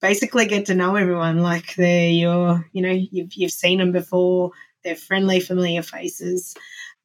basically 0.00 0.46
get 0.46 0.66
to 0.66 0.74
know 0.74 0.96
everyone. 0.96 1.38
Like 1.38 1.74
they're 1.76 2.10
your, 2.10 2.68
you 2.72 2.82
know, 2.82 2.90
you've 2.90 3.34
you've 3.34 3.52
seen 3.52 3.78
them 3.78 3.92
before. 3.92 4.50
They're 4.84 4.96
friendly, 4.96 5.38
familiar 5.40 5.82
faces, 5.82 6.56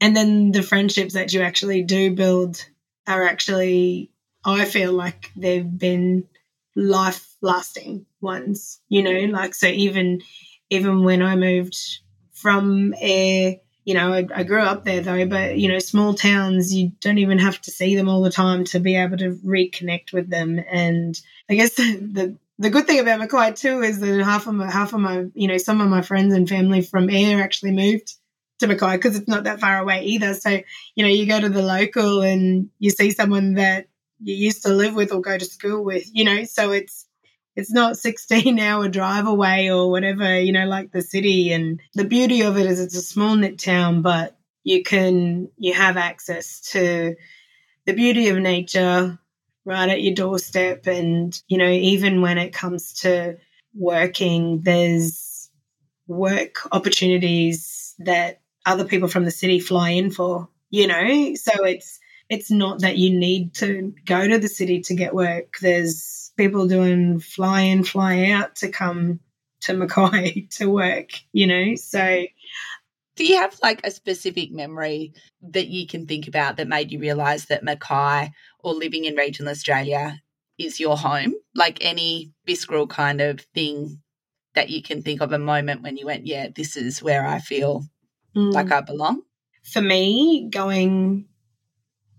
and 0.01 0.15
then 0.15 0.51
the 0.51 0.63
friendships 0.63 1.13
that 1.13 1.31
you 1.33 1.41
actually 1.41 1.83
do 1.83 2.15
build 2.15 2.65
are 3.05 3.23
actually, 3.23 4.11
I 4.43 4.65
feel 4.65 4.93
like 4.93 5.31
they've 5.35 5.77
been 5.77 6.27
life 6.75 7.35
lasting 7.41 8.07
ones. 8.19 8.79
You 8.89 9.03
know, 9.03 9.37
like 9.37 9.53
so 9.53 9.67
even 9.67 10.21
even 10.71 11.03
when 11.03 11.21
I 11.21 11.35
moved 11.35 11.77
from 12.33 12.93
Ayr 12.99 13.57
you 13.87 13.93
know, 13.93 14.11
I, 14.11 14.27
I, 14.35 14.43
grew 14.43 14.59
up 14.59 14.83
there 14.83 14.99
though, 14.99 15.25
but 15.27 15.57
you 15.57 15.69
know, 15.69 15.79
small 15.79 16.13
towns, 16.13 16.75
you 16.75 16.91
don't 16.99 17.19
even 17.19 17.39
have 17.39 17.61
to 17.61 17.71
see 17.71 17.95
them 17.95 18.09
all 18.09 18.21
the 18.21 18.29
time 18.29 18.65
to 18.65 18.81
be 18.81 18.97
able 18.97 19.17
to 19.19 19.39
reconnect 19.45 20.11
with 20.11 20.29
them. 20.29 20.59
And 20.69 21.17
I 21.49 21.55
guess 21.55 21.73
the, 21.75 22.35
the, 22.59 22.69
good 22.69 22.85
thing 22.85 22.99
about 22.99 23.19
Mackay 23.19 23.53
too 23.53 23.81
is 23.83 24.01
that 24.01 24.23
half 24.25 24.45
of 24.45 24.55
my, 24.55 24.69
half 24.69 24.91
of 24.91 24.99
my, 24.99 25.27
you 25.33 25.47
know, 25.47 25.57
some 25.57 25.79
of 25.79 25.87
my 25.87 26.01
friends 26.01 26.33
and 26.33 26.49
family 26.49 26.81
from 26.81 27.09
Ayr 27.09 27.41
actually 27.41 27.71
moved 27.71 28.13
to 28.59 28.67
Mackay 28.67 28.97
because 28.97 29.15
it's 29.15 29.29
not 29.29 29.45
that 29.45 29.61
far 29.61 29.79
away 29.79 30.03
either. 30.03 30.33
So, 30.33 30.49
you 30.95 31.03
know, 31.05 31.09
you 31.09 31.25
go 31.25 31.39
to 31.39 31.47
the 31.47 31.61
local 31.61 32.23
and 32.23 32.69
you 32.79 32.89
see 32.89 33.11
someone 33.11 33.53
that 33.53 33.87
you 34.19 34.35
used 34.35 34.63
to 34.63 34.73
live 34.73 34.95
with 34.95 35.13
or 35.13 35.21
go 35.21 35.37
to 35.37 35.45
school 35.45 35.81
with, 35.81 36.13
you 36.13 36.25
know, 36.25 36.43
so 36.43 36.71
it's, 36.71 37.06
it's 37.57 37.71
not 37.71 37.97
16 37.97 38.59
hour 38.61 38.87
drive 38.87 39.27
away 39.27 39.69
or 39.69 39.89
whatever, 39.89 40.39
you 40.39 40.53
know, 40.53 40.67
like 40.67 40.91
the 40.91 41.01
city. 41.01 41.51
And 41.51 41.81
the 41.95 42.05
beauty 42.05 42.41
of 42.43 42.55
it 42.55 42.67
is 42.67 42.79
it's 42.79 42.95
a 42.95 43.01
small 43.01 43.35
knit 43.35 43.59
town, 43.59 44.03
but 44.03 44.37
you 44.63 44.83
can, 44.83 45.49
you 45.57 45.73
have 45.73 45.97
access 45.97 46.61
to 46.71 47.15
the 47.85 47.93
beauty 47.93 48.29
of 48.29 48.37
nature 48.37 49.19
right 49.65 49.89
at 49.89 50.03
your 50.03 50.13
doorstep. 50.13 50.85
And, 50.85 51.37
you 51.47 51.57
know, 51.57 51.69
even 51.69 52.21
when 52.21 52.37
it 52.37 52.53
comes 52.53 52.93
to 53.01 53.37
working, 53.73 54.61
there's 54.61 55.49
work 56.05 56.59
opportunities 56.71 57.95
that 57.99 58.39
other 58.67 58.85
people 58.85 59.07
from 59.07 59.25
the 59.25 59.31
city 59.31 59.59
fly 59.59 59.89
in 59.89 60.11
for, 60.11 60.47
you 60.69 60.85
know, 60.85 61.33
so 61.33 61.65
it's, 61.65 61.99
it's 62.29 62.51
not 62.51 62.81
that 62.81 62.97
you 62.97 63.17
need 63.17 63.55
to 63.55 63.95
go 64.05 64.27
to 64.27 64.37
the 64.37 64.47
city 64.47 64.81
to 64.81 64.93
get 64.93 65.15
work. 65.15 65.55
There's 65.59 66.26
people 66.37 66.67
doing 66.67 67.19
fly 67.19 67.61
in, 67.61 67.83
fly 67.83 68.29
out 68.29 68.55
to 68.57 68.69
come 68.69 69.19
to 69.61 69.73
Mackay 69.75 70.47
to 70.51 70.69
work, 70.69 71.09
you 71.33 71.47
know? 71.47 71.75
So. 71.75 72.25
Do 73.15 73.25
you 73.25 73.37
have 73.37 73.57
like 73.63 73.81
a 73.83 73.89
specific 73.89 74.51
memory 74.51 75.13
that 75.41 75.67
you 75.67 75.87
can 75.87 76.05
think 76.05 76.27
about 76.27 76.57
that 76.57 76.67
made 76.67 76.91
you 76.91 76.99
realize 76.99 77.45
that 77.45 77.63
Mackay 77.63 78.31
or 78.59 78.73
living 78.75 79.05
in 79.05 79.15
regional 79.15 79.51
Australia 79.51 80.21
is 80.59 80.79
your 80.79 80.95
home? 80.95 81.33
Like 81.55 81.79
any 81.81 82.31
visceral 82.45 82.85
kind 82.85 83.19
of 83.19 83.39
thing 83.55 84.01
that 84.53 84.69
you 84.69 84.83
can 84.83 85.01
think 85.01 85.21
of 85.21 85.31
a 85.31 85.39
moment 85.39 85.81
when 85.81 85.97
you 85.97 86.05
went, 86.05 86.27
yeah, 86.27 86.49
this 86.55 86.77
is 86.77 87.01
where 87.01 87.25
I 87.25 87.39
feel 87.39 87.85
mm. 88.35 88.53
like 88.53 88.71
I 88.71 88.81
belong? 88.81 89.23
For 89.63 89.81
me, 89.81 90.47
going 90.51 91.25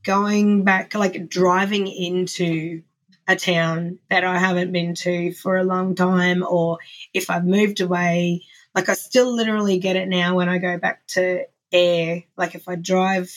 going 0.05 0.65
back 0.65 0.95
like 0.95 1.29
driving 1.29 1.87
into 1.87 2.83
a 3.29 3.37
town 3.37 3.99
that 4.11 4.25
I 4.25 4.39
haven't 4.39 4.73
been 4.73 4.95
to 4.97 5.33
for 5.35 5.57
a 5.57 5.65
long 5.65 5.95
time 5.95 6.43
or 6.43 6.79
if 7.15 7.31
I've 7.31 7.45
moved 7.45 7.81
away, 7.81 8.43
like 8.75 8.89
I 8.89 8.95
still 8.95 9.33
literally 9.33 9.79
get 9.79 9.97
it 9.97 10.09
now 10.09 10.35
when 10.35 10.49
I 10.49 10.59
go 10.59 10.79
back 10.79 11.07
to 11.09 11.45
Ayr. 11.71 12.25
Like 12.37 12.55
if 12.55 12.69
I 12.69 12.75
drive 12.75 13.31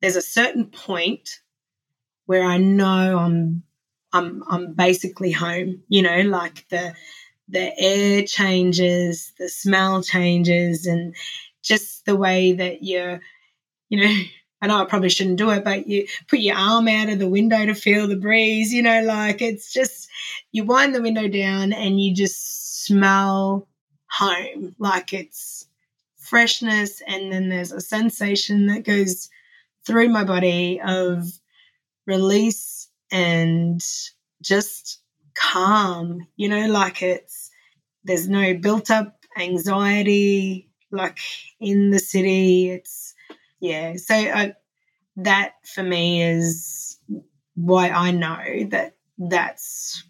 there's 0.00 0.16
a 0.16 0.22
certain 0.22 0.66
point 0.66 1.40
where 2.26 2.44
I 2.44 2.58
know 2.58 3.18
I'm 3.18 3.62
I'm 4.12 4.42
I'm 4.48 4.74
basically 4.74 5.32
home, 5.32 5.82
you 5.88 6.02
know, 6.02 6.20
like 6.22 6.68
the 6.68 6.94
the 7.48 7.72
air 7.78 8.24
changes, 8.24 9.32
the 9.38 9.48
smell 9.48 10.02
changes, 10.02 10.86
and 10.86 11.14
just 11.62 12.04
the 12.04 12.16
way 12.16 12.52
that 12.52 12.82
you're, 12.82 13.20
you 13.88 14.04
know, 14.04 14.22
I 14.62 14.68
know 14.68 14.80
I 14.80 14.86
probably 14.86 15.10
shouldn't 15.10 15.36
do 15.36 15.50
it, 15.50 15.64
but 15.64 15.86
you 15.86 16.06
put 16.28 16.38
your 16.38 16.56
arm 16.56 16.88
out 16.88 17.10
of 17.10 17.18
the 17.18 17.28
window 17.28 17.66
to 17.66 17.74
feel 17.74 18.06
the 18.06 18.16
breeze, 18.16 18.72
you 18.72 18.82
know, 18.82 19.02
like 19.02 19.42
it's 19.42 19.72
just, 19.72 20.08
you 20.50 20.64
wind 20.64 20.94
the 20.94 21.02
window 21.02 21.28
down 21.28 21.72
and 21.72 22.00
you 22.00 22.14
just 22.14 22.84
smell 22.86 23.68
home, 24.08 24.74
like 24.78 25.12
it's 25.12 25.66
freshness. 26.16 27.02
And 27.06 27.30
then 27.30 27.50
there's 27.50 27.72
a 27.72 27.80
sensation 27.80 28.66
that 28.66 28.84
goes 28.84 29.28
through 29.86 30.08
my 30.08 30.24
body 30.24 30.80
of 30.80 31.26
release 32.06 32.88
and 33.12 33.84
just 34.42 35.00
calm, 35.34 36.26
you 36.36 36.48
know, 36.48 36.66
like 36.66 37.02
it's, 37.02 37.50
there's 38.04 38.28
no 38.28 38.54
built 38.54 38.90
up 38.90 39.18
anxiety 39.38 40.70
like 40.90 41.18
in 41.60 41.90
the 41.90 41.98
city. 41.98 42.70
It's, 42.70 43.12
yeah. 43.60 43.94
So 43.96 44.14
I, 44.14 44.54
that 45.16 45.54
for 45.64 45.82
me 45.82 46.22
is 46.22 46.98
why 47.54 47.88
I 47.90 48.10
know 48.10 48.68
that 48.70 48.96
that's 49.18 50.04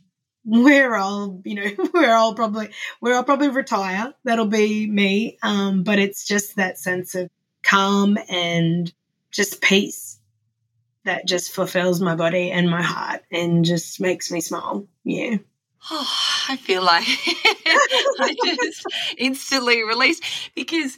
where 0.44 0.94
I'll, 0.94 1.40
you 1.44 1.54
know, 1.54 1.68
where 1.90 2.16
I'll 2.16 2.34
probably, 2.34 2.70
where 3.00 3.14
I'll 3.14 3.24
probably 3.24 3.48
retire. 3.48 4.14
That'll 4.24 4.46
be 4.46 4.86
me. 4.86 5.38
Um, 5.42 5.82
but 5.82 5.98
it's 5.98 6.26
just 6.26 6.56
that 6.56 6.78
sense 6.78 7.14
of 7.14 7.30
calm 7.62 8.16
and 8.28 8.92
just 9.30 9.60
peace 9.60 10.18
that 11.04 11.26
just 11.26 11.52
fulfills 11.54 12.00
my 12.00 12.14
body 12.14 12.50
and 12.50 12.68
my 12.68 12.82
heart 12.82 13.22
and 13.30 13.64
just 13.64 14.00
makes 14.00 14.30
me 14.30 14.40
smile. 14.40 14.86
Yeah. 15.04 15.36
Oh, 15.90 16.08
I 16.48 16.56
feel 16.56 16.82
like 16.82 17.06
I 18.18 18.34
just 18.44 18.84
instantly 19.18 19.82
released 19.82 20.22
because 20.54 20.96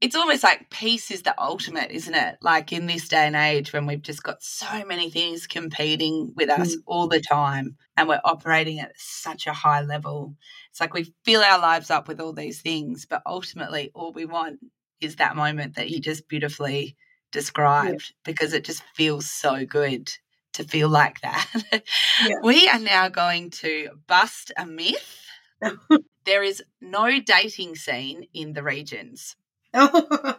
it's 0.00 0.14
almost 0.14 0.44
like 0.44 0.70
peace 0.70 1.10
is 1.10 1.22
the 1.22 1.34
ultimate, 1.40 1.90
isn't 1.90 2.14
it? 2.14 2.36
Like 2.40 2.72
in 2.72 2.86
this 2.86 3.08
day 3.08 3.26
and 3.26 3.34
age 3.34 3.72
when 3.72 3.86
we've 3.86 4.02
just 4.02 4.22
got 4.22 4.42
so 4.42 4.84
many 4.84 5.10
things 5.10 5.46
competing 5.46 6.32
with 6.36 6.50
us 6.50 6.76
mm. 6.76 6.80
all 6.86 7.08
the 7.08 7.20
time 7.20 7.76
and 7.96 8.08
we're 8.08 8.20
operating 8.24 8.78
at 8.78 8.92
such 8.96 9.48
a 9.48 9.52
high 9.52 9.82
level. 9.82 10.36
It's 10.70 10.80
like 10.80 10.94
we 10.94 11.12
fill 11.24 11.42
our 11.42 11.58
lives 11.58 11.90
up 11.90 12.06
with 12.06 12.20
all 12.20 12.32
these 12.32 12.60
things, 12.60 13.06
but 13.06 13.22
ultimately 13.26 13.90
all 13.92 14.12
we 14.12 14.24
want 14.24 14.60
is 15.00 15.16
that 15.16 15.36
moment 15.36 15.74
that 15.74 15.90
you 15.90 16.00
just 16.00 16.28
beautifully 16.28 16.96
described 17.32 18.12
yeah. 18.12 18.32
because 18.32 18.52
it 18.52 18.64
just 18.64 18.82
feels 18.94 19.28
so 19.28 19.64
good 19.64 20.10
to 20.54 20.64
feel 20.64 20.88
like 20.88 21.20
that. 21.22 21.46
Yeah. 21.72 22.34
We 22.42 22.68
are 22.68 22.80
now 22.80 23.08
going 23.08 23.50
to 23.62 23.90
bust 24.06 24.52
a 24.56 24.64
myth. 24.64 25.16
there 26.24 26.42
is 26.44 26.62
no 26.80 27.20
dating 27.20 27.74
scene 27.74 28.26
in 28.32 28.52
the 28.52 28.62
regions. 28.62 29.34
oh 29.74 30.36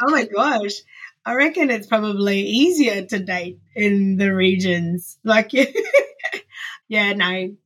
my 0.00 0.24
gosh. 0.26 0.72
I 1.24 1.34
reckon 1.34 1.70
it's 1.70 1.86
probably 1.86 2.40
easier 2.40 3.04
to 3.04 3.18
date 3.18 3.60
in 3.76 4.16
the 4.16 4.34
regions. 4.34 5.18
Like, 5.22 5.52
yeah, 6.88 7.12
no, 7.12 7.56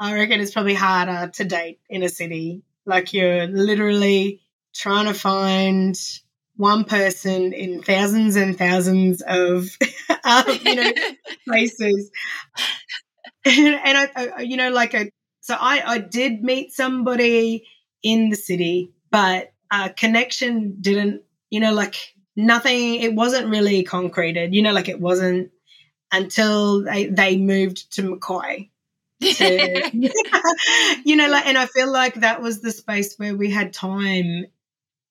I 0.00 0.14
reckon 0.14 0.40
it's 0.40 0.52
probably 0.52 0.74
harder 0.74 1.30
to 1.34 1.44
date 1.44 1.80
in 1.88 2.02
a 2.02 2.08
city. 2.08 2.62
Like, 2.84 3.12
you're 3.12 3.46
literally 3.46 4.40
trying 4.74 5.06
to 5.06 5.14
find 5.14 5.96
one 6.56 6.84
person 6.84 7.52
in 7.52 7.82
thousands 7.82 8.36
and 8.36 8.56
thousands 8.56 9.22
of 9.26 9.68
um, 10.24 10.44
you 10.64 10.74
know 10.76 10.92
places 11.48 12.10
and, 13.44 13.74
and 13.74 13.98
I, 13.98 14.08
I, 14.16 14.40
you 14.42 14.56
know 14.56 14.70
like 14.70 14.94
a 14.94 15.10
so 15.40 15.56
i 15.58 15.82
i 15.84 15.98
did 15.98 16.42
meet 16.42 16.72
somebody 16.72 17.66
in 18.02 18.30
the 18.30 18.36
city 18.36 18.92
but 19.10 19.52
a 19.70 19.90
connection 19.90 20.76
didn't 20.80 21.22
you 21.50 21.60
know 21.60 21.72
like 21.72 22.14
nothing 22.36 22.96
it 22.96 23.14
wasn't 23.14 23.48
really 23.48 23.82
concreted 23.82 24.54
you 24.54 24.62
know 24.62 24.72
like 24.72 24.88
it 24.88 25.00
wasn't 25.00 25.50
until 26.12 26.82
they 26.82 27.06
they 27.06 27.36
moved 27.36 27.92
to 27.94 28.02
Mackay 28.02 28.70
to, 29.22 29.90
you 31.04 31.16
know 31.16 31.28
like 31.28 31.46
and 31.46 31.56
i 31.56 31.66
feel 31.66 31.90
like 31.90 32.14
that 32.14 32.42
was 32.42 32.60
the 32.60 32.72
space 32.72 33.14
where 33.16 33.36
we 33.36 33.50
had 33.50 33.72
time 33.72 34.46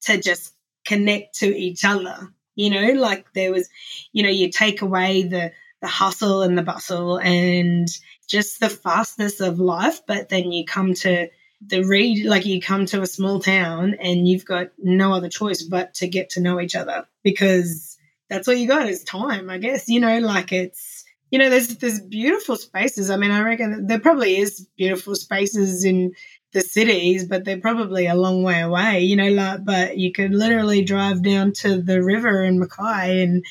to 0.04 0.20
just 0.20 0.54
connect 0.86 1.40
to 1.40 1.56
each 1.56 1.84
other. 1.86 2.30
You 2.56 2.70
know, 2.70 3.00
like 3.00 3.26
there 3.34 3.52
was, 3.52 3.70
you 4.12 4.24
know, 4.24 4.30
you 4.30 4.52
take 4.52 4.82
away 4.82 5.24
the 5.24 5.52
the 5.82 5.88
hustle 5.88 6.44
and 6.44 6.58
the 6.58 6.62
bustle 6.62 7.18
and 7.18 7.90
just 8.28 8.62
the 8.62 8.70
fastness 8.70 9.42
of 9.42 9.60
life, 9.60 10.00
but 10.08 10.30
then 10.30 10.52
you 10.52 10.64
come 10.66 10.94
to 10.94 11.28
the 11.68 11.84
read 11.84 12.26
like 12.26 12.46
you 12.46 12.62
come 12.62 12.86
to 12.88 13.02
a 13.02 13.08
small 13.08 13.40
town 13.40 13.96
and 14.00 14.28
you've 14.28 14.46
got 14.46 14.70
no 14.78 15.14
other 15.14 15.30
choice 15.30 15.64
but 15.64 15.94
to 15.96 16.08
get 16.08 16.32
to 16.32 16.42
know 16.42 16.60
each 16.60 16.76
other 16.76 17.06
because 17.24 17.98
that's 18.30 18.48
all 18.48 18.54
you 18.54 18.68
got 18.68 18.90
is 18.90 19.04
time, 19.04 19.50
I 19.50 19.58
guess. 19.58 19.90
You 19.90 20.00
know, 20.00 20.20
like 20.20 20.52
it's 20.52 21.04
you 21.34 21.40
know, 21.40 21.50
there's 21.50 21.78
there's 21.78 22.00
beautiful 22.00 22.56
spaces. 22.56 23.10
I 23.10 23.18
mean, 23.18 23.32
I 23.32 23.42
reckon 23.42 23.88
there 23.88 24.00
probably 24.00 24.38
is 24.38 24.68
beautiful 24.78 25.16
spaces 25.16 25.84
in 25.84 26.14
the 26.52 26.62
cities, 26.62 27.26
but 27.26 27.44
they're 27.44 27.60
probably 27.60 28.06
a 28.06 28.16
long 28.16 28.44
way 28.44 28.62
away, 28.62 29.02
you 29.02 29.16
know, 29.16 29.30
like, 29.30 29.66
but 29.66 29.98
you 29.98 30.14
could 30.14 30.34
literally 30.34 30.84
drive 30.84 31.24
down 31.24 31.52
to 31.52 31.82
the 31.82 32.04
river 32.04 32.44
in 32.44 32.60
Mackay 32.60 33.24
and 33.24 33.44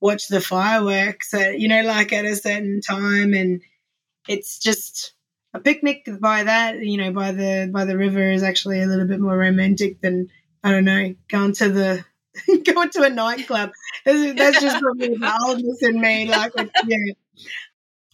watch 0.00 0.26
the 0.26 0.40
fireworks 0.40 1.32
at, 1.32 1.60
you 1.60 1.68
know, 1.68 1.82
like 1.82 2.12
at 2.12 2.24
a 2.24 2.34
certain 2.34 2.80
time. 2.80 3.34
And 3.34 3.62
it's 4.26 4.58
just 4.58 5.14
a 5.58 5.62
picnic 5.62 6.08
by 6.20 6.44
that, 6.44 6.80
you 6.80 6.96
know, 6.96 7.12
by 7.12 7.32
the, 7.32 7.70
by 7.72 7.84
the 7.84 7.96
river 7.96 8.30
is 8.30 8.42
actually 8.42 8.82
a 8.82 8.86
little 8.86 9.06
bit 9.06 9.20
more 9.20 9.36
romantic 9.36 10.00
than, 10.00 10.28
I 10.62 10.70
don't 10.72 10.84
know, 10.84 11.14
going 11.28 11.52
to 11.54 11.68
the, 11.68 12.04
going 12.72 12.90
to 12.90 13.02
a 13.02 13.10
nightclub. 13.10 13.70
That's, 14.04 14.38
that's 14.38 14.60
just 14.60 14.80
probably 14.80 15.08
the 15.08 15.38
oldness 15.46 15.82
in 15.82 16.00
me. 16.00 16.28
Like, 16.28 16.52
yeah. 16.86 17.12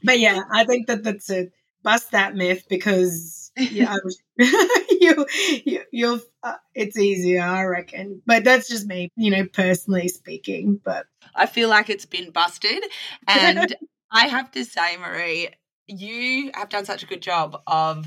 But 0.02 0.18
yeah, 0.18 0.42
I 0.52 0.64
think 0.64 0.86
that 0.88 1.02
that's 1.02 1.30
a 1.30 1.50
bust 1.82 2.12
that 2.12 2.34
myth 2.34 2.64
because 2.68 3.52
yeah, 3.56 3.96
you, 4.38 5.26
you, 5.64 5.82
you'll, 5.92 6.20
uh, 6.42 6.56
it's 6.74 6.98
easier, 6.98 7.42
I 7.42 7.64
reckon. 7.64 8.22
But 8.26 8.44
that's 8.44 8.68
just 8.68 8.86
me, 8.86 9.10
you 9.16 9.30
know, 9.30 9.46
personally 9.46 10.08
speaking. 10.08 10.80
But 10.82 11.06
I 11.34 11.46
feel 11.46 11.68
like 11.68 11.88
it's 11.88 12.06
been 12.06 12.30
busted. 12.30 12.84
And 13.28 13.74
I 14.10 14.26
have 14.26 14.50
to 14.52 14.64
say, 14.64 14.96
Marie, 14.96 15.50
you 15.86 16.50
have 16.54 16.68
done 16.68 16.84
such 16.84 17.02
a 17.02 17.06
good 17.06 17.22
job 17.22 17.60
of 17.66 18.06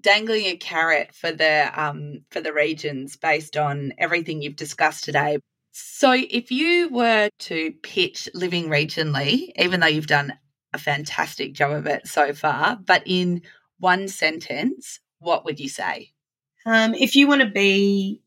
dangling 0.00 0.46
a 0.46 0.56
carrot 0.56 1.14
for 1.14 1.30
the 1.30 1.70
um 1.80 2.24
for 2.30 2.40
the 2.40 2.52
regions 2.52 3.16
based 3.16 3.56
on 3.56 3.92
everything 3.98 4.42
you've 4.42 4.56
discussed 4.56 5.04
today. 5.04 5.38
So 5.72 6.12
if 6.12 6.50
you 6.50 6.88
were 6.88 7.30
to 7.40 7.72
pitch 7.82 8.28
living 8.34 8.68
regionally, 8.68 9.50
even 9.56 9.80
though 9.80 9.86
you've 9.88 10.06
done 10.06 10.34
a 10.72 10.78
fantastic 10.78 11.52
job 11.52 11.72
of 11.72 11.86
it 11.86 12.06
so 12.06 12.32
far, 12.32 12.76
but 12.76 13.02
in 13.06 13.42
one 13.78 14.08
sentence, 14.08 15.00
what 15.18 15.44
would 15.44 15.58
you 15.58 15.68
say? 15.68 16.10
Um, 16.66 16.94
if 16.94 17.16
you 17.16 17.26
want 17.26 17.42
to 17.42 17.48
be 17.48 18.22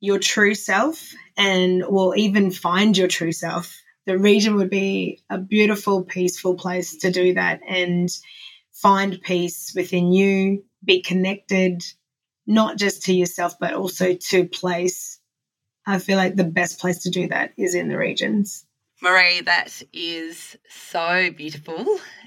your 0.00 0.18
true 0.18 0.54
self 0.54 1.12
and 1.36 1.82
or 1.82 2.16
even 2.16 2.50
find 2.50 2.96
your 2.96 3.08
true 3.08 3.32
self, 3.32 3.74
the 4.06 4.18
region 4.18 4.56
would 4.56 4.70
be 4.70 5.22
a 5.30 5.38
beautiful, 5.38 6.02
peaceful 6.02 6.54
place 6.54 6.96
to 6.98 7.10
do 7.10 7.34
that 7.34 7.60
and 7.68 8.10
find 8.72 9.20
peace 9.22 9.72
within 9.74 10.12
you, 10.12 10.64
be 10.84 11.00
connected, 11.00 11.82
not 12.46 12.76
just 12.76 13.04
to 13.04 13.14
yourself, 13.14 13.54
but 13.58 13.74
also 13.74 14.14
to 14.14 14.46
place. 14.46 15.20
I 15.86 15.98
feel 15.98 16.16
like 16.16 16.36
the 16.36 16.44
best 16.44 16.78
place 16.78 17.02
to 17.02 17.10
do 17.10 17.28
that 17.28 17.52
is 17.56 17.74
in 17.74 17.88
the 17.88 17.98
regions. 17.98 18.66
Marie, 19.02 19.40
that 19.42 19.82
is 19.92 20.56
so 20.68 21.30
beautiful. 21.30 21.84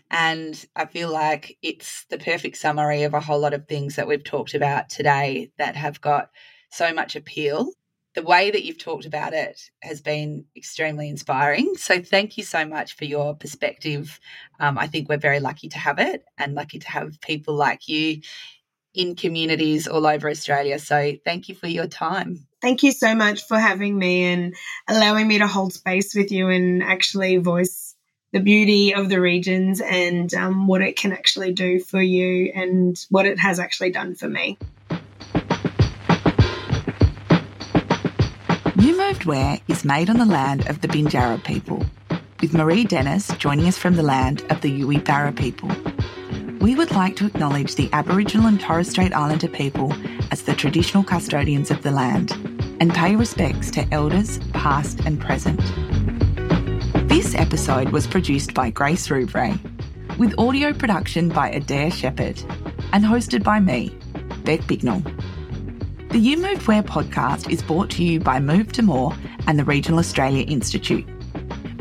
And 0.09 0.65
I 0.75 0.85
feel 0.85 1.11
like 1.11 1.57
it's 1.61 2.05
the 2.09 2.17
perfect 2.17 2.57
summary 2.57 3.03
of 3.03 3.13
a 3.13 3.19
whole 3.19 3.39
lot 3.39 3.53
of 3.53 3.67
things 3.67 3.95
that 3.95 4.07
we've 4.07 4.23
talked 4.23 4.53
about 4.53 4.89
today 4.89 5.51
that 5.57 5.75
have 5.75 6.01
got 6.01 6.29
so 6.71 6.93
much 6.93 7.15
appeal. 7.15 7.71
The 8.17 8.23
way 8.23 8.49
that 8.49 8.65
you've 8.65 8.79
talked 8.79 9.05
about 9.05 9.33
it 9.33 9.69
has 9.83 10.01
been 10.01 10.45
extremely 10.55 11.07
inspiring. 11.07 11.75
So, 11.77 12.01
thank 12.01 12.35
you 12.35 12.43
so 12.43 12.65
much 12.65 12.95
for 12.95 13.05
your 13.05 13.35
perspective. 13.35 14.19
Um, 14.59 14.79
I 14.79 14.87
think 14.87 15.07
we're 15.07 15.17
very 15.17 15.39
lucky 15.39 15.69
to 15.69 15.77
have 15.77 15.99
it 15.99 16.25
and 16.35 16.55
lucky 16.55 16.79
to 16.79 16.89
have 16.89 17.21
people 17.21 17.53
like 17.53 17.87
you 17.87 18.21
in 18.95 19.15
communities 19.15 19.87
all 19.87 20.07
over 20.07 20.29
Australia. 20.29 20.79
So 20.79 21.13
thank 21.23 21.47
you 21.47 21.53
for 21.53 21.67
your 21.67 21.85
time. 21.85 22.47
Thank 22.61 22.81
you 22.81 22.91
so 22.91 23.13
much 23.13 23.43
for 23.45 23.59
having 23.59 23.97
me 23.97 24.25
and 24.25 24.55
allowing 24.87 25.27
me 25.27 25.37
to 25.37 25.45
hold 25.45 25.73
space 25.73 26.15
with 26.15 26.31
you 26.31 26.49
and 26.49 26.81
actually 26.81 27.37
voice 27.37 27.93
the 28.33 28.39
beauty 28.39 28.95
of 28.95 29.09
the 29.09 29.21
regions 29.21 29.79
and 29.79 30.33
um, 30.33 30.65
what 30.65 30.81
it 30.81 30.97
can 30.97 31.13
actually 31.13 31.53
do 31.53 31.79
for 31.79 32.01
you 32.01 32.51
and 32.55 32.97
what 33.09 33.27
it 33.27 33.39
has 33.39 33.59
actually 33.59 33.91
done 33.91 34.15
for 34.15 34.27
me. 34.27 34.57
You 39.07 39.13
Moved 39.13 39.61
is 39.69 39.85
made 39.85 40.09
on 40.09 40.17
the 40.17 40.25
land 40.25 40.67
of 40.67 40.81
the 40.81 40.87
Binjara 40.89 41.41
people, 41.45 41.85
with 42.41 42.53
Marie 42.53 42.83
Dennis 42.83 43.29
joining 43.37 43.65
us 43.65 43.77
from 43.77 43.95
the 43.95 44.03
land 44.03 44.43
of 44.49 44.59
the 44.59 44.81
Yuwi 44.81 45.01
Barra 45.01 45.31
people. 45.31 45.71
We 46.59 46.75
would 46.75 46.91
like 46.91 47.15
to 47.15 47.25
acknowledge 47.25 47.75
the 47.75 47.89
Aboriginal 47.93 48.47
and 48.47 48.59
Torres 48.59 48.89
Strait 48.89 49.15
Islander 49.15 49.47
people 49.47 49.93
as 50.29 50.41
the 50.41 50.53
traditional 50.53 51.05
custodians 51.05 51.71
of 51.71 51.83
the 51.83 51.91
land 51.91 52.33
and 52.81 52.93
pay 52.93 53.15
respects 53.15 53.71
to 53.71 53.87
elders 53.93 54.39
past 54.51 54.99
and 55.05 55.21
present. 55.21 55.61
This 57.07 57.33
episode 57.33 57.91
was 57.91 58.07
produced 58.07 58.53
by 58.53 58.71
Grace 58.71 59.07
Rouvray, 59.07 59.57
with 60.17 60.37
audio 60.37 60.73
production 60.73 61.29
by 61.29 61.49
Adair 61.49 61.91
Shepherd, 61.91 62.43
and 62.91 63.05
hosted 63.05 63.41
by 63.41 63.61
me, 63.61 63.97
Beck 64.43 64.59
Bignell. 64.67 65.01
The 66.09 66.19
You 66.19 66.37
Moved 66.37 66.67
Where 66.67 66.81
podcast 66.81 67.51
is 67.51 67.61
brought 67.61 67.89
to 67.91 68.03
you 68.03 68.21
by 68.21 68.39
Move 68.39 68.71
to 68.71 68.81
More 68.81 69.13
and 69.45 69.59
the 69.59 69.65
Regional 69.65 69.99
Australia 69.99 70.45
Institute. 70.45 71.05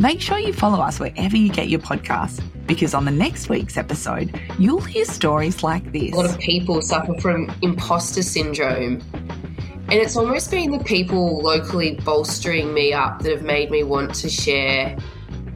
Make 0.00 0.20
sure 0.20 0.36
you 0.36 0.52
follow 0.52 0.80
us 0.80 0.98
wherever 0.98 1.36
you 1.36 1.48
get 1.48 1.68
your 1.68 1.78
podcasts, 1.78 2.42
because 2.66 2.92
on 2.92 3.04
the 3.04 3.12
next 3.12 3.48
week's 3.48 3.76
episode, 3.76 4.38
you'll 4.58 4.80
hear 4.80 5.04
stories 5.04 5.62
like 5.62 5.92
this. 5.92 6.12
A 6.12 6.16
lot 6.16 6.28
of 6.28 6.38
people 6.40 6.82
suffer 6.82 7.14
from 7.20 7.52
imposter 7.62 8.20
syndrome. 8.22 9.00
And 9.12 9.92
it's 9.92 10.16
almost 10.16 10.50
been 10.50 10.72
the 10.72 10.82
people 10.82 11.40
locally 11.40 11.94
bolstering 12.04 12.74
me 12.74 12.92
up 12.92 13.22
that 13.22 13.30
have 13.30 13.44
made 13.44 13.70
me 13.70 13.84
want 13.84 14.12
to 14.16 14.28
share 14.28 14.98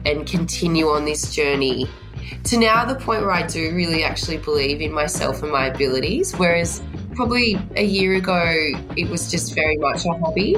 and 0.05 0.25
continue 0.25 0.87
on 0.87 1.03
this 1.03 1.35
journey 1.35 1.87
to 2.45 2.57
now 2.57 2.85
the 2.85 2.95
point 2.95 3.21
where 3.21 3.31
I 3.31 3.45
do 3.45 3.75
really 3.75 4.05
actually 4.05 4.37
believe 4.37 4.79
in 4.79 4.93
myself 4.93 5.43
and 5.43 5.51
my 5.51 5.67
abilities. 5.67 6.33
Whereas 6.37 6.81
probably 7.21 7.55
a 7.75 7.83
year 7.83 8.15
ago, 8.15 8.71
it 8.97 9.07
was 9.07 9.29
just 9.29 9.53
very 9.53 9.77
much 9.77 10.07
a 10.07 10.13
hobby. 10.13 10.55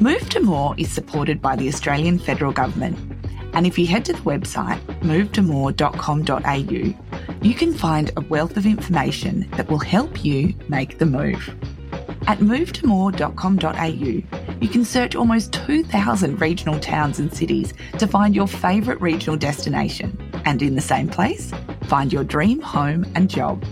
Move 0.00 0.26
to 0.30 0.40
More 0.40 0.74
is 0.78 0.90
supported 0.90 1.42
by 1.42 1.56
the 1.56 1.68
Australian 1.68 2.18
Federal 2.18 2.52
Government. 2.52 2.96
And 3.52 3.66
if 3.66 3.78
you 3.78 3.86
head 3.86 4.06
to 4.06 4.14
the 4.14 4.20
website 4.20 4.80
movetomore.com.au, 5.00 7.42
you 7.42 7.54
can 7.54 7.74
find 7.74 8.10
a 8.16 8.22
wealth 8.22 8.56
of 8.56 8.64
information 8.64 9.46
that 9.58 9.68
will 9.68 9.78
help 9.78 10.24
you 10.24 10.54
make 10.68 10.96
the 10.96 11.04
move. 11.04 11.54
At 12.26 12.38
movetomore.com.au, 12.38 14.60
you 14.62 14.68
can 14.68 14.86
search 14.86 15.14
almost 15.14 15.52
2,000 15.52 16.40
regional 16.40 16.80
towns 16.80 17.18
and 17.18 17.30
cities 17.30 17.74
to 17.98 18.06
find 18.06 18.34
your 18.34 18.48
favourite 18.48 19.02
regional 19.02 19.36
destination. 19.36 20.18
And 20.46 20.62
in 20.62 20.76
the 20.76 20.80
same 20.80 21.10
place, 21.10 21.52
find 21.88 22.10
your 22.10 22.24
dream 22.24 22.62
home 22.62 23.04
and 23.14 23.28
job. 23.28 23.62